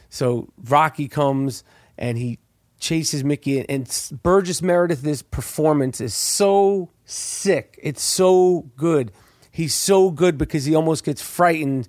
so 0.08 0.48
Rocky 0.68 1.08
comes 1.08 1.64
and 1.98 2.16
he 2.16 2.38
chases 2.78 3.24
Mickey, 3.24 3.68
and 3.68 3.86
Burgess 4.22 4.62
Meredith's 4.62 5.22
performance 5.22 6.00
is 6.00 6.14
so 6.14 6.90
sick. 7.04 7.78
It's 7.82 8.02
so 8.02 8.70
good. 8.76 9.12
He's 9.50 9.74
so 9.74 10.10
good 10.10 10.36
because 10.36 10.66
he 10.66 10.74
almost 10.74 11.04
gets 11.04 11.22
frightened 11.22 11.88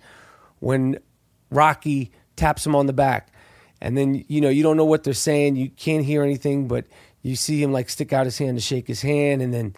when 0.59 0.97
Rocky 1.51 2.11
taps 2.37 2.65
him 2.65 2.75
on 2.75 2.85
the 2.85 2.93
back. 2.93 3.29
And 3.81 3.97
then, 3.97 4.23
you 4.27 4.41
know, 4.41 4.49
you 4.49 4.63
don't 4.63 4.77
know 4.77 4.85
what 4.85 5.03
they're 5.03 5.13
saying. 5.13 5.55
You 5.55 5.69
can't 5.69 6.05
hear 6.05 6.23
anything, 6.23 6.67
but 6.67 6.85
you 7.21 7.35
see 7.35 7.61
him 7.61 7.71
like 7.71 7.89
stick 7.89 8.13
out 8.13 8.25
his 8.25 8.37
hand 8.37 8.57
to 8.57 8.61
shake 8.61 8.87
his 8.87 9.01
hand, 9.01 9.41
and 9.41 9.53
then 9.53 9.75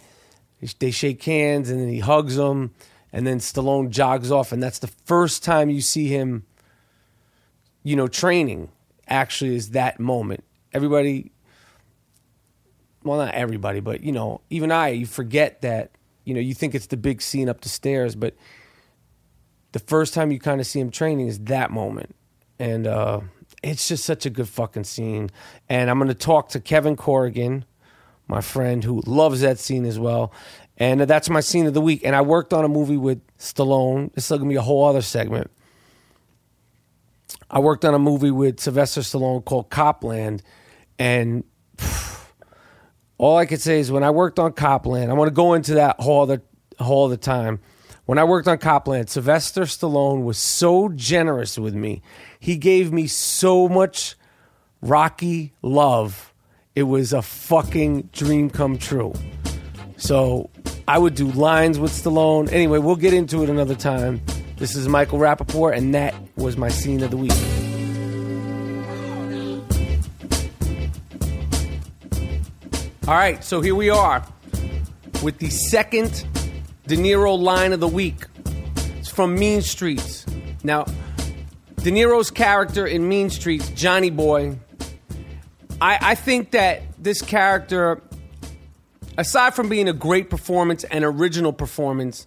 they 0.79 0.91
shake 0.91 1.23
hands, 1.23 1.69
and 1.69 1.79
then 1.79 1.89
he 1.89 1.99
hugs 1.99 2.37
him, 2.37 2.71
and 3.11 3.25
then 3.25 3.39
Stallone 3.39 3.89
jogs 3.89 4.31
off, 4.31 4.51
and 4.51 4.61
that's 4.61 4.79
the 4.79 4.87
first 4.87 5.43
time 5.43 5.69
you 5.69 5.81
see 5.81 6.07
him, 6.07 6.45
you 7.83 7.95
know, 7.95 8.07
training. 8.07 8.69
Actually, 9.07 9.55
is 9.55 9.71
that 9.71 9.99
moment. 9.99 10.43
Everybody, 10.71 11.31
well, 13.03 13.17
not 13.17 13.33
everybody, 13.33 13.79
but 13.79 14.01
you 14.01 14.11
know, 14.11 14.41
even 14.51 14.71
I, 14.71 14.89
you 14.89 15.07
forget 15.07 15.61
that. 15.61 15.91
You 16.25 16.35
know, 16.35 16.41
you 16.41 16.53
think 16.53 16.75
it's 16.75 16.85
the 16.85 16.97
big 16.97 17.23
scene 17.23 17.49
up 17.49 17.61
the 17.61 17.69
stairs, 17.69 18.13
but 18.13 18.35
the 19.71 19.79
first 19.79 20.13
time 20.13 20.31
you 20.31 20.39
kind 20.39 20.61
of 20.61 20.67
see 20.67 20.79
him 20.79 20.91
training 20.91 21.27
is 21.27 21.39
that 21.45 21.71
moment, 21.71 22.15
and 22.59 22.85
uh, 22.85 23.21
it's 23.63 23.87
just 23.87 24.05
such 24.05 24.25
a 24.25 24.29
good 24.29 24.47
fucking 24.47 24.83
scene. 24.83 25.31
And 25.67 25.89
I'm 25.89 25.97
going 25.97 26.09
to 26.09 26.13
talk 26.13 26.49
to 26.49 26.59
Kevin 26.59 26.95
Corrigan, 26.95 27.65
my 28.27 28.41
friend, 28.41 28.83
who 28.83 29.01
loves 29.05 29.41
that 29.41 29.59
scene 29.59 29.85
as 29.85 29.97
well. 29.97 30.33
And 30.77 31.01
that's 31.01 31.29
my 31.29 31.41
scene 31.41 31.65
of 31.65 31.73
the 31.73 31.81
week. 31.81 32.01
And 32.03 32.15
I 32.15 32.21
worked 32.21 32.53
on 32.53 32.63
a 32.63 32.69
movie 32.69 32.97
with 32.97 33.21
Stallone. 33.37 34.13
This 34.13 34.25
is 34.25 34.29
going 34.29 34.43
to 34.43 34.49
be 34.49 34.55
a 34.55 34.61
whole 34.61 34.85
other 34.85 35.01
segment. 35.01 35.51
I 37.49 37.59
worked 37.59 37.83
on 37.83 37.93
a 37.93 37.99
movie 37.99 38.31
with 38.31 38.59
Sylvester 38.59 39.01
Stallone 39.01 39.43
called 39.43 39.69
Copland. 39.69 40.43
And 40.97 41.43
phew, 41.77 42.17
all 43.17 43.37
I 43.37 43.45
could 43.45 43.61
say 43.61 43.79
is 43.79 43.91
when 43.91 44.03
I 44.03 44.11
worked 44.11 44.39
on 44.39 44.53
Copland, 44.53 45.11
I 45.11 45.15
want 45.15 45.27
to 45.27 45.33
go 45.33 45.53
into 45.53 45.73
that 45.75 45.99
whole 45.99 46.21
other, 46.21 46.41
whole 46.79 47.05
other 47.05 47.17
time. 47.17 47.59
When 48.09 48.17
I 48.17 48.23
worked 48.23 48.47
on 48.47 48.57
Copland, 48.57 49.07
Sylvester 49.07 49.65
Stallone 49.65 50.23
was 50.23 50.39
so 50.39 50.89
generous 50.89 51.59
with 51.59 51.75
me. 51.75 52.01
He 52.39 52.57
gave 52.57 52.91
me 52.91 53.05
so 53.05 53.69
much 53.69 54.15
Rocky 54.81 55.53
love. 55.61 56.33
It 56.73 56.81
was 56.81 57.13
a 57.13 57.21
fucking 57.21 58.09
dream 58.11 58.49
come 58.49 58.79
true. 58.79 59.13
So 59.97 60.49
I 60.87 60.97
would 60.97 61.13
do 61.13 61.27
lines 61.33 61.77
with 61.77 61.91
Stallone. 61.91 62.51
Anyway, 62.51 62.79
we'll 62.79 62.95
get 62.95 63.13
into 63.13 63.43
it 63.43 63.49
another 63.51 63.75
time. 63.75 64.21
This 64.57 64.75
is 64.75 64.87
Michael 64.87 65.19
Rappaport, 65.19 65.77
and 65.77 65.93
that 65.93 66.15
was 66.35 66.57
my 66.57 66.69
scene 66.69 67.03
of 67.03 67.11
the 67.11 67.17
week. 67.17 67.31
All 73.07 73.13
right, 73.13 73.43
so 73.43 73.61
here 73.61 73.75
we 73.75 73.91
are 73.91 74.25
with 75.21 75.37
the 75.37 75.51
second 75.51 76.25
De 76.89 76.97
Niro 76.97 77.39
line 77.39 77.71
of 77.71 77.79
the 77.79 77.87
week. 77.87 78.25
It's 78.97 79.09
from 79.09 79.35
Mean 79.35 79.61
Streets. 79.61 80.25
Now, 80.63 80.85
De 81.75 81.91
Niro's 81.91 82.31
character 82.31 82.87
in 82.87 83.07
Mean 83.07 83.29
Streets, 83.29 83.69
Johnny 83.69 84.09
Boy. 84.09 84.57
I, 85.79 85.99
I 86.01 86.15
think 86.15 86.49
that 86.49 86.81
this 86.97 87.21
character, 87.21 88.01
aside 89.19 89.53
from 89.53 89.69
being 89.69 89.87
a 89.87 89.93
great 89.93 90.31
performance 90.31 90.83
and 90.85 91.05
original 91.05 91.53
performance, 91.53 92.25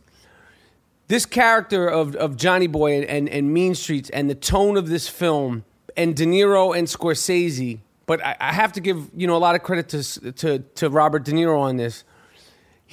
this 1.08 1.26
character 1.26 1.88
of, 1.88 2.14
of 2.14 2.36
Johnny 2.36 2.68
Boy 2.68 2.98
and, 2.98 3.04
and, 3.06 3.28
and 3.28 3.52
Mean 3.52 3.74
Streets 3.74 4.10
and 4.10 4.30
the 4.30 4.36
tone 4.36 4.76
of 4.76 4.88
this 4.88 5.08
film 5.08 5.64
and 5.96 6.14
De 6.14 6.24
Niro 6.24 6.78
and 6.78 6.86
Scorsese, 6.86 7.80
but 8.06 8.24
I, 8.24 8.36
I 8.38 8.52
have 8.52 8.74
to 8.74 8.80
give 8.80 9.10
you 9.16 9.26
know 9.26 9.34
a 9.34 9.38
lot 9.38 9.56
of 9.56 9.64
credit 9.64 9.88
to, 9.88 10.32
to 10.34 10.58
to 10.60 10.88
Robert 10.88 11.24
De 11.24 11.32
Niro 11.32 11.58
on 11.58 11.78
this. 11.78 12.04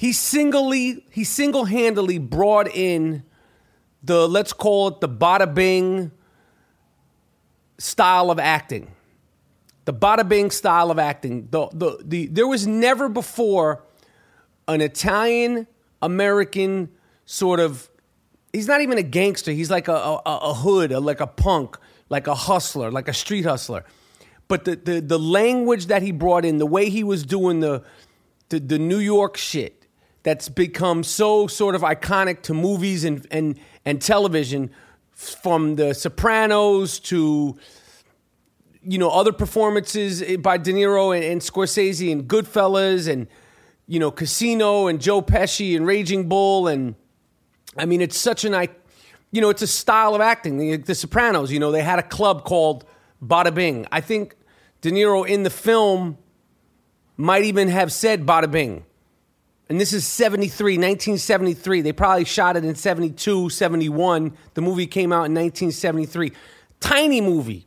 He 0.00 0.14
singly 0.14 1.04
he 1.10 1.24
single 1.24 1.66
handedly 1.66 2.16
brought 2.16 2.74
in 2.74 3.22
the 4.02 4.26
let's 4.26 4.54
call 4.54 4.88
it 4.88 5.02
the 5.02 5.10
bada 5.10 5.54
bing 5.54 6.10
style 7.76 8.30
of 8.30 8.38
acting. 8.38 8.92
The 9.84 9.92
bada 9.92 10.26
bing 10.26 10.52
style 10.52 10.90
of 10.90 10.98
acting. 10.98 11.48
The, 11.50 11.68
the, 11.74 11.98
the, 12.02 12.26
there 12.28 12.46
was 12.46 12.66
never 12.66 13.10
before 13.10 13.84
an 14.66 14.80
Italian 14.80 15.66
American 16.00 16.88
sort 17.26 17.60
of. 17.60 17.90
He's 18.54 18.68
not 18.68 18.80
even 18.80 18.96
a 18.96 19.02
gangster. 19.02 19.52
He's 19.52 19.70
like 19.70 19.88
a, 19.88 19.92
a, 19.92 20.20
a 20.24 20.54
hood, 20.54 20.92
a, 20.92 21.00
like 21.00 21.20
a 21.20 21.26
punk, 21.26 21.76
like 22.08 22.26
a 22.26 22.34
hustler, 22.34 22.90
like 22.90 23.08
a 23.08 23.12
street 23.12 23.44
hustler. 23.44 23.84
But 24.48 24.64
the, 24.64 24.76
the, 24.76 25.00
the 25.02 25.18
language 25.18 25.88
that 25.88 26.00
he 26.00 26.10
brought 26.10 26.46
in, 26.46 26.56
the 26.56 26.64
way 26.64 26.88
he 26.88 27.04
was 27.04 27.22
doing 27.22 27.60
the, 27.60 27.84
the, 28.48 28.60
the 28.60 28.78
New 28.78 28.98
York 28.98 29.36
shit 29.36 29.79
that's 30.22 30.48
become 30.48 31.02
so 31.02 31.46
sort 31.46 31.74
of 31.74 31.82
iconic 31.82 32.42
to 32.42 32.54
movies 32.54 33.04
and, 33.04 33.26
and, 33.30 33.58
and 33.84 34.02
television 34.02 34.70
from 35.12 35.76
The 35.76 35.94
Sopranos 35.94 36.98
to 37.00 37.56
you 38.82 38.96
know 38.96 39.10
other 39.10 39.32
performances 39.32 40.22
by 40.38 40.56
De 40.56 40.72
Niro 40.72 41.14
and, 41.14 41.22
and 41.22 41.40
Scorsese 41.42 42.10
and 42.10 42.26
Goodfellas 42.26 43.10
and 43.10 43.26
you 43.86 43.98
know 43.98 44.10
Casino 44.10 44.86
and 44.86 45.00
Joe 45.00 45.20
Pesci 45.20 45.76
and 45.76 45.86
Raging 45.86 46.28
Bull 46.28 46.66
and 46.66 46.94
I 47.76 47.84
mean 47.84 48.00
it's 48.00 48.16
such 48.16 48.44
an 48.44 48.54
I 48.54 48.68
you 49.30 49.40
know 49.40 49.50
it's 49.50 49.62
a 49.62 49.66
style 49.66 50.14
of 50.14 50.20
acting. 50.20 50.58
The, 50.58 50.76
the 50.76 50.94
Sopranos, 50.94 51.52
you 51.52 51.58
know, 51.58 51.70
they 51.70 51.82
had 51.82 51.98
a 51.98 52.02
club 52.02 52.44
called 52.44 52.84
Bada 53.22 53.54
Bing. 53.54 53.86
I 53.92 54.00
think 54.00 54.34
De 54.80 54.90
Niro 54.90 55.28
in 55.28 55.42
the 55.42 55.50
film 55.50 56.18
might 57.16 57.44
even 57.44 57.68
have 57.68 57.92
said 57.92 58.24
Bada 58.26 58.50
Bing. 58.50 58.84
And 59.70 59.80
this 59.80 59.92
is 59.92 60.04
73, 60.04 60.72
1973. 60.72 61.80
They 61.80 61.92
probably 61.92 62.24
shot 62.24 62.56
it 62.56 62.64
in 62.64 62.74
72, 62.74 63.50
71. 63.50 64.36
The 64.54 64.60
movie 64.60 64.88
came 64.88 65.12
out 65.12 65.26
in 65.26 65.34
1973. 65.34 66.32
Tiny 66.80 67.20
movie. 67.20 67.66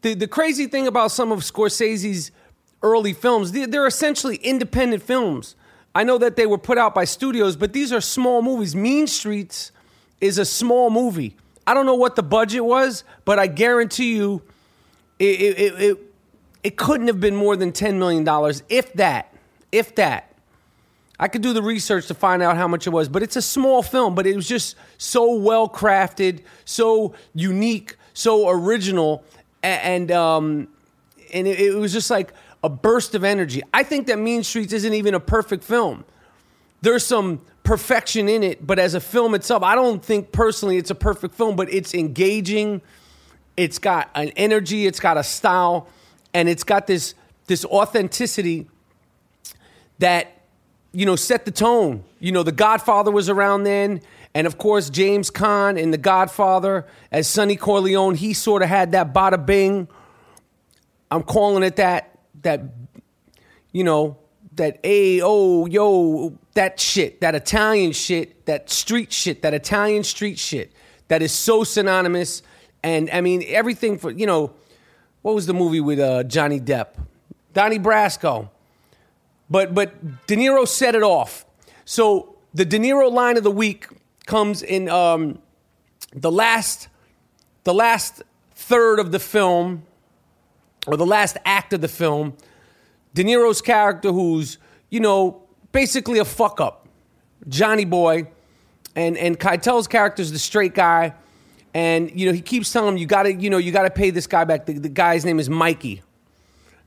The, 0.00 0.14
the 0.14 0.26
crazy 0.26 0.68
thing 0.68 0.86
about 0.86 1.10
some 1.10 1.30
of 1.30 1.40
Scorsese's 1.40 2.30
early 2.82 3.12
films, 3.12 3.52
they're, 3.52 3.66
they're 3.66 3.86
essentially 3.86 4.36
independent 4.36 5.02
films. 5.02 5.54
I 5.94 6.02
know 6.02 6.16
that 6.16 6.36
they 6.36 6.46
were 6.46 6.56
put 6.56 6.78
out 6.78 6.94
by 6.94 7.04
studios, 7.04 7.56
but 7.56 7.74
these 7.74 7.92
are 7.92 8.00
small 8.00 8.40
movies. 8.40 8.74
Mean 8.74 9.06
Streets 9.06 9.70
is 10.22 10.38
a 10.38 10.46
small 10.46 10.88
movie. 10.88 11.36
I 11.66 11.74
don't 11.74 11.84
know 11.84 11.94
what 11.94 12.16
the 12.16 12.22
budget 12.22 12.64
was, 12.64 13.04
but 13.26 13.38
I 13.38 13.48
guarantee 13.48 14.16
you 14.16 14.40
it, 15.18 15.40
it, 15.40 15.82
it, 15.82 15.98
it 16.62 16.76
couldn't 16.78 17.08
have 17.08 17.20
been 17.20 17.36
more 17.36 17.54
than 17.54 17.70
$10 17.70 17.98
million, 17.98 18.26
if 18.70 18.94
that. 18.94 19.34
If 19.70 19.94
that. 19.96 20.27
I 21.20 21.28
could 21.28 21.42
do 21.42 21.52
the 21.52 21.62
research 21.62 22.06
to 22.08 22.14
find 22.14 22.42
out 22.42 22.56
how 22.56 22.68
much 22.68 22.86
it 22.86 22.90
was, 22.90 23.08
but 23.08 23.22
it's 23.22 23.36
a 23.36 23.42
small 23.42 23.82
film, 23.82 24.14
but 24.14 24.26
it 24.26 24.36
was 24.36 24.46
just 24.46 24.76
so 24.98 25.34
well 25.34 25.68
crafted, 25.68 26.42
so 26.64 27.14
unique, 27.34 27.96
so 28.14 28.48
original, 28.48 29.24
and 29.62 30.12
um, 30.12 30.68
and 31.32 31.48
it, 31.48 31.60
it 31.60 31.74
was 31.74 31.92
just 31.92 32.10
like 32.10 32.32
a 32.62 32.68
burst 32.68 33.14
of 33.14 33.24
energy. 33.24 33.62
I 33.74 33.82
think 33.82 34.06
that 34.06 34.18
Mean 34.18 34.44
Streets 34.44 34.72
isn't 34.72 34.94
even 34.94 35.14
a 35.14 35.20
perfect 35.20 35.64
film. 35.64 36.04
There's 36.82 37.04
some 37.04 37.40
perfection 37.64 38.28
in 38.28 38.44
it, 38.44 38.64
but 38.64 38.78
as 38.78 38.94
a 38.94 39.00
film 39.00 39.34
itself, 39.34 39.62
I 39.62 39.74
don't 39.74 40.04
think 40.04 40.30
personally 40.30 40.76
it's 40.76 40.90
a 40.90 40.94
perfect 40.94 41.34
film, 41.34 41.56
but 41.56 41.72
it's 41.72 41.94
engaging. 41.94 42.80
It's 43.56 43.80
got 43.80 44.08
an 44.14 44.30
energy, 44.36 44.86
it's 44.86 45.00
got 45.00 45.16
a 45.16 45.24
style, 45.24 45.88
and 46.32 46.48
it's 46.48 46.62
got 46.62 46.86
this 46.86 47.14
this 47.46 47.64
authenticity 47.64 48.68
that 49.98 50.37
you 50.92 51.06
know, 51.06 51.16
set 51.16 51.44
the 51.44 51.50
tone. 51.50 52.04
You 52.18 52.32
know, 52.32 52.42
The 52.42 52.52
Godfather 52.52 53.10
was 53.10 53.28
around 53.28 53.64
then. 53.64 54.00
And 54.34 54.46
of 54.46 54.58
course, 54.58 54.90
James 54.90 55.30
Caan 55.30 55.78
in 55.78 55.90
The 55.90 55.98
Godfather 55.98 56.86
as 57.10 57.26
Sonny 57.26 57.56
Corleone, 57.56 58.14
he 58.14 58.34
sort 58.34 58.62
of 58.62 58.68
had 58.68 58.92
that 58.92 59.12
bada 59.12 59.44
bing. 59.44 59.88
I'm 61.10 61.22
calling 61.22 61.62
it 61.62 61.76
that, 61.76 62.18
that, 62.42 62.62
you 63.72 63.84
know, 63.84 64.18
that 64.58 64.78
a 64.84 65.20
oh 65.22 65.66
yo 65.66 66.36
that 66.54 66.78
shit, 66.78 67.20
that 67.20 67.34
Italian 67.34 67.92
shit, 67.92 68.44
that 68.46 68.68
street 68.68 69.12
shit, 69.12 69.42
that 69.42 69.54
Italian 69.54 70.04
street 70.04 70.38
shit 70.38 70.72
that 71.06 71.22
is 71.22 71.32
so 71.32 71.64
synonymous. 71.64 72.42
And 72.82 73.08
I 73.10 73.20
mean 73.22 73.42
everything 73.46 73.98
for 73.98 74.10
you 74.10 74.26
know, 74.26 74.52
what 75.22 75.34
was 75.34 75.46
the 75.46 75.54
movie 75.54 75.80
with 75.80 75.98
uh, 75.98 76.24
Johnny 76.24 76.60
Depp, 76.60 76.88
Donnie 77.54 77.78
Brasco? 77.78 78.50
But 79.50 79.74
but 79.74 80.26
De 80.26 80.36
Niro 80.36 80.66
set 80.66 80.94
it 80.94 81.02
off. 81.02 81.46
So 81.84 82.36
the 82.54 82.64
De 82.64 82.78
Niro 82.78 83.10
line 83.10 83.36
of 83.36 83.44
the 83.44 83.50
week 83.50 83.86
comes 84.26 84.62
in 84.62 84.88
um, 84.88 85.38
the 86.14 86.30
last 86.30 86.88
the 87.64 87.74
last 87.74 88.22
third 88.52 88.98
of 88.98 89.12
the 89.12 89.18
film 89.18 89.82
or 90.86 90.96
the 90.96 91.06
last 91.06 91.36
act 91.44 91.72
of 91.72 91.80
the 91.80 91.88
film. 91.88 92.34
De 93.14 93.24
Niro's 93.24 93.60
character, 93.60 94.12
who's 94.12 94.58
you 94.90 95.00
know 95.00 95.42
basically 95.72 96.18
a 96.18 96.24
fuck 96.24 96.60
up, 96.60 96.88
Johnny 97.48 97.84
Boy, 97.84 98.28
and 98.94 99.16
and 99.16 99.38
Keitel's 99.38 99.88
character 99.88 100.22
is 100.22 100.32
the 100.32 100.38
straight 100.38 100.74
guy, 100.74 101.14
and 101.74 102.10
you 102.18 102.26
know 102.26 102.32
he 102.32 102.40
keeps 102.40 102.72
telling 102.72 102.94
him 102.94 102.96
you 102.98 103.06
got 103.06 103.24
to 103.24 103.34
you 103.34 103.50
know 103.50 103.58
you 103.58 103.72
got 103.72 103.82
to 103.82 103.90
pay 103.90 104.10
this 104.10 104.26
guy 104.26 104.44
back. 104.44 104.66
The, 104.66 104.74
the, 104.74 104.88
guy's 104.88 105.24
name 105.24 105.40
is 105.40 105.48
Mikey, 105.50 106.02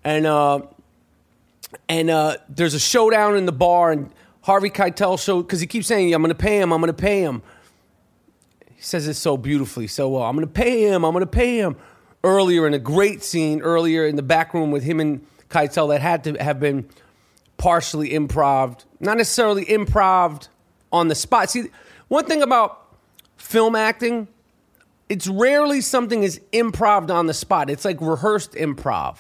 and 0.03 0.25
uh, 0.25 0.61
and 1.87 2.09
uh, 2.09 2.37
there's 2.49 2.73
a 2.73 2.79
showdown 2.79 3.35
in 3.35 3.45
the 3.45 3.51
bar, 3.51 3.91
and 3.91 4.11
Harvey 4.41 4.69
Keitel 4.69 5.19
showed 5.21 5.43
because 5.43 5.59
he 5.59 5.67
keeps 5.67 5.87
saying, 5.87 6.13
"I'm 6.13 6.21
going 6.21 6.29
to 6.29 6.35
pay 6.35 6.59
him. 6.59 6.71
I'm 6.71 6.81
going 6.81 6.93
to 6.93 7.01
pay 7.01 7.21
him." 7.21 7.41
He 8.75 8.81
says 8.81 9.07
it 9.07 9.13
so 9.15 9.37
beautifully, 9.37 9.87
so 9.87 10.09
well. 10.09 10.23
I'm 10.23 10.35
going 10.35 10.47
to 10.47 10.53
pay 10.53 10.83
him. 10.87 11.03
I'm 11.03 11.13
going 11.13 11.25
to 11.25 11.31
pay 11.31 11.57
him. 11.57 11.75
Earlier 12.23 12.67
in 12.67 12.73
a 12.73 12.79
great 12.79 13.23
scene, 13.23 13.61
earlier 13.61 14.05
in 14.05 14.15
the 14.15 14.23
back 14.23 14.53
room 14.53 14.71
with 14.71 14.83
him 14.83 14.99
and 14.99 15.25
Keitel, 15.49 15.89
that 15.89 16.01
had 16.01 16.23
to 16.25 16.33
have 16.35 16.59
been 16.59 16.87
partially 17.57 18.09
improv, 18.09 18.83
not 18.99 19.17
necessarily 19.17 19.65
improv 19.65 20.47
on 20.91 21.07
the 21.07 21.15
spot. 21.15 21.49
See, 21.49 21.65
one 22.07 22.25
thing 22.25 22.41
about 22.41 22.81
film 23.37 23.75
acting, 23.75 24.27
it's 25.09 25.27
rarely 25.27 25.81
something 25.81 26.23
is 26.23 26.41
improv 26.51 27.09
on 27.09 27.27
the 27.27 27.33
spot. 27.33 27.69
It's 27.69 27.85
like 27.85 28.01
rehearsed 28.01 28.53
improv. 28.53 29.17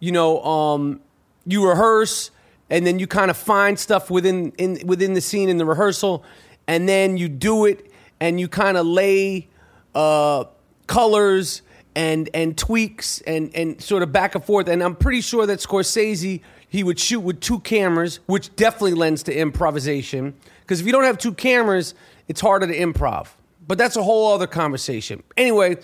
You 0.00 0.12
know, 0.12 0.42
um, 0.42 1.00
you 1.46 1.66
rehearse 1.66 2.30
and 2.70 2.86
then 2.86 2.98
you 2.98 3.06
kind 3.06 3.30
of 3.30 3.36
find 3.36 3.78
stuff 3.78 4.10
within 4.10 4.52
in 4.58 4.86
within 4.86 5.14
the 5.14 5.20
scene 5.20 5.48
in 5.48 5.58
the 5.58 5.64
rehearsal 5.64 6.24
and 6.66 6.88
then 6.88 7.16
you 7.16 7.28
do 7.28 7.66
it 7.66 7.90
and 8.20 8.40
you 8.40 8.48
kind 8.48 8.76
of 8.76 8.86
lay 8.86 9.48
uh, 9.94 10.44
colors 10.86 11.62
and 11.94 12.28
and 12.34 12.56
tweaks 12.58 13.20
and 13.22 13.54
and 13.54 13.80
sort 13.80 14.02
of 14.02 14.12
back 14.12 14.34
and 14.34 14.44
forth 14.44 14.68
and 14.68 14.82
I'm 14.82 14.96
pretty 14.96 15.20
sure 15.20 15.46
that 15.46 15.60
Scorsese 15.60 16.40
he 16.68 16.82
would 16.82 16.98
shoot 16.98 17.20
with 17.20 17.40
two 17.40 17.60
cameras 17.60 18.20
which 18.26 18.54
definitely 18.56 18.94
lends 18.94 19.22
to 19.24 19.36
improvisation 19.36 20.34
because 20.62 20.80
if 20.80 20.86
you 20.86 20.92
don't 20.92 21.04
have 21.04 21.18
two 21.18 21.34
cameras 21.34 21.94
it's 22.26 22.40
harder 22.40 22.66
to 22.66 22.76
improv. 22.76 23.28
But 23.66 23.78
that's 23.78 23.96
a 23.96 24.02
whole 24.02 24.34
other 24.34 24.46
conversation. 24.46 25.22
Anyway 25.36 25.76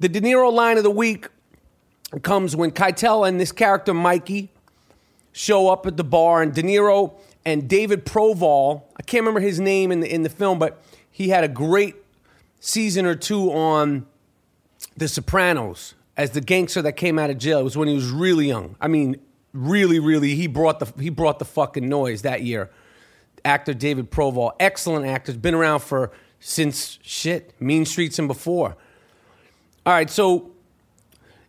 the 0.00 0.08
De 0.08 0.20
Niro 0.20 0.52
line 0.52 0.76
of 0.76 0.82
the 0.82 0.90
week 0.90 1.28
comes 2.22 2.54
when 2.54 2.70
Keitel 2.72 3.26
and 3.26 3.40
this 3.40 3.52
character 3.52 3.94
Mikey 3.94 4.51
show 5.32 5.68
up 5.68 5.86
at 5.86 5.96
the 5.96 6.04
bar, 6.04 6.42
and 6.42 6.54
De 6.54 6.62
Niro 6.62 7.14
and 7.44 7.68
David 7.68 8.06
Proval, 8.06 8.82
I 8.96 9.02
can't 9.02 9.22
remember 9.22 9.40
his 9.40 9.58
name 9.58 9.90
in 9.90 10.00
the, 10.00 10.12
in 10.12 10.22
the 10.22 10.28
film, 10.28 10.58
but 10.58 10.82
he 11.10 11.30
had 11.30 11.44
a 11.44 11.48
great 11.48 11.96
season 12.60 13.04
or 13.06 13.14
two 13.14 13.52
on 13.52 14.06
The 14.96 15.08
Sopranos 15.08 15.94
as 16.16 16.30
the 16.30 16.40
gangster 16.40 16.82
that 16.82 16.92
came 16.92 17.18
out 17.18 17.30
of 17.30 17.38
jail. 17.38 17.60
It 17.60 17.64
was 17.64 17.76
when 17.76 17.88
he 17.88 17.94
was 17.94 18.10
really 18.10 18.46
young. 18.46 18.76
I 18.80 18.88
mean, 18.88 19.16
really, 19.52 19.98
really, 19.98 20.34
he 20.34 20.46
brought 20.46 20.78
the 20.78 20.92
he 21.00 21.10
brought 21.10 21.38
the 21.38 21.44
fucking 21.44 21.88
noise 21.88 22.22
that 22.22 22.42
year. 22.42 22.70
Actor 23.44 23.74
David 23.74 24.10
Proval, 24.10 24.52
excellent 24.60 25.06
actor, 25.06 25.32
been 25.34 25.54
around 25.54 25.80
for 25.80 26.12
since 26.38 26.98
shit, 27.02 27.54
Mean 27.60 27.84
Streets 27.84 28.18
and 28.18 28.28
before. 28.28 28.76
All 29.84 29.92
right, 29.92 30.08
so 30.08 30.52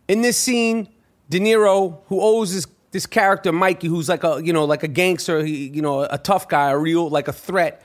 in 0.08 0.22
this 0.22 0.36
scene, 0.36 0.88
De 1.30 1.38
Niro, 1.38 2.00
who 2.08 2.20
owes 2.20 2.50
his 2.50 2.66
this 2.94 3.06
character 3.06 3.50
Mikey, 3.50 3.88
who's 3.88 4.08
like 4.08 4.22
a 4.22 4.40
you 4.40 4.52
know 4.52 4.64
like 4.64 4.84
a 4.84 4.88
gangster, 4.88 5.44
he, 5.44 5.66
you 5.66 5.82
know 5.82 6.02
a 6.02 6.16
tough 6.16 6.48
guy, 6.48 6.70
a 6.70 6.78
real 6.78 7.10
like 7.10 7.26
a 7.26 7.32
threat. 7.32 7.82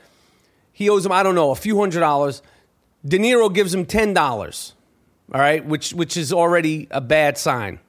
He 0.72 0.88
owes 0.88 1.04
him 1.04 1.10
I 1.10 1.24
don't 1.24 1.34
know 1.34 1.50
a 1.50 1.56
few 1.56 1.76
hundred 1.80 1.98
dollars. 1.98 2.42
De 3.04 3.18
Niro 3.18 3.52
gives 3.52 3.74
him 3.74 3.86
ten 3.86 4.14
dollars. 4.14 4.74
All 5.34 5.40
right, 5.40 5.66
which 5.66 5.92
which 5.94 6.16
is 6.16 6.32
already 6.32 6.86
a 6.92 7.00
bad 7.00 7.38
sign. 7.38 7.80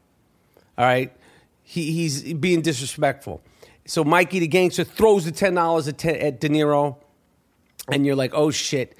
All 0.80 0.86
right, 0.86 1.16
he, 1.62 1.92
he's 1.92 2.34
being 2.34 2.64
disrespectful. 2.64 3.44
So 3.86 4.04
Mikey 4.04 4.40
the 4.40 4.48
gangster 4.48 4.84
throws 4.84 5.26
the 5.26 5.32
ten 5.32 5.54
dollars 5.54 5.88
at, 5.88 6.04
at 6.04 6.40
De 6.40 6.50
Niro, 6.50 6.98
and 7.88 8.04
you're 8.04 8.16
like, 8.16 8.34
oh 8.34 8.50
shit. 8.50 8.98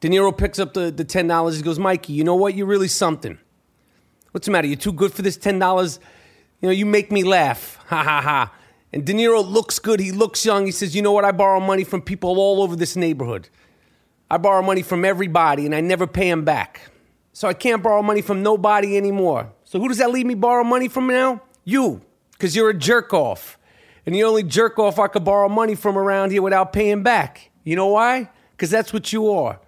De 0.00 0.08
Niro 0.10 0.36
picks 0.36 0.58
up 0.58 0.74
the, 0.74 0.90
the 0.90 1.04
ten 1.04 1.26
dollars. 1.26 1.56
He 1.56 1.62
goes, 1.62 1.78
Mikey, 1.78 2.12
you 2.12 2.22
know 2.22 2.34
what? 2.34 2.54
You're 2.54 2.66
really 2.66 2.88
something. 2.88 3.38
What's 4.32 4.44
the 4.44 4.50
matter? 4.50 4.66
You're 4.66 4.76
too 4.76 4.92
good 4.92 5.14
for 5.14 5.22
this 5.22 5.38
ten 5.38 5.58
dollars. 5.58 5.98
You 6.62 6.68
know, 6.68 6.72
you 6.72 6.86
make 6.86 7.12
me 7.12 7.22
laugh. 7.22 7.78
Ha 7.92 8.02
ha 8.02 8.22
ha. 8.22 8.52
And 8.90 9.04
De 9.04 9.12
Niro 9.12 9.46
looks 9.46 9.78
good. 9.78 10.00
He 10.00 10.12
looks 10.12 10.46
young. 10.46 10.64
He 10.64 10.72
says, 10.72 10.96
You 10.96 11.02
know 11.02 11.12
what? 11.12 11.26
I 11.26 11.32
borrow 11.32 11.60
money 11.60 11.84
from 11.84 12.00
people 12.00 12.38
all 12.38 12.62
over 12.62 12.74
this 12.74 12.96
neighborhood. 12.96 13.50
I 14.30 14.38
borrow 14.38 14.62
money 14.62 14.80
from 14.80 15.04
everybody 15.04 15.66
and 15.66 15.74
I 15.74 15.82
never 15.82 16.06
pay 16.06 16.30
them 16.30 16.42
back. 16.42 16.80
So 17.34 17.48
I 17.48 17.52
can't 17.52 17.82
borrow 17.82 18.00
money 18.00 18.22
from 18.22 18.42
nobody 18.42 18.96
anymore. 18.96 19.52
So 19.64 19.78
who 19.78 19.88
does 19.88 19.98
that 19.98 20.10
leave 20.10 20.24
me 20.24 20.34
borrow 20.34 20.64
money 20.64 20.88
from 20.88 21.06
now? 21.06 21.42
You, 21.64 22.00
because 22.32 22.56
you're 22.56 22.70
a 22.70 22.74
jerk 22.74 23.12
off. 23.12 23.58
And 24.06 24.14
the 24.14 24.24
only 24.24 24.42
jerk 24.42 24.78
off 24.78 24.98
I 24.98 25.08
could 25.08 25.24
borrow 25.24 25.50
money 25.50 25.74
from 25.74 25.98
around 25.98 26.30
here 26.30 26.40
without 26.40 26.72
paying 26.72 27.02
back. 27.02 27.50
You 27.64 27.76
know 27.76 27.88
why? 27.88 28.30
Because 28.52 28.70
that's 28.70 28.92
what 28.92 29.12
you 29.12 29.30
are. 29.30 29.60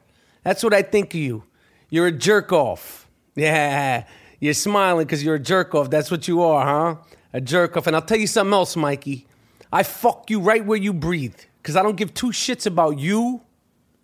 That's 0.45 0.63
what 0.63 0.73
I 0.73 0.81
think 0.81 1.13
of 1.15 1.21
you. 1.21 1.45
You're 1.91 2.07
a 2.07 2.13
jerk 2.13 2.53
off. 2.53 3.03
Yeah, 3.37 4.07
you're 4.45 4.55
smiling 4.55 5.07
because 5.07 5.25
you're 5.25 5.37
a 5.37 5.41
jerk 5.41 5.75
off. 5.75 5.89
That's 5.89 6.11
what 6.11 6.29
you 6.29 6.43
are, 6.43 6.65
huh? 6.67 7.03
A 7.33 7.41
jerk 7.41 7.77
off. 7.77 7.87
And 7.87 7.97
I'll 7.97 8.03
tell 8.03 8.19
you 8.19 8.27
something 8.27 8.53
else, 8.53 8.77
Mikey. 8.77 9.27
I 9.73 9.83
fuck 9.83 10.29
you 10.29 10.39
right 10.39 10.65
where 10.65 10.77
you 10.77 10.93
breathe 10.93 11.37
because 11.63 11.77
I 11.77 11.83
don't 11.83 11.97
give 11.97 12.13
two 12.13 12.29
shits 12.29 12.67
about 12.67 12.99
you 12.99 13.41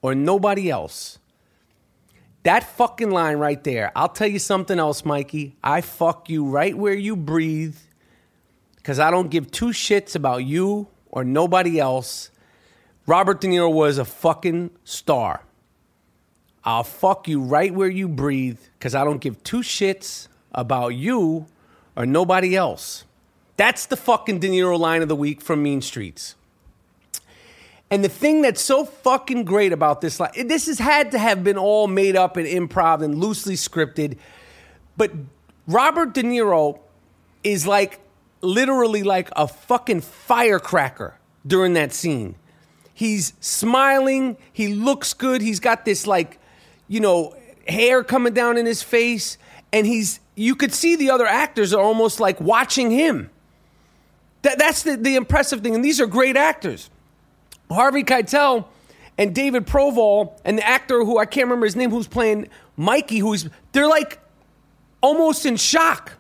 or 0.01 0.15
nobody 0.15 0.71
else. 0.71 1.19
That 2.45 2.65
fucking 2.65 3.11
line 3.11 3.37
right 3.37 3.63
there. 3.63 3.93
I'll 3.95 4.09
tell 4.09 4.29
you 4.29 4.39
something 4.39 4.79
else, 4.79 5.05
Mikey. 5.05 5.57
I 5.63 5.83
fuck 5.83 6.31
you 6.31 6.47
right 6.47 6.75
where 6.75 6.95
you 6.95 7.17
breathe 7.17 7.77
because 8.77 8.99
I 8.99 9.11
don't 9.11 9.29
give 9.29 9.51
two 9.51 9.73
shits 9.73 10.17
about 10.17 10.39
you 10.39 10.89
or 11.11 11.23
nobody 11.23 11.79
else. 11.79 12.31
Robert 13.07 13.43
De 13.43 13.47
Niro 13.47 13.71
was 13.71 13.99
a 13.99 14.07
fucking 14.07 14.71
star. 14.85 15.43
I'll 16.65 16.85
fuck 16.85 17.29
you 17.29 17.43
right 17.43 17.75
where 17.75 17.91
you 17.91 18.09
breathe 18.09 18.59
because 18.79 18.95
I 18.95 19.05
don't 19.05 19.21
give 19.21 19.43
two 19.45 19.61
shits 19.61 20.29
about 20.53 20.89
you 20.89 21.47
or 21.97 22.07
nobody 22.07 22.57
else. 22.57 23.05
That's 23.57 23.87
the 23.87 23.97
fucking 23.97 24.39
De 24.39 24.49
Niro 24.49 24.79
line 24.79 25.03
of 25.03 25.09
the 25.09 25.17
week 25.17 25.43
from 25.43 25.63
Mean 25.63 25.83
Streets. 25.83 26.35
And 27.91 28.05
the 28.05 28.09
thing 28.09 28.43
that's 28.43 28.61
so 28.61 28.85
fucking 28.85 29.45
great 29.45 29.73
about 29.73 30.01
this 30.01 30.21
line, 30.21 30.47
this 30.47 30.67
has 30.67 30.79
had 30.79 31.11
to 31.11 31.19
have 31.19 31.43
been 31.43 31.59
all 31.59 31.89
made 31.89 32.15
up 32.15 32.37
and 32.37 32.47
improv 32.47 33.03
and 33.03 33.19
loosely 33.19 33.55
scripted, 33.55 34.17
but 34.97 35.11
Robert 35.67 36.15
De 36.15 36.23
Niro 36.23 36.79
is 37.43 37.67
like 37.67 38.01
literally 38.43 39.03
like 39.03 39.29
a 39.35 39.49
fucking 39.49 40.03
firecracker 40.03 41.17
during 41.45 41.75
that 41.75 41.93
scene. 41.93 42.37
He's 42.95 43.33
smiling, 43.41 44.37
he 44.53 44.69
looks 44.69 45.13
good, 45.13 45.43
he's 45.43 45.59
got 45.59 45.85
this 45.85 46.07
like, 46.07 46.39
you 46.87 47.01
know, 47.01 47.35
hair 47.67 48.05
coming 48.05 48.35
down 48.35 48.57
in 48.57 48.67
his 48.67 48.83
face, 48.83 49.37
and 49.73 49.87
he's 49.87 50.20
you 50.41 50.55
could 50.55 50.73
see 50.73 50.97
the 50.97 51.11
other 51.11 51.27
actors 51.27 51.75
are 51.75 51.83
almost 51.83 52.19
like 52.19 52.41
watching 52.41 52.91
him. 52.91 53.29
That, 54.41 54.59
that's 54.59 54.85
the, 54.85 54.97
the 54.97 55.17
impressive 55.17 55.61
thing, 55.61 55.75
and 55.75 55.85
these 55.85 56.01
are 56.01 56.07
great 56.07 56.35
actors. 56.35 56.89
Harvey 57.71 58.03
Keitel 58.03 58.65
and 59.19 59.35
David 59.35 59.67
Proval 59.67 60.33
and 60.47 60.57
the 60.57 60.67
actor 60.67 61.05
who 61.05 61.19
I 61.19 61.27
can't 61.27 61.45
remember 61.45 61.67
his 61.67 61.77
name 61.77 61.91
who's 61.91 62.09
playing 62.09 62.49
Mikey 62.79 63.19
who's 63.19 63.51
they're 63.73 63.87
like 63.87 64.19
almost 65.03 65.45
in 65.45 65.57
shock. 65.57 66.15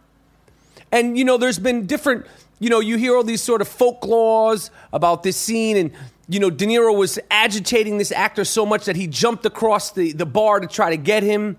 And 0.93 1.17
you 1.17 1.25
know 1.25 1.39
there's 1.39 1.59
been 1.59 1.87
different 1.87 2.27
you 2.59 2.69
know 2.69 2.79
you 2.79 2.99
hear 2.99 3.17
all 3.17 3.25
these 3.25 3.43
sort 3.43 3.63
of 3.63 3.69
folklores 3.69 4.69
about 4.93 5.23
this 5.23 5.37
scene 5.37 5.77
and 5.79 5.93
you 6.29 6.39
know 6.39 6.51
De 6.51 6.67
Niro 6.67 6.97
was 6.97 7.19
agitating 7.31 7.97
this 7.97 8.13
actor 8.13 8.45
so 8.45 8.67
much 8.67 8.85
that 8.85 8.97
he 8.97 9.07
jumped 9.07 9.47
across 9.47 9.93
the, 9.93 10.13
the 10.13 10.27
bar 10.27 10.61
to 10.61 10.67
try 10.67 10.91
to 10.91 10.99
get 10.99 11.23
him 11.23 11.57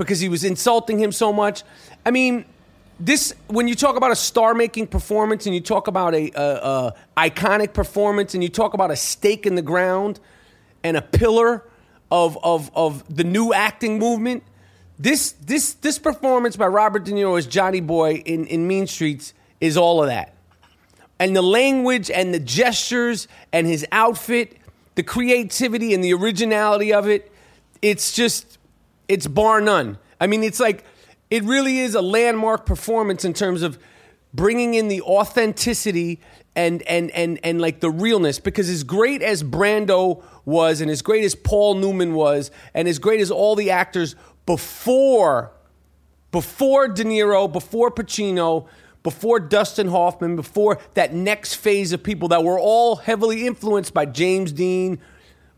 because 0.00 0.18
he 0.18 0.30
was 0.30 0.44
insulting 0.44 0.98
him 0.98 1.12
so 1.12 1.30
much. 1.30 1.62
I 2.06 2.10
mean, 2.10 2.46
this 2.98 3.34
when 3.48 3.68
you 3.68 3.74
talk 3.74 3.96
about 3.96 4.10
a 4.10 4.16
star-making 4.16 4.86
performance 4.86 5.44
and 5.44 5.54
you 5.54 5.60
talk 5.60 5.88
about 5.88 6.14
a, 6.14 6.30
a, 6.34 6.94
a, 7.18 7.30
iconic 7.30 7.74
performance 7.74 8.32
and 8.32 8.42
you 8.42 8.48
talk 8.48 8.72
about 8.72 8.90
a 8.90 8.96
stake 8.96 9.44
in 9.44 9.56
the 9.56 9.62
ground 9.62 10.18
and 10.82 10.96
a 10.96 11.02
pillar 11.02 11.64
of 12.10 12.38
of 12.42 12.70
of 12.74 13.04
the 13.14 13.24
new 13.24 13.52
acting 13.52 13.98
movement, 13.98 14.42
this 14.98 15.32
this 15.32 15.74
this 15.74 15.98
performance 15.98 16.56
by 16.56 16.66
Robert 16.66 17.04
De 17.04 17.12
Niro 17.12 17.38
as 17.38 17.46
Johnny 17.46 17.80
Boy 17.80 18.22
in 18.24 18.46
in 18.46 18.66
Mean 18.66 18.86
Streets 18.86 19.34
is 19.60 19.76
all 19.76 20.02
of 20.02 20.08
that, 20.08 20.34
and 21.18 21.36
the 21.36 21.42
language 21.42 22.10
and 22.10 22.32
the 22.32 22.40
gestures 22.40 23.28
and 23.52 23.66
his 23.66 23.86
outfit, 23.92 24.56
the 24.94 25.02
creativity 25.02 25.92
and 25.92 26.02
the 26.02 26.14
originality 26.14 26.90
of 26.90 27.06
it, 27.06 27.30
it's 27.82 28.12
just 28.12 28.56
it's 29.10 29.26
bar 29.26 29.60
none. 29.60 29.98
I 30.20 30.28
mean, 30.28 30.44
it's 30.44 30.60
like 30.60 30.84
it 31.30 31.42
really 31.42 31.80
is 31.80 31.96
a 31.96 32.00
landmark 32.00 32.64
performance 32.64 33.24
in 33.24 33.34
terms 33.34 33.62
of 33.62 33.76
bringing 34.32 34.74
in 34.74 34.86
the 34.86 35.02
authenticity 35.02 36.20
and 36.54 36.82
and 36.82 37.10
and 37.10 37.40
and 37.42 37.60
like 37.60 37.80
the 37.80 37.90
realness 37.90 38.38
because 38.38 38.68
as 38.68 38.84
great 38.84 39.20
as 39.20 39.42
Brando 39.42 40.22
was 40.44 40.80
and 40.80 40.88
as 40.90 41.02
great 41.02 41.24
as 41.24 41.34
Paul 41.34 41.74
Newman 41.74 42.14
was 42.14 42.52
and 42.72 42.86
as 42.86 43.00
great 43.00 43.20
as 43.20 43.32
all 43.32 43.56
the 43.56 43.72
actors 43.72 44.14
before 44.46 45.52
before 46.30 46.86
De 46.86 47.02
Niro, 47.02 47.52
before 47.52 47.90
Pacino, 47.90 48.68
before 49.02 49.40
Dustin 49.40 49.88
Hoffman, 49.88 50.36
before 50.36 50.78
that 50.94 51.12
next 51.12 51.54
phase 51.54 51.92
of 51.92 52.04
people 52.04 52.28
that 52.28 52.44
were 52.44 52.60
all 52.60 52.94
heavily 52.94 53.44
influenced 53.44 53.92
by 53.92 54.06
James 54.06 54.52
Dean, 54.52 55.00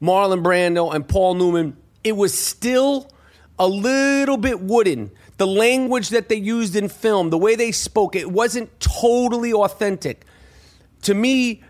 Marlon 0.00 0.42
Brando 0.42 0.94
and 0.94 1.06
Paul 1.06 1.34
Newman, 1.34 1.76
it 2.02 2.16
was 2.16 2.38
still 2.38 3.12
a 3.58 3.66
little 3.68 4.36
bit 4.36 4.60
wooden 4.60 5.10
the 5.42 5.46
language 5.48 6.10
that 6.10 6.28
they 6.28 6.36
used 6.36 6.76
in 6.76 6.88
film, 6.88 7.30
the 7.30 7.36
way 7.36 7.56
they 7.56 7.72
spoke, 7.72 8.14
it 8.14 8.30
wasn't 8.30 8.78
totally 8.78 9.52
authentic. 9.52 10.24
To 11.02 11.14
me, 11.14 11.62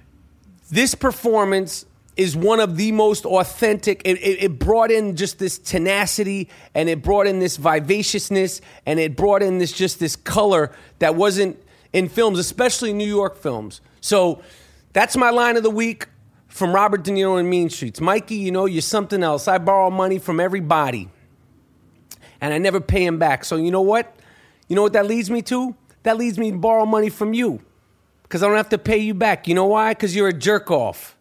this 0.70 0.94
performance 0.94 1.86
is 2.14 2.36
one 2.36 2.60
of 2.60 2.76
the 2.76 2.92
most 2.92 3.24
authentic. 3.24 4.02
It, 4.04 4.18
it, 4.18 4.42
it, 4.42 4.58
brought 4.58 4.90
in 4.90 5.16
just 5.16 5.38
this 5.38 5.56
tenacity 5.56 6.50
and 6.74 6.90
it 6.90 7.02
brought 7.02 7.26
in 7.26 7.38
this 7.38 7.56
vivaciousness 7.56 8.60
and 8.84 9.00
it 9.00 9.16
brought 9.16 9.42
in 9.42 9.56
this 9.56 9.72
just 9.72 9.98
this 9.98 10.16
color 10.16 10.70
that 10.98 11.14
wasn't 11.14 11.58
in 11.94 12.10
films, 12.10 12.38
especially 12.38 12.92
New 12.92 13.08
York 13.08 13.38
films. 13.38 13.80
So 14.02 14.42
that's 14.92 15.16
my 15.16 15.30
line 15.30 15.56
of 15.56 15.62
the 15.62 15.70
week 15.70 16.08
from 16.48 16.74
Robert 16.74 17.04
De 17.04 17.10
Niro 17.10 17.40
and 17.40 17.48
Mean 17.48 17.70
Streets. 17.70 18.02
Mikey, 18.02 18.34
you 18.34 18.50
know, 18.50 18.66
you're 18.66 18.82
something 18.82 19.22
else. 19.22 19.48
I 19.48 19.56
borrow 19.56 19.88
money 19.88 20.18
from 20.18 20.40
everybody 20.40 21.08
and 22.42 22.52
I 22.52 22.58
never 22.58 22.80
pay 22.80 23.06
him 23.06 23.18
back. 23.18 23.44
So 23.44 23.56
you 23.56 23.70
know 23.70 23.80
what? 23.80 24.14
You 24.68 24.76
know 24.76 24.82
what 24.82 24.92
that 24.94 25.06
leads 25.06 25.30
me 25.30 25.40
to? 25.42 25.74
That 26.02 26.18
leads 26.18 26.38
me 26.38 26.50
to 26.50 26.58
borrow 26.58 26.84
money 26.84 27.08
from 27.08 27.32
you 27.32 27.60
because 28.24 28.42
I 28.42 28.48
don't 28.48 28.56
have 28.56 28.70
to 28.70 28.78
pay 28.78 28.98
you 28.98 29.14
back. 29.14 29.46
You 29.46 29.54
know 29.54 29.66
why? 29.66 29.94
Because 29.94 30.14
you're 30.14 30.28
a 30.28 30.32
jerk 30.32 30.70
off. 30.70 31.16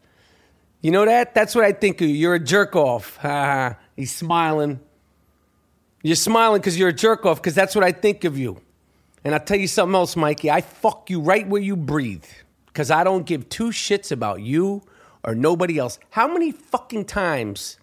You 0.82 0.90
know 0.90 1.06
that? 1.06 1.36
That's 1.36 1.54
what 1.54 1.64
I 1.64 1.74
think 1.74 2.02
of 2.02 2.10
you. 2.10 2.16
You're 2.16 2.34
a 2.34 2.40
jerk 2.40 2.76
off. 2.76 3.20
He's 3.96 4.14
smiling. 4.14 4.80
You're 6.02 6.16
smiling 6.16 6.60
because 6.60 6.80
you're 6.80 6.90
a 6.90 6.94
jerk 6.94 7.24
off 7.24 7.38
because 7.38 7.54
that's 7.54 7.76
what 7.76 7.84
I 7.84 7.92
think 7.92 8.24
of 8.24 8.40
you. 8.40 8.60
And 9.24 9.36
I'll 9.36 9.40
tell 9.40 9.60
you 9.60 9.68
something 9.68 9.94
else, 9.94 10.16
Mikey. 10.16 10.50
I 10.50 10.62
fuck 10.62 11.12
you 11.12 11.22
right 11.22 11.48
where 11.48 11.62
you 11.62 11.76
breathe 11.76 12.26
because 12.66 12.90
I 12.90 13.04
don't 13.04 13.28
give 13.28 13.48
two 13.48 13.70
shits 13.70 14.12
about 14.12 14.42
you 14.42 14.82
or 15.24 15.36
nobody 15.36 15.78
else. 15.78 16.00
How 16.10 16.28
many 16.28 16.52
fucking 16.52 17.06
times 17.06 17.78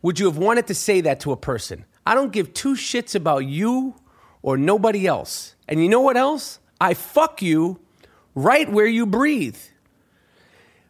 would 0.00 0.18
you 0.18 0.24
have 0.24 0.38
wanted 0.38 0.68
to 0.68 0.74
say 0.74 1.02
that 1.02 1.20
to 1.20 1.32
a 1.32 1.36
person? 1.36 1.84
I 2.06 2.14
don't 2.14 2.32
give 2.32 2.54
two 2.54 2.74
shits 2.74 3.16
about 3.16 3.40
you 3.40 3.96
or 4.40 4.56
nobody 4.56 5.06
else. 5.06 5.56
And 5.68 5.82
you 5.82 5.88
know 5.88 6.00
what 6.00 6.16
else? 6.16 6.60
I 6.80 6.94
fuck 6.94 7.42
you 7.42 7.80
right 8.36 8.70
where 8.70 8.86
you 8.86 9.06
breathe. 9.06 9.58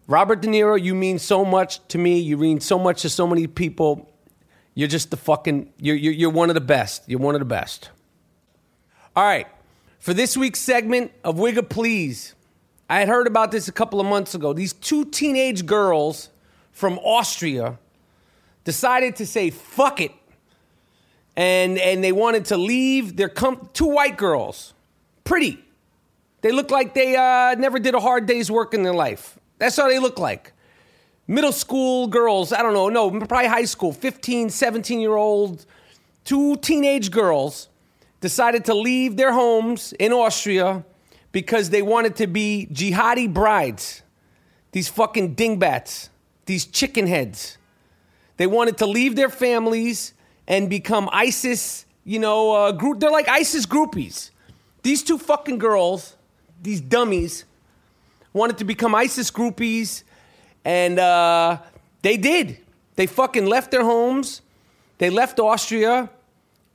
Robert 0.07 0.43
De 0.43 0.49
Niro, 0.49 0.81
you 0.81 0.95
mean 0.95 1.19
so 1.19 1.45
much 1.45 1.87
to 1.89 1.99
me. 1.99 2.19
You 2.19 2.37
mean 2.37 2.61
so 2.61 2.79
much 2.79 3.03
to 3.03 3.09
so 3.09 3.27
many 3.27 3.47
people. 3.47 4.13
You're 4.75 4.89
just 4.89 5.11
the 5.11 5.17
fucking, 5.17 5.73
you're, 5.79 5.97
you're, 5.97 6.13
you're 6.13 6.31
one 6.31 6.51
of 6.51 6.55
the 6.55 6.61
best. 6.61 7.03
You're 7.09 7.19
one 7.19 7.35
of 7.35 7.41
the 7.41 7.47
best. 7.47 7.91
All 9.17 9.25
right. 9.25 9.47
For 9.99 10.13
this 10.13 10.37
week's 10.37 10.61
segment 10.61 11.13
of 11.25 11.37
Wigga 11.37 11.69
Please, 11.69 12.35
I 12.91 13.01
had 13.01 13.09
heard 13.09 13.27
about 13.27 13.51
this 13.51 13.69
a 13.69 13.73
couple 13.73 14.01
of 14.01 14.07
months 14.07 14.35
ago. 14.35 14.53
These 14.53 14.75
two 14.75 15.07
teenage 15.07 15.65
girls 15.65 16.29
from 16.73 16.99
Austria 16.99 17.79
decided 18.65 19.17
to 19.17 19.27
say 19.27 19.49
fuck 19.51 20.01
it 20.01 20.13
and 21.37 21.79
and 21.79 22.03
they 22.03 22.13
wanted 22.13 22.47
to 22.47 22.57
leave. 22.57 23.17
They're 23.17 23.29
com- 23.29 23.69
two 23.73 23.87
white 23.87 24.17
girls, 24.17 24.75
pretty. 25.25 25.63
They 26.41 26.53
look 26.53 26.71
like 26.71 26.95
they 26.95 27.17
uh, 27.17 27.55
never 27.57 27.79
did 27.79 27.95
a 27.95 28.01
hard 28.01 28.27
day's 28.27 28.51
work 28.51 28.73
in 28.75 28.83
their 28.83 28.95
life. 28.95 29.39
That's 29.59 29.77
how 29.77 29.89
they 29.89 29.99
look 29.99 30.19
like. 30.19 30.53
Middle 31.27 31.53
school 31.53 32.07
girls, 32.07 32.53
I 32.53 32.63
don't 32.63 32.73
know, 32.73 32.89
no, 32.89 33.11
probably 33.11 33.49
high 33.49 33.65
school, 33.65 33.93
15, 33.93 34.51
17 34.51 35.01
year 35.01 35.17
old, 35.17 35.67
two 36.25 36.57
teenage 36.57 37.11
girls 37.11 37.69
decided 38.21 38.65
to 38.67 38.75
leave 38.75 39.17
their 39.17 39.33
homes 39.33 39.93
in 39.95 40.13
Austria 40.13 40.85
because 41.33 41.71
they 41.71 41.83
wanted 41.83 42.17
to 42.17 42.27
be 42.27 42.69
jihadi 42.73 43.33
brides. 43.33 44.03
These 44.71 44.89
fucking 44.89 45.35
dingbats, 45.35 46.11
these 46.45 46.65
chicken 46.65 47.07
heads. 47.07 47.59
They 48.37 48.47
wanted 48.47 48.79
to 48.79 48.87
leave 48.87 49.17
their 49.17 49.31
families 49.31 50.13
and 50.49 50.71
become 50.71 51.09
ISIS, 51.13 51.87
you 52.05 52.19
know, 52.19 52.53
uh, 52.53 52.73
group. 52.73 53.01
They're 53.01 53.11
like 53.11 53.29
ISIS 53.29 53.67
groupies. 53.67 54.31
These 54.83 55.03
two 55.03 55.19
fucking 55.19 55.59
girls, 55.59 56.17
these 56.63 56.81
dummies, 56.81 57.45
wanted 58.33 58.59
to 58.59 58.65
become 58.65 58.95
ISIS 58.95 59.31
groupies, 59.31 60.05
and 60.65 60.99
uh, 60.99 61.59
they 62.03 62.17
did. 62.17 62.59
They 62.95 63.07
fucking 63.07 63.47
left 63.47 63.71
their 63.71 63.85
homes. 63.85 64.43
They 64.99 65.11
left 65.11 65.41
Austria, 65.41 66.11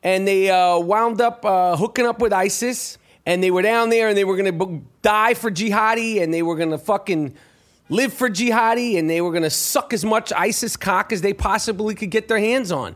and 0.04 0.28
they 0.28 0.50
uh, 0.50 0.78
wound 0.80 1.22
up 1.22 1.46
uh, 1.46 1.76
hooking 1.78 2.06
up 2.06 2.20
with 2.20 2.34
ISIS. 2.34 2.98
And 3.26 3.44
they 3.44 3.52
were 3.52 3.62
down 3.62 3.90
there, 3.90 4.10
and 4.10 4.18
they 4.18 4.24
were 4.24 4.36
gonna 4.36 4.82
die 5.02 5.36
for 5.36 5.52
jihadi, 5.52 6.22
and 6.22 6.34
they 6.34 6.42
were 6.42 6.56
gonna 6.56 6.80
fucking 6.80 7.36
live 7.88 8.14
for 8.14 8.30
jihadi, 8.30 8.98
and 8.98 9.10
they 9.10 9.22
were 9.22 9.32
gonna 9.32 9.50
suck 9.50 9.94
as 9.94 10.04
much 10.04 10.34
ISIS 10.34 10.76
cock 10.76 11.14
as 11.14 11.22
they 11.22 11.34
possibly 11.34 11.94
could 11.94 12.10
get 12.10 12.28
their 12.28 12.40
hands 12.40 12.72
on. 12.72 12.96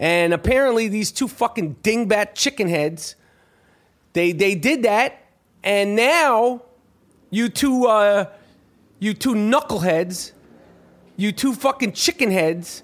And 0.00 0.32
apparently, 0.32 0.88
these 0.88 1.12
two 1.12 1.28
fucking 1.28 1.76
dingbat 1.82 2.34
chicken 2.34 2.68
heads, 2.68 3.16
they 4.14 4.32
they 4.32 4.54
did 4.54 4.84
that, 4.84 5.22
and 5.62 5.94
now 5.94 6.62
you 7.28 7.50
two 7.50 7.84
uh, 7.86 8.24
you 8.98 9.12
two 9.12 9.34
knuckleheads, 9.34 10.32
you 11.16 11.32
two 11.32 11.52
fucking 11.52 11.92
chicken 11.92 12.30
heads. 12.30 12.82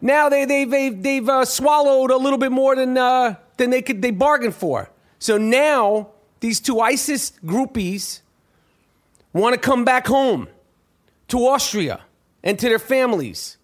Now 0.00 0.28
they 0.28 0.44
they 0.44 0.64
they 0.64 0.90
they've 0.90 1.28
uh, 1.28 1.44
swallowed 1.44 2.12
a 2.12 2.16
little 2.16 2.38
bit 2.38 2.52
more 2.52 2.76
than 2.76 2.96
uh, 2.96 3.34
than 3.56 3.70
they 3.70 3.82
could 3.82 4.00
they 4.00 4.12
bargained 4.12 4.54
for. 4.54 4.88
So 5.18 5.38
now 5.38 6.10
these 6.38 6.60
two 6.60 6.78
ISIS 6.78 7.32
groupies 7.44 8.20
want 9.32 9.54
to 9.54 9.60
come 9.60 9.84
back 9.84 10.06
home 10.06 10.46
to 11.26 11.38
Austria 11.38 12.02
and 12.44 12.56
to 12.56 12.68
their 12.68 12.78
families. 12.78 13.56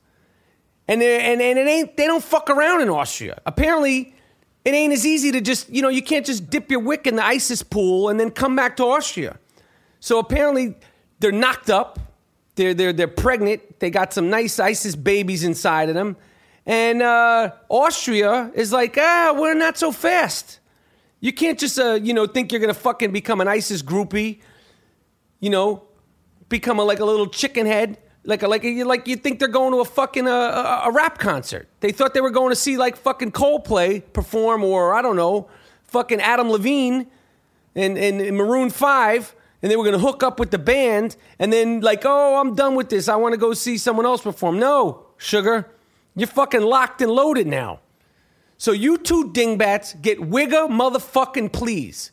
And, 0.93 1.03
and, 1.03 1.40
and 1.40 1.59
it 1.59 1.66
ain't, 1.66 1.97
they 1.97 2.07
don't 2.07 2.22
fuck 2.22 2.51
around 2.51 2.82
in 2.82 2.90
Austria. 2.90 3.40
Apparently, 3.47 4.14
it 4.62 4.74
ain't 4.74 4.93
as 4.93 5.07
easy 5.07 5.32
to 5.32 5.40
just, 5.40 5.70
you 5.70 5.80
know, 5.80 5.88
you 5.88 6.03
can't 6.03 6.26
just 6.26 6.51
dip 6.51 6.70
your 6.70 6.80
wick 6.80 7.07
in 7.07 7.16
the 7.16 7.24
ISIS 7.24 7.62
pool 7.62 8.11
and 8.11 8.20
then 8.20 8.30
come 8.30 8.55
back 8.55 8.76
to 8.76 8.84
Austria. 8.84 9.38
So 10.01 10.18
apparently, 10.18 10.74
they're 11.18 11.32
knocked 11.32 11.70
up. 11.70 11.99
They're, 12.57 12.74
they're, 12.74 12.93
they're 12.93 13.09
pregnant. 13.09 13.80
They 13.80 13.88
got 13.88 14.12
some 14.12 14.28
nice 14.28 14.61
ISIS 14.61 14.95
babies 14.95 15.45
inside 15.45 15.88
of 15.88 15.95
them. 15.95 16.14
And 16.66 17.01
uh, 17.01 17.53
Austria 17.70 18.51
is 18.55 18.70
like, 18.70 18.99
ah, 18.99 19.34
we're 19.34 19.55
not 19.55 19.78
so 19.78 19.93
fast. 19.93 20.61
You 21.20 21.32
can't 21.32 21.59
just, 21.59 21.78
uh, 21.78 21.95
you 21.95 22.12
know, 22.12 22.26
think 22.26 22.53
you're 22.53 22.61
gonna 22.61 22.74
fucking 22.74 23.12
become 23.12 23.40
an 23.40 23.49
ISIS 23.49 23.82
groupie, 23.82 24.40
you 25.40 25.49
know, 25.49 25.84
become 26.51 26.78
a, 26.78 26.84
like 26.84 27.01
a 27.01 27.05
little 27.07 27.28
chicken 27.28 27.64
head, 27.64 27.97
like 28.25 28.43
like 28.43 28.64
like 28.64 29.09
you 29.09 29.16
think 29.16 29.39
they're 29.39 29.49
going 29.49 29.73
to 29.73 29.81
a 29.81 29.85
fucking 29.85 30.29
uh, 30.29 30.31
a, 30.85 30.89
a 30.89 30.93
rap 30.93 31.18
concert. 31.18 31.68
They 31.81 31.93
thought 31.93 32.14
they 32.14 32.20
were 32.20 32.31
going 32.31 32.51
to 32.51 32.57
see 32.57 32.77
like 32.77 32.97
fucking 32.97 33.33
Coldplay 33.33 34.03
perform, 34.12 34.62
or 34.62 34.95
I 34.95 35.03
don't 35.03 35.16
know, 35.16 35.49
fucking 35.85 36.20
Adam 36.20 36.51
Levine 36.51 37.07
and, 37.75 37.99
and, 37.99 38.20
and 38.20 38.37
Maroon 38.37 38.70
Five, 38.70 39.35
and 39.61 39.70
they 39.70 39.77
were 39.77 39.85
gonna 39.85 39.99
hook 39.99 40.23
up 40.23 40.39
with 40.39 40.51
the 40.51 40.59
band, 40.59 41.16
and 41.39 41.53
then 41.53 41.81
like, 41.81 42.03
oh, 42.05 42.41
I'm 42.41 42.55
done 42.55 42.75
with 42.75 42.91
this. 42.91 43.09
I 43.09 43.16
want 43.16 43.33
to 43.33 43.39
go 43.39 43.55
see 43.55 43.77
someone 43.77 44.07
else 44.07 44.23
perform. 44.23 44.59
No, 44.59 45.07
sugar, 45.16 45.68
you're 46.14 46.29
fucking 46.29 46.62
locked 46.62 47.03
and 47.03 47.11
loaded 47.11 47.47
now. 47.47 47.81
So 48.57 48.70
you 48.70 48.99
two 48.99 49.33
dingbats 49.33 49.95
get 49.95 50.20
wigger 50.20 50.68
motherfucking 50.68 51.53
please. 51.53 52.12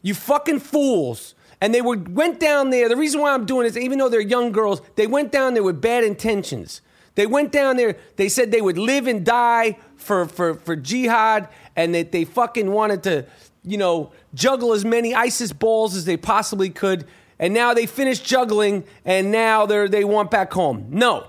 You 0.00 0.14
fucking 0.14 0.60
fools. 0.60 1.34
And 1.62 1.72
they 1.72 1.80
were, 1.80 1.96
went 1.96 2.40
down 2.40 2.70
there. 2.70 2.88
The 2.88 2.96
reason 2.96 3.20
why 3.20 3.32
I'm 3.32 3.46
doing 3.46 3.68
this, 3.68 3.76
even 3.76 4.00
though 4.00 4.08
they're 4.08 4.20
young 4.20 4.50
girls, 4.50 4.82
they 4.96 5.06
went 5.06 5.30
down 5.30 5.54
there 5.54 5.62
with 5.62 5.80
bad 5.80 6.02
intentions. 6.02 6.80
They 7.14 7.24
went 7.24 7.52
down 7.52 7.76
there, 7.76 7.96
they 8.16 8.28
said 8.28 8.50
they 8.50 8.60
would 8.60 8.78
live 8.78 9.06
and 9.06 9.24
die 9.24 9.78
for, 9.94 10.26
for, 10.26 10.54
for 10.54 10.74
jihad 10.74 11.48
and 11.76 11.94
that 11.94 12.10
they 12.10 12.24
fucking 12.24 12.72
wanted 12.72 13.04
to, 13.04 13.26
you 13.62 13.76
know, 13.76 14.10
juggle 14.34 14.72
as 14.72 14.84
many 14.84 15.14
ISIS 15.14 15.52
balls 15.52 15.94
as 15.94 16.04
they 16.04 16.16
possibly 16.16 16.68
could. 16.68 17.06
And 17.38 17.54
now 17.54 17.74
they 17.74 17.86
finished 17.86 18.24
juggling 18.24 18.82
and 19.04 19.30
now 19.30 19.64
they're, 19.64 19.88
they 19.88 20.02
want 20.02 20.32
back 20.32 20.52
home. 20.52 20.86
No, 20.90 21.28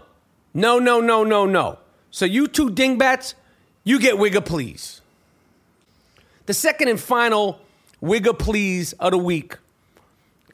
no, 0.52 0.80
no, 0.80 1.00
no, 1.00 1.24
no, 1.24 1.46
no. 1.46 1.78
So 2.10 2.26
you 2.26 2.48
two 2.48 2.72
dingbats, 2.72 3.36
you 3.84 4.00
get 4.00 4.16
Wigga 4.16 4.44
Please. 4.44 5.02
The 6.48 6.56
second 6.56 6.88
and 6.88 7.00
final 7.00 7.60
Wigga 8.02 8.34
Please 8.40 8.94
of 8.94 9.12
the 9.12 9.20
week 9.20 9.58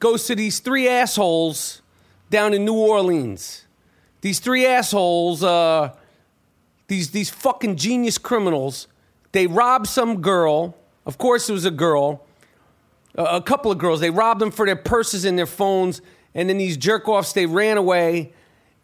goes 0.00 0.26
to 0.26 0.34
these 0.34 0.58
three 0.58 0.88
assholes 0.88 1.82
down 2.30 2.54
in 2.54 2.64
New 2.64 2.74
Orleans. 2.74 3.66
These 4.22 4.40
three 4.40 4.66
assholes, 4.66 5.44
uh, 5.44 5.94
these, 6.88 7.10
these 7.10 7.30
fucking 7.30 7.76
genius 7.76 8.18
criminals, 8.18 8.88
they 9.32 9.46
robbed 9.46 9.86
some 9.86 10.20
girl. 10.20 10.76
Of 11.06 11.18
course, 11.18 11.48
it 11.48 11.52
was 11.52 11.64
a 11.64 11.70
girl. 11.70 12.26
A, 13.14 13.24
a 13.24 13.42
couple 13.42 13.70
of 13.70 13.78
girls. 13.78 14.00
They 14.00 14.10
robbed 14.10 14.40
them 14.40 14.50
for 14.50 14.66
their 14.66 14.76
purses 14.76 15.24
and 15.24 15.38
their 15.38 15.46
phones. 15.46 16.02
And 16.34 16.48
then 16.48 16.58
these 16.58 16.76
jerk 16.76 17.08
offs, 17.08 17.32
they 17.32 17.46
ran 17.46 17.76
away 17.76 18.32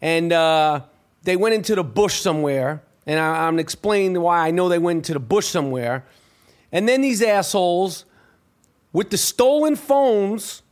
and 0.01 0.33
uh, 0.33 0.83
they 1.23 1.37
went 1.37 1.55
into 1.55 1.75
the 1.75 1.85
bush 1.85 2.21
somewhere 2.21 2.83
and 3.07 3.21
I, 3.21 3.47
am 3.47 3.59
explaining 3.59 4.21
why 4.21 4.47
I 4.47 4.51
know 4.51 4.69
they 4.69 4.79
went 4.79 4.99
into 4.99 5.12
the 5.12 5.21
bush 5.21 5.47
somewhere. 5.47 6.05
And 6.73 6.89
then 6.89 7.01
these 7.01 7.23
assholes, 7.23 8.05
with 8.93 9.11
the 9.11 9.17
stolen 9.17 9.77
phones, 9.77 10.62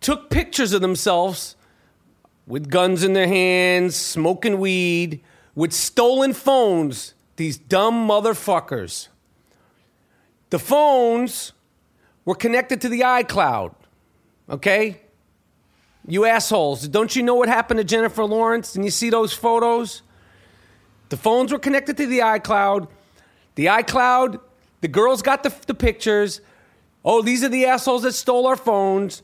took 0.00 0.30
pictures 0.30 0.72
of 0.72 0.80
themselves 0.80 1.56
with 2.46 2.70
guns 2.70 3.04
in 3.04 3.12
their 3.12 3.28
hands, 3.28 3.94
smoking 3.96 4.58
weed, 4.58 5.20
with 5.54 5.72
stolen 5.72 6.32
phones. 6.32 7.14
These 7.36 7.58
dumb 7.58 8.08
motherfuckers. 8.08 9.08
The 10.50 10.58
phones 10.58 11.52
were 12.24 12.34
connected 12.34 12.80
to 12.80 12.88
the 12.88 13.00
iCloud. 13.00 13.74
Okay? 14.50 15.00
You 16.06 16.24
assholes. 16.24 16.88
Don't 16.88 17.14
you 17.14 17.22
know 17.22 17.34
what 17.34 17.48
happened 17.48 17.78
to 17.78 17.84
Jennifer 17.84 18.24
Lawrence? 18.24 18.74
And 18.74 18.84
you 18.84 18.90
see 18.90 19.10
those 19.10 19.32
photos? 19.32 20.02
The 21.10 21.16
phones 21.16 21.52
were 21.52 21.58
connected 21.58 21.96
to 21.98 22.06
the 22.06 22.20
iCloud. 22.20 22.88
The 23.54 23.66
iCloud, 23.66 24.40
the 24.80 24.88
girls 24.88 25.22
got 25.22 25.42
the, 25.42 25.54
the 25.66 25.74
pictures. 25.74 26.40
Oh, 27.04 27.22
these 27.22 27.44
are 27.44 27.48
the 27.48 27.66
assholes 27.66 28.02
that 28.02 28.12
stole 28.12 28.46
our 28.46 28.56
phones. 28.56 29.22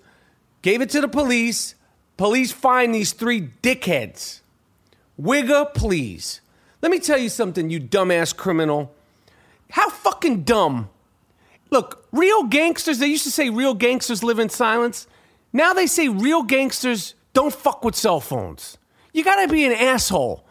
Gave 0.64 0.80
it 0.80 0.88
to 0.90 1.02
the 1.02 1.08
police. 1.08 1.74
Police 2.16 2.50
find 2.50 2.94
these 2.94 3.12
three 3.12 3.50
dickheads. 3.62 4.40
Wigga, 5.20 5.74
please. 5.74 6.40
Let 6.80 6.90
me 6.90 7.00
tell 7.00 7.18
you 7.18 7.28
something, 7.28 7.68
you 7.68 7.78
dumbass 7.78 8.34
criminal. 8.34 8.90
How 9.68 9.90
fucking 9.90 10.44
dumb. 10.44 10.88
Look, 11.68 12.08
real 12.12 12.44
gangsters, 12.44 12.98
they 12.98 13.08
used 13.08 13.24
to 13.24 13.30
say 13.30 13.50
real 13.50 13.74
gangsters 13.74 14.24
live 14.24 14.38
in 14.38 14.48
silence. 14.48 15.06
Now 15.52 15.74
they 15.74 15.86
say 15.86 16.08
real 16.08 16.42
gangsters 16.42 17.14
don't 17.34 17.52
fuck 17.52 17.84
with 17.84 17.94
cell 17.94 18.20
phones. 18.20 18.78
You 19.12 19.22
gotta 19.22 19.52
be 19.52 19.66
an 19.66 19.72
asshole. 19.72 20.46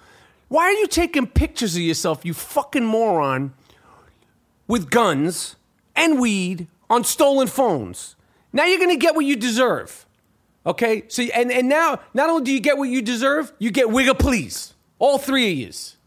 Why 0.47 0.66
are 0.66 0.74
you 0.74 0.86
taking 0.86 1.26
pictures 1.26 1.76
of 1.76 1.82
yourself, 1.82 2.24
you 2.24 2.36
fucking 2.36 2.86
moron, 2.86 3.55
with 4.68 4.91
guns 4.91 5.55
and 5.95 6.20
weed 6.20 6.68
on 6.88 7.03
stolen 7.03 7.47
phones? 7.47 8.16
Now 8.54 8.66
you're 8.66 8.80
gonna 8.80 8.95
get 8.95 9.16
what 9.16 9.26
you 9.26 9.36
deserve. 9.36 10.06
Okay? 10.66 11.04
So 11.08 11.24
and, 11.24 11.51
and 11.51 11.68
now 11.68 11.99
not 12.14 12.30
only 12.30 12.43
do 12.43 12.54
you 12.54 12.60
get 12.60 12.78
what 12.78 12.89
you 12.89 13.01
deserve, 13.01 13.51
you 13.60 13.72
get 13.72 13.88
wigga 13.88 14.18
please. 14.18 14.74
All 14.99 15.18
three 15.18 15.51
of 15.51 15.58
yous. 15.58 15.97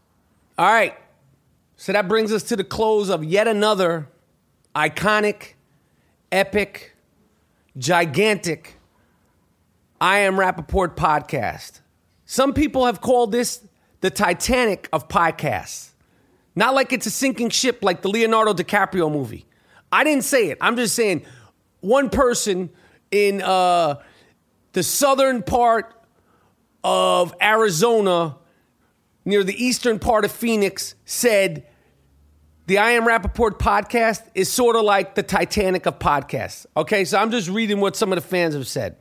All 0.57 0.65
right. 0.65 0.95
So 1.75 1.91
that 1.91 2.07
brings 2.07 2.33
us 2.33 2.41
to 2.43 2.55
the 2.55 2.63
close 2.63 3.09
of 3.09 3.23
yet 3.23 3.47
another 3.47 4.07
iconic, 4.75 5.53
epic, 6.31 6.95
gigantic 7.77 8.77
I 9.99 10.19
Am 10.19 10.35
Rappaport 10.35 10.95
podcast. 10.95 11.81
Some 12.25 12.53
people 12.53 12.85
have 12.85 13.01
called 13.01 13.31
this 13.31 13.61
the 14.01 14.09
Titanic 14.09 14.87
of 14.93 15.07
podcasts. 15.07 15.89
Not 16.55 16.73
like 16.75 16.93
it's 16.93 17.05
a 17.05 17.11
sinking 17.11 17.49
ship 17.49 17.79
like 17.81 18.01
the 18.01 18.09
Leonardo 18.09 18.53
DiCaprio 18.53 19.11
movie. 19.11 19.45
I 19.91 20.03
didn't 20.03 20.23
say 20.23 20.49
it. 20.49 20.57
I'm 20.61 20.75
just 20.75 20.95
saying 20.95 21.25
one 21.79 22.09
person 22.09 22.69
in 23.11 23.41
uh, 23.41 23.95
the 24.73 24.83
southern 24.83 25.43
part 25.43 25.93
of 26.83 27.33
Arizona, 27.41 28.37
near 29.25 29.43
the 29.43 29.63
eastern 29.63 29.99
part 29.99 30.25
of 30.25 30.31
Phoenix, 30.31 30.95
said 31.05 31.65
the 32.67 32.77
I 32.79 32.91
Am 32.91 33.05
Rappaport 33.05 33.59
podcast 33.59 34.23
is 34.35 34.51
sort 34.51 34.75
of 34.75 34.83
like 34.83 35.15
the 35.15 35.23
Titanic 35.23 35.85
of 35.85 35.99
podcasts. 35.99 36.65
Okay, 36.75 37.05
so 37.05 37.17
I'm 37.17 37.31
just 37.31 37.49
reading 37.49 37.79
what 37.79 37.95
some 37.95 38.11
of 38.11 38.21
the 38.21 38.27
fans 38.27 38.55
have 38.55 38.67
said. 38.67 38.97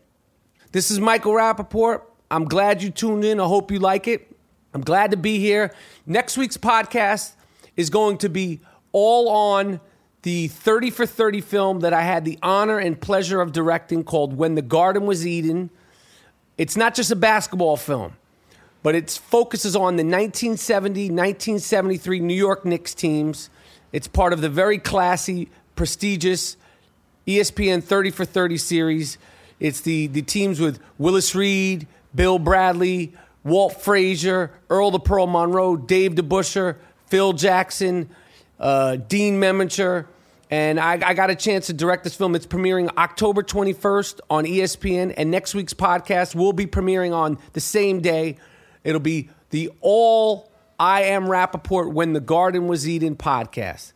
This 0.72 0.90
is 0.90 1.00
Michael 1.00 1.32
Rappaport. 1.32 2.02
I'm 2.30 2.44
glad 2.44 2.82
you 2.82 2.90
tuned 2.90 3.24
in. 3.24 3.40
I 3.40 3.44
hope 3.46 3.70
you 3.70 3.78
like 3.78 4.06
it. 4.08 4.30
I'm 4.74 4.82
glad 4.82 5.10
to 5.12 5.16
be 5.16 5.38
here. 5.38 5.74
Next 6.06 6.36
week's 6.36 6.56
podcast 6.56 7.32
is 7.76 7.90
going 7.90 8.18
to 8.18 8.28
be 8.28 8.60
all 8.92 9.28
on 9.28 9.80
the 10.26 10.48
30 10.48 10.90
for 10.90 11.06
30 11.06 11.40
film 11.40 11.80
that 11.80 11.92
I 11.92 12.02
had 12.02 12.24
the 12.24 12.36
honor 12.42 12.80
and 12.80 13.00
pleasure 13.00 13.40
of 13.40 13.52
directing 13.52 14.02
called 14.02 14.36
When 14.36 14.56
the 14.56 14.60
Garden 14.60 15.06
Was 15.06 15.24
Eden. 15.24 15.70
It's 16.58 16.76
not 16.76 16.96
just 16.96 17.12
a 17.12 17.16
basketball 17.16 17.76
film, 17.76 18.16
but 18.82 18.96
it 18.96 19.08
focuses 19.08 19.76
on 19.76 19.94
the 19.94 20.02
1970 20.02 21.10
1973 21.10 22.18
New 22.18 22.34
York 22.34 22.64
Knicks 22.64 22.92
teams. 22.92 23.50
It's 23.92 24.08
part 24.08 24.32
of 24.32 24.40
the 24.40 24.48
very 24.48 24.78
classy, 24.78 25.48
prestigious 25.76 26.56
ESPN 27.28 27.80
30 27.80 28.10
for 28.10 28.24
30 28.24 28.56
series. 28.56 29.18
It's 29.60 29.80
the, 29.82 30.08
the 30.08 30.22
teams 30.22 30.58
with 30.58 30.80
Willis 30.98 31.36
Reed, 31.36 31.86
Bill 32.16 32.40
Bradley, 32.40 33.14
Walt 33.44 33.80
Frazier, 33.80 34.50
Earl 34.70 34.90
the 34.90 34.98
Pearl 34.98 35.28
Monroe, 35.28 35.76
Dave 35.76 36.16
DeBusschere, 36.16 36.74
Phil 37.06 37.32
Jackson, 37.32 38.10
uh, 38.58 38.96
Dean 38.96 39.40
Meminger. 39.40 40.06
And 40.50 40.78
I, 40.78 40.92
I, 41.04 41.14
got 41.14 41.30
a 41.30 41.34
chance 41.34 41.66
to 41.66 41.72
direct 41.72 42.04
this 42.04 42.14
film. 42.14 42.36
It's 42.36 42.46
premiering 42.46 42.88
October 42.96 43.42
21st 43.42 44.20
on 44.30 44.44
ESPN, 44.44 45.12
and 45.16 45.30
next 45.30 45.54
week's 45.54 45.74
podcast 45.74 46.36
will 46.36 46.52
be 46.52 46.66
premiering 46.66 47.12
on 47.12 47.38
the 47.52 47.60
same 47.60 48.00
day. 48.00 48.36
It'll 48.84 49.00
be 49.00 49.28
the 49.50 49.72
all 49.80 50.52
I 50.78 51.02
Am 51.02 51.24
Rappaport 51.24 51.92
When 51.92 52.12
the 52.12 52.20
Garden 52.20 52.68
Was 52.68 52.88
Eden 52.88 53.16
podcast. 53.16 53.92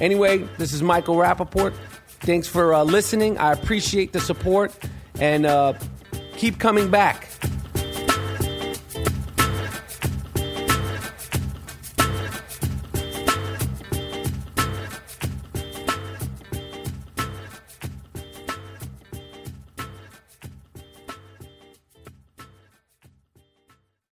Anyway, 0.00 0.38
this 0.58 0.74
is 0.74 0.82
Michael 0.82 1.16
Rappaport. 1.16 1.72
Thanks 2.20 2.48
for 2.48 2.74
uh, 2.74 2.82
listening. 2.82 3.38
I 3.38 3.52
appreciate 3.52 4.12
the 4.12 4.20
support, 4.20 4.76
and 5.18 5.46
uh, 5.46 5.74
keep 6.36 6.58
coming 6.58 6.90
back. 6.90 7.28